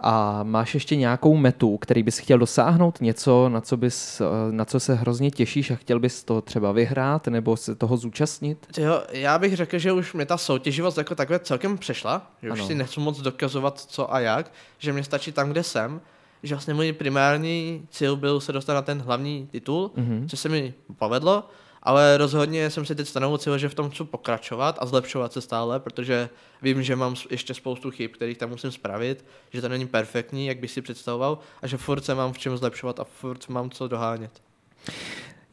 A 0.00 0.42
máš 0.42 0.74
ještě 0.74 0.96
nějakou 0.96 1.36
metu, 1.36 1.76
který 1.78 2.02
bys 2.02 2.18
chtěl 2.18 2.38
dosáhnout? 2.38 3.00
Něco, 3.00 3.48
na 3.48 3.60
co, 3.60 3.76
bys, 3.76 4.20
eh, 4.20 4.24
na 4.52 4.64
co 4.64 4.80
se 4.80 4.94
hrozně 4.94 5.30
těšíš 5.30 5.70
a 5.70 5.74
chtěl 5.76 5.98
bys 6.00 6.24
to 6.24 6.40
třeba 6.40 6.72
vyhrát 6.72 7.26
nebo 7.28 7.56
se 7.56 7.74
toho 7.74 7.96
zúčastnit? 7.96 8.66
Jo, 8.78 9.02
já 9.12 9.38
bych 9.38 9.56
řekl, 9.56 9.78
že 9.78 9.92
už 9.92 10.14
mi 10.14 10.26
ta 10.26 10.36
soutěživost 10.36 10.98
jako 10.98 11.14
takhle 11.14 11.38
celkem 11.38 11.78
přešla, 11.78 12.30
že 12.42 12.50
už 12.52 12.58
Ano. 12.58 12.66
si 12.68 12.74
nechci 12.74 13.00
moc 13.00 13.20
dokazovat 13.20 13.80
co 13.80 14.14
a 14.14 14.20
jak, 14.20 14.52
že 14.78 14.92
mě 14.92 15.04
stačí 15.04 15.32
tam, 15.32 15.50
kde 15.50 15.62
jsem, 15.62 16.00
že 16.42 16.54
vlastně 16.54 16.74
můj 16.74 16.92
primární 16.92 17.86
cíl 17.90 18.16
byl 18.16 18.40
se 18.40 18.52
dostat 18.52 18.74
na 18.74 18.82
ten 18.82 19.00
hlavní 19.02 19.48
titul, 19.50 19.90
Mhm. 19.96 20.28
což 20.28 20.38
se 20.40 20.48
mi 20.48 20.74
povedlo, 20.98 21.48
ale 21.82 22.16
rozhodně 22.16 22.70
jsem 22.70 22.86
si 22.86 22.94
teď 22.94 23.08
stanovil 23.08 23.38
cíl, 23.38 23.58
že 23.58 23.68
v 23.68 23.74
tom 23.74 23.90
chci 23.90 24.04
pokračovat 24.04 24.78
a 24.80 24.86
zlepšovat 24.86 25.32
se 25.32 25.40
stále, 25.40 25.80
protože 25.80 26.28
vím, 26.62 26.82
že 26.82 26.96
mám 26.96 27.14
ještě 27.30 27.54
spoustu 27.54 27.90
chyb, 27.90 28.10
kterých 28.10 28.38
tam 28.38 28.50
musím 28.50 28.70
spravit, 28.70 29.24
že 29.52 29.60
to 29.60 29.68
není 29.68 29.86
perfektní, 29.86 30.46
jak 30.46 30.58
bych 30.58 30.70
si 30.70 30.82
představoval, 30.82 31.38
a 31.62 31.66
že 31.66 31.76
furt 31.76 32.04
se 32.04 32.14
mám 32.14 32.32
v 32.32 32.38
čem 32.38 32.56
zlepšovat 32.56 33.00
a 33.00 33.04
furt 33.04 33.48
mám 33.48 33.70
co 33.70 33.88
dohánět. 33.88 34.42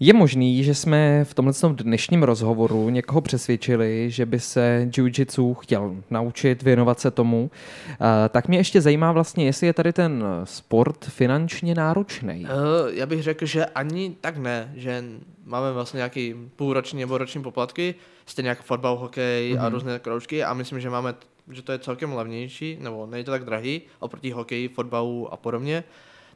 Je 0.02 0.14
možný, 0.14 0.64
že 0.64 0.76
jsme 0.76 1.26
v 1.26 1.34
tomhle 1.34 1.54
dnešním 1.74 2.24
rozhovoru 2.24 2.89
někoho 2.89 3.22
přesvědčili, 3.22 4.12
že 4.12 4.26
by 4.26 4.39
se 4.39 4.88
jiu-jitsu 4.91 5.54
chtěl 5.54 5.95
naučit, 6.10 6.64
věnovat 6.64 7.00
se 7.00 7.12
tomu. 7.12 7.52
Eh, 7.89 8.30
Tak 8.30 8.47
mě 8.47 8.58
ještě 8.58 8.82
zajímá 8.82 9.12
vlastně, 9.12 9.45
jestli 9.45 9.68
je 9.68 9.74
tady 9.74 9.93
ten 9.93 10.24
sport 10.43 11.06
finančně 11.06 11.76
náročný. 11.76 12.45
Uh, 12.45 12.89
já 12.93 13.06
bych 13.06 13.24
řekl, 13.24 13.45
že 13.45 13.66
ani 13.66 14.16
tak 14.22 14.38
ne, 14.38 14.74
že 14.76 15.04
máme 15.45 15.72
vlastně 15.74 15.97
nějaký 15.97 16.36
půlroční 16.56 17.00
nebo 17.00 17.18
roční 17.18 17.43
poplatky, 17.43 17.95
stejně 18.26 18.50
jako 18.50 18.64
fotbal, 18.64 18.97
hokej 18.97 19.54
mm-hmm. 19.54 19.60
a 19.60 19.64
Mhm. 19.64 19.74
různé 19.74 20.00
kroužky 20.00 20.43
a 20.43 20.54
myslím, 20.54 20.80
že 20.80 20.89
máme, 20.89 21.16
že 21.52 21.62
to 21.62 21.72
je 21.72 21.80
celkem 21.80 22.14
levnější, 22.14 22.78
nebo 22.82 23.06
není 23.06 23.24
to 23.24 23.32
tak 23.32 23.45
drahý 23.45 23.82
oproti 24.00 24.32
hokeji, 24.32 24.68
fotbalu 24.68 25.34
a 25.34 25.38
podobně. 25.38 25.84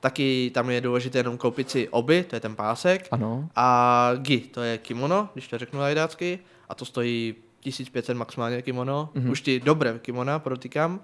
Taky 0.04 0.52
tam 0.54 0.70
je 0.70 0.82
důležité 0.82 1.20
jenom 1.20 1.38
koupit 1.38 1.70
si 1.70 1.90
oby, 1.90 2.24
to 2.24 2.36
je 2.36 2.40
ten 2.40 2.56
pásek, 2.56 3.08
Ano. 3.12 3.50
a 3.56 4.10
gi, 4.18 4.38
to 4.40 4.62
je 4.62 4.78
kimono, 4.78 5.30
když 5.34 5.48
to 5.48 5.58
řeknu 5.58 5.80
lajdácky, 5.80 6.40
a 6.70 6.76
to 6.76 6.86
stojí 6.86 7.36
1500 7.60 8.18
maximálně 8.18 8.62
kimono, 8.62 9.10
Mhm. 9.16 9.26
mm-hmm. 9.28 9.32
už 9.32 9.42
ty 9.42 9.60
dobré 9.60 10.00
kimona, 10.02 10.40
podotýkám, 10.40 11.00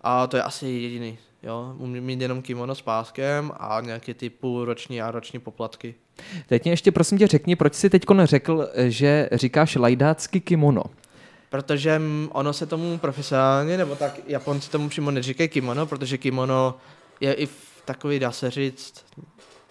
a 0.00 0.26
to 0.26 0.36
je 0.36 0.42
asi 0.42 0.66
jediný, 0.68 1.18
jo, 1.42 1.74
umím 1.78 2.04
mít 2.04 2.20
jenom 2.20 2.42
kimono 2.42 2.74
s 2.74 2.82
páskem 2.82 3.52
a 3.58 3.80
nějaké 3.80 4.14
ty 4.14 4.30
půlroční 4.30 5.02
a 5.02 5.10
roční 5.10 5.38
poplatky. 5.38 5.94
Teď 6.46 6.64
mě 6.64 6.72
ještě 6.72 6.92
prosím 6.92 7.18
tě 7.18 7.26
řekni, 7.26 7.56
proč 7.56 7.74
jsi 7.74 7.90
teďko 7.90 8.14
neřekl, 8.14 8.68
že 8.88 9.28
říkáš 9.32 9.76
lajdácky 9.76 10.40
kimono. 10.40 10.82
Protože 11.50 12.00
ono 12.32 12.52
se 12.52 12.66
tomu 12.66 12.98
profesionálně, 12.98 13.76
nebo 13.78 13.96
tak 13.96 14.20
Japonci 14.26 14.70
tomu 14.70 14.88
přímo 14.88 15.10
neříkají 15.10 15.48
kimono, 15.48 15.86
protože 15.86 16.18
kimono 16.18 16.74
je 17.20 17.32
i 17.34 17.46
v 17.46 17.75
takový, 17.86 18.18
dá 18.18 18.32
se 18.32 18.50
říct, 18.50 19.04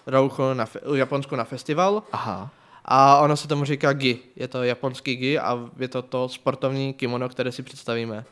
roucho 0.08 0.54
na 0.54 0.66
fe- 0.66 0.92
u 0.92 0.96
Japonsku 0.96 1.36
na 1.36 1.44
festival, 1.44 2.04
Aha. 2.12 2.50
A 2.88 3.20
ono 3.20 3.38
se 3.38 3.48
tomu 3.48 3.66
říká 3.66 3.94
gi. 3.94 4.20
Je 4.36 4.48
to 4.48 4.64
japonský 4.64 5.16
gi 5.16 5.40
a 5.40 5.60
je 5.78 5.88
to 5.88 6.02
to 6.02 6.30
sportovní 6.30 6.94
kimono, 6.94 7.30
které 7.30 7.52
si 7.52 7.64
představíme. 7.64 8.26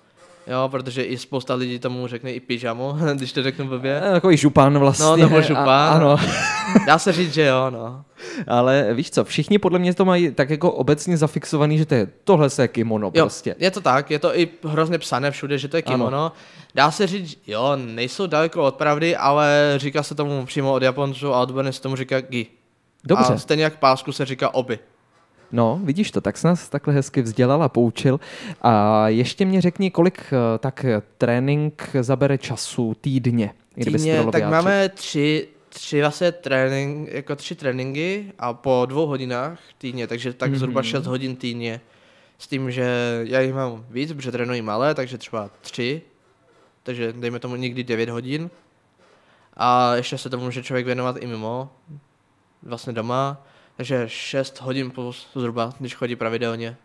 Jo, 0.47 0.67
protože 0.71 1.03
i 1.03 1.17
spousta 1.17 1.53
lidí 1.53 1.79
tomu 1.79 2.07
řekne 2.07 2.31
i 2.31 2.39
pyžamo, 2.39 2.97
když 3.13 3.31
to 3.33 3.43
řeknu 3.43 3.67
blbě. 3.67 4.01
Eh, 4.05 4.11
Takový 4.11 4.37
župan 4.37 4.79
vlastně. 4.79 5.05
No, 5.05 5.15
nebo 5.15 5.37
A- 5.37 5.41
župan. 5.41 5.93
Ano. 5.93 6.17
Dá 6.87 6.99
se 6.99 7.11
říct, 7.11 7.33
že 7.33 7.45
jo, 7.45 7.69
no. 7.69 8.03
Ale 8.47 8.87
víš 8.93 9.11
co, 9.11 9.23
všichni 9.23 9.59
podle 9.59 9.79
mě 9.79 9.93
to 9.93 10.05
mají 10.05 10.31
tak 10.31 10.49
jako 10.49 10.71
obecně 10.71 11.17
zafixovaný, 11.17 11.77
že 11.77 11.85
to 11.85 11.95
je, 11.95 12.07
tohle 12.23 12.49
se 12.49 12.61
je 12.63 12.67
kimono 12.67 13.07
Jo, 13.07 13.23
prostě. 13.23 13.55
je 13.59 13.71
to 13.71 13.81
tak, 13.81 14.11
je 14.11 14.19
to 14.19 14.39
i 14.39 14.47
hrozně 14.63 14.97
psané 14.97 15.31
všude, 15.31 15.57
že 15.57 15.67
to 15.67 15.75
je 15.77 15.81
kimono. 15.81 16.31
Dá 16.75 16.91
se 16.91 17.07
říct, 17.07 17.37
jo, 17.47 17.71
nejsou 17.75 18.27
daleko 18.27 18.63
od 18.63 18.75
pravdy, 18.75 19.15
ale 19.15 19.73
říká 19.77 20.03
se 20.03 20.15
tomu 20.15 20.45
přímo 20.45 20.73
od 20.73 20.83
Japonců 20.83 21.33
a 21.33 21.41
odborně 21.41 21.71
se 21.71 21.81
tomu 21.81 21.95
říká 21.95 22.21
gi. 22.21 22.47
Dobře. 23.03 23.33
A 23.33 23.37
stejně 23.37 23.63
jak 23.63 23.79
pásku 23.79 24.11
se 24.11 24.25
říká 24.25 24.53
oby. 24.53 24.79
No, 25.53 25.79
vidíš 25.83 26.11
to, 26.11 26.21
tak 26.21 26.37
jsi 26.37 26.47
nás 26.47 26.69
takhle 26.69 26.93
hezky 26.93 27.21
vzdělal 27.21 27.63
a 27.63 27.69
poučil. 27.69 28.19
A 28.61 29.07
ještě 29.09 29.45
mě 29.45 29.61
řekni, 29.61 29.91
kolik 29.91 30.23
eh, 30.23 30.57
tak 30.57 30.85
trénink 31.17 31.89
zabere 32.01 32.37
času 32.37 32.95
týdně, 33.01 33.53
Týdně, 33.75 34.15
tak 34.15 34.33
vyjádřit. 34.33 34.51
máme 34.51 34.89
tři, 34.89 35.47
tři 35.69 36.01
vlastně 36.01 36.31
trénink, 36.31 37.09
jako 37.11 37.35
tři 37.35 37.55
tréninky 37.55 38.31
a 38.39 38.53
po 38.53 38.85
dvou 38.89 39.05
hodinách 39.07 39.59
týdně, 39.77 40.07
takže 40.07 40.33
tak 40.33 40.51
mm-hmm. 40.51 40.55
zhruba. 40.55 40.83
6 40.83 41.05
hodin 41.05 41.35
týdně. 41.35 41.81
S 42.37 42.47
tím, 42.47 42.71
že 42.71 43.19
já 43.23 43.39
jich 43.39 43.53
mám 43.53 43.85
víc, 43.89 44.13
protože 44.13 44.31
trénuji 44.31 44.61
malé, 44.61 44.95
takže 44.95 45.17
třeba 45.17 45.49
tři, 45.61 46.01
takže 46.83 47.13
dejme 47.13 47.39
tomu 47.39 47.55
někdy 47.55 47.83
9 47.83 48.09
hodin. 48.09 48.49
A 49.53 49.95
ještě 49.95 50.17
se 50.17 50.29
tomu 50.29 50.43
může 50.43 50.63
člověk 50.63 50.85
věnovat 50.85 51.17
i 51.19 51.27
mimo, 51.27 51.69
vlastně 52.63 52.93
doma. 52.93 53.45
Takže 53.77 54.03
6 54.07 54.61
hodin 54.61 54.91
plus 54.91 55.27
zhruba, 55.35 55.73
když 55.79 55.95
chodí 55.95 56.15
pravidelně. 56.15 56.77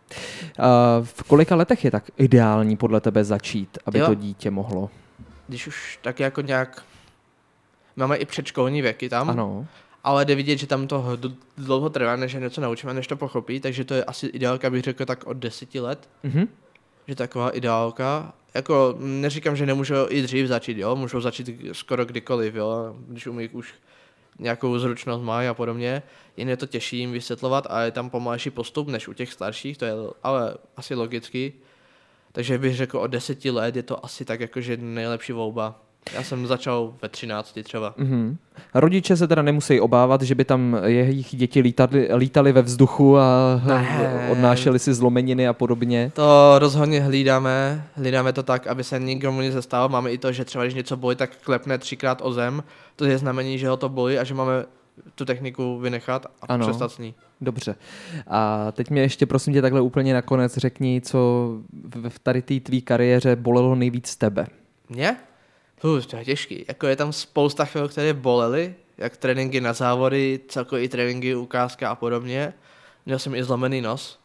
Uh, 0.59 0.65
v 1.05 1.23
kolika 1.23 1.55
letech 1.55 1.85
je 1.85 1.91
tak 1.91 2.03
ideální 2.17 2.77
podle 2.77 3.01
tebe 3.01 3.23
začít, 3.23 3.77
aby 3.85 3.99
Jo. 3.99 4.05
to 4.05 4.13
dítě 4.15 4.51
mohlo? 4.51 4.89
Když 5.47 5.67
už 5.67 5.99
tak 6.01 6.19
jako 6.19 6.41
nějak... 6.41 6.83
Máme 7.95 8.17
i 8.17 8.25
předškolní 8.25 8.81
věky 8.81 9.09
tam, 9.09 9.29
Ano. 9.29 9.65
ale 10.03 10.25
jde 10.25 10.35
vidět, 10.35 10.57
že 10.57 10.67
tam 10.67 10.87
to 10.87 11.17
dlouho 11.57 11.89
trvá, 11.89 12.15
než 12.15 12.33
je 12.33 12.39
něco 12.39 12.61
naučíme, 12.61 12.93
než 12.93 13.07
to 13.07 13.15
pochopí, 13.15 13.59
takže 13.59 13.85
to 13.85 13.93
je 13.93 14.03
asi 14.03 14.27
ideálka, 14.27 14.69
bych 14.69 14.83
řekl, 14.83 15.05
tak 15.05 15.23
od 15.27 15.37
10 15.37 15.75
let. 15.75 16.09
Mhm. 16.23 16.47
že 17.07 17.15
taková 17.15 17.49
ideálka. 17.49 18.33
Jako 18.53 18.95
neříkám, 18.99 19.55
že 19.55 19.65
nemůžou 19.65 19.95
i 20.09 20.21
dřív 20.21 20.47
začít, 20.47 20.77
jo, 20.77 20.95
můžou 20.95 21.21
začít 21.21 21.49
skoro 21.71 22.05
kdykoliv, 22.05 22.55
jo, 22.55 22.95
když 23.07 23.27
umí 23.27 23.49
už 23.49 23.73
nějakou 24.39 24.79
zručnost 24.79 25.23
mají 25.23 25.47
a 25.47 25.53
podobně. 25.53 26.03
Jen 26.37 26.49
je 26.49 26.57
to 26.57 26.65
těžší 26.65 26.97
jim 26.97 27.11
vysvětlovat 27.11 27.67
a 27.69 27.81
je 27.81 27.91
tam 27.91 28.09
pomalejší 28.09 28.49
postup 28.49 28.87
než 28.87 29.07
u 29.07 29.13
těch 29.13 29.33
starších, 29.33 29.77
to 29.77 29.85
je 29.85 29.93
ale 30.23 30.57
asi 30.77 30.95
logicky. 30.95 31.53
Takže 32.31 32.57
bych 32.57 32.75
řekl 32.75 32.97
od 32.97 33.07
deseti 33.07 33.51
let 33.51 33.75
je 33.75 33.83
to 33.83 34.05
asi 34.05 34.25
tak 34.25 34.39
jakože 34.39 34.77
nejlepší 34.77 35.33
volba. 35.33 35.81
Já 36.15 36.23
jsem 36.23 36.47
začal 36.47 36.93
ve 37.01 37.09
13 37.09 37.59
třeba. 37.63 37.93
Mhm. 37.97 38.37
Rodiče 38.73 39.17
se 39.17 39.27
teda 39.27 39.41
nemusí 39.41 39.79
obávat, 39.79 40.21
že 40.21 40.35
by 40.35 40.45
tam 40.45 40.77
jejich 40.85 41.35
děti 41.35 41.59
lítali, 41.61 42.09
lítali 42.15 42.51
ve 42.51 42.61
vzduchu 42.61 43.17
a 43.17 43.61
Ne. 43.67 44.27
odnášeli 44.31 44.79
si 44.79 44.93
zlomeniny 44.93 45.47
a 45.47 45.53
podobně. 45.53 46.11
To 46.15 46.55
rozhodně 46.59 47.01
hlídáme, 47.01 47.83
hlídáme 47.95 48.33
to 48.33 48.43
tak, 48.43 48.67
aby 48.67 48.83
se 48.83 48.99
nikomu 48.99 49.41
nic 49.41 49.55
nestalo. 49.55 49.89
Máme 49.89 50.11
i 50.11 50.17
to, 50.17 50.31
že 50.31 50.45
třeba 50.45 50.63
když 50.63 50.73
něco 50.73 50.97
bolí, 50.97 51.15
tak 51.15 51.29
klepne 51.43 51.77
třikrát 51.77 52.21
o 52.23 52.31
zem. 52.33 52.63
To 52.95 53.05
je 53.05 53.17
znamení, 53.17 53.57
že 53.57 53.67
ho 53.69 53.77
to 53.77 53.89
bolí 53.89 54.17
a 54.17 54.23
že 54.23 54.33
máme 54.33 54.65
tu 55.15 55.25
techniku 55.25 55.79
vynechat 55.79 56.25
a 56.25 56.29
Ano. 56.53 56.65
přestat 56.67 56.91
s 56.91 56.97
ní. 56.97 57.13
Dobře. 57.41 57.75
A 58.27 58.71
teď 58.71 58.89
mě 58.89 59.01
ještě 59.01 59.25
prosím 59.25 59.53
tě 59.53 59.61
takhle 59.61 59.81
úplně 59.81 60.13
nakonec 60.13 60.57
řekni, 60.57 61.01
co 61.01 61.49
v 61.95 62.09
v 62.09 62.19
tady 62.19 62.41
té 62.41 62.59
tvý 62.59 62.81
kariéře 62.81 63.35
bolelo 63.35 63.75
nejvíc 63.75 64.15
tebe. 64.15 64.47
Mě? 64.89 65.17
Uf, 65.83 66.05
to 66.05 66.15
je 66.17 66.25
těžký. 66.25 66.65
Jako 66.67 66.87
je 66.87 66.95
tam 66.95 67.13
spousta 67.13 67.65
chvil, 67.65 67.87
které 67.87 68.13
bolely, 68.13 68.75
jak 68.97 69.17
tréninky 69.17 69.61
na 69.61 69.73
závody, 69.73 70.39
celkově 70.47 70.83
i 70.83 70.89
tréninky, 70.89 71.35
ukázka 71.35 71.89
a 71.89 71.95
podobně. 71.95 72.53
Měl 73.05 73.19
jsem 73.19 73.35
i 73.35 73.43
zlomený 73.43 73.81
nos. 73.81 74.19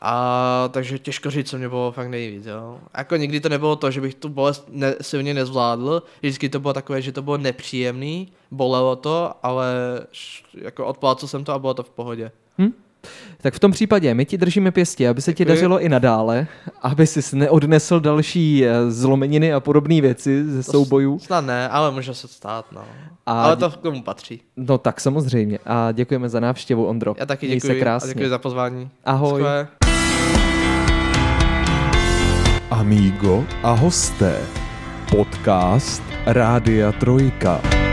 A 0.00 0.68
takže 0.72 0.98
těžko 0.98 1.30
říct, 1.30 1.50
co 1.50 1.58
mě 1.58 1.68
bylo 1.68 1.92
fakt 1.92 2.08
nejvíc, 2.08 2.46
jo. 2.46 2.80
Jako 2.96 3.16
nikdy 3.16 3.40
to 3.40 3.48
nebylo 3.48 3.76
to, 3.76 3.90
že 3.90 4.00
bych 4.00 4.14
tu 4.14 4.28
bolest 4.28 4.64
ne, 4.68 4.94
silně 5.00 5.34
nezvládl, 5.34 6.02
vždycky 6.20 6.48
to 6.48 6.60
bylo 6.60 6.72
takové, 6.74 7.02
že 7.02 7.12
to 7.12 7.22
bylo 7.22 7.36
nepříjemný, 7.38 8.32
bolelo 8.50 8.96
to, 8.96 9.32
ale 9.42 9.66
š- 10.12 10.44
jako 10.54 10.86
odplácel 10.86 11.28
jsem 11.28 11.44
to 11.44 11.52
a 11.52 11.58
bylo 11.58 11.74
to 11.74 11.82
v 11.82 11.90
pohodě. 11.90 12.32
Tak 13.42 13.54
v 13.54 13.58
tom 13.58 13.72
případě 13.72 14.14
my 14.14 14.24
ti 14.24 14.38
držíme 14.38 14.70
pěstě, 14.70 15.08
aby 15.08 15.22
se 15.22 15.32
ti 15.34 15.44
Děkuji. 15.44 15.54
dařilo 15.54 15.80
i 15.80 15.88
nadále, 15.88 16.46
aby 16.82 17.06
si 17.06 17.36
neodnesl 17.36 18.00
další 18.00 18.66
eh, 18.66 18.90
zlomeniny 18.90 19.52
a 19.52 19.60
podobné 19.60 20.00
věci 20.00 20.44
ze 20.44 20.62
To 20.62 20.72
soubojů. 20.72 21.18
Snad 21.18 21.40
ne, 21.46 21.68
ale 21.68 21.90
může 21.90 22.14
se 22.14 22.28
stát, 22.28 22.64
no. 22.72 22.82
A 23.26 23.42
ale 23.42 23.56
to 23.56 23.70
k 23.70 23.76
tomu 23.76 24.02
patří. 24.02 24.40
No 24.56 24.78
tak 24.78 25.00
samozřejmě. 25.00 25.58
A 25.66 25.92
děkujeme 25.92 26.28
za 26.28 26.40
návštěvu, 26.40 26.86
Ondro. 26.86 27.14
Já 27.18 27.26
taky 27.26 27.46
Měj 27.46 27.56
děkuji 27.56 27.66
se 27.66 27.74
krásně. 27.80 28.10
a 28.10 28.14
děkuji 28.14 28.28
za 28.28 28.38
pozvání. 28.38 28.90
Ahoj. 29.04 29.30
Skvělé. 29.30 29.68
Amigo 32.70 33.44
a 33.62 33.72
hosté. 33.72 34.40
Podcast 35.10 36.02
Rádia 36.26 36.92
Trojka. 36.92 37.85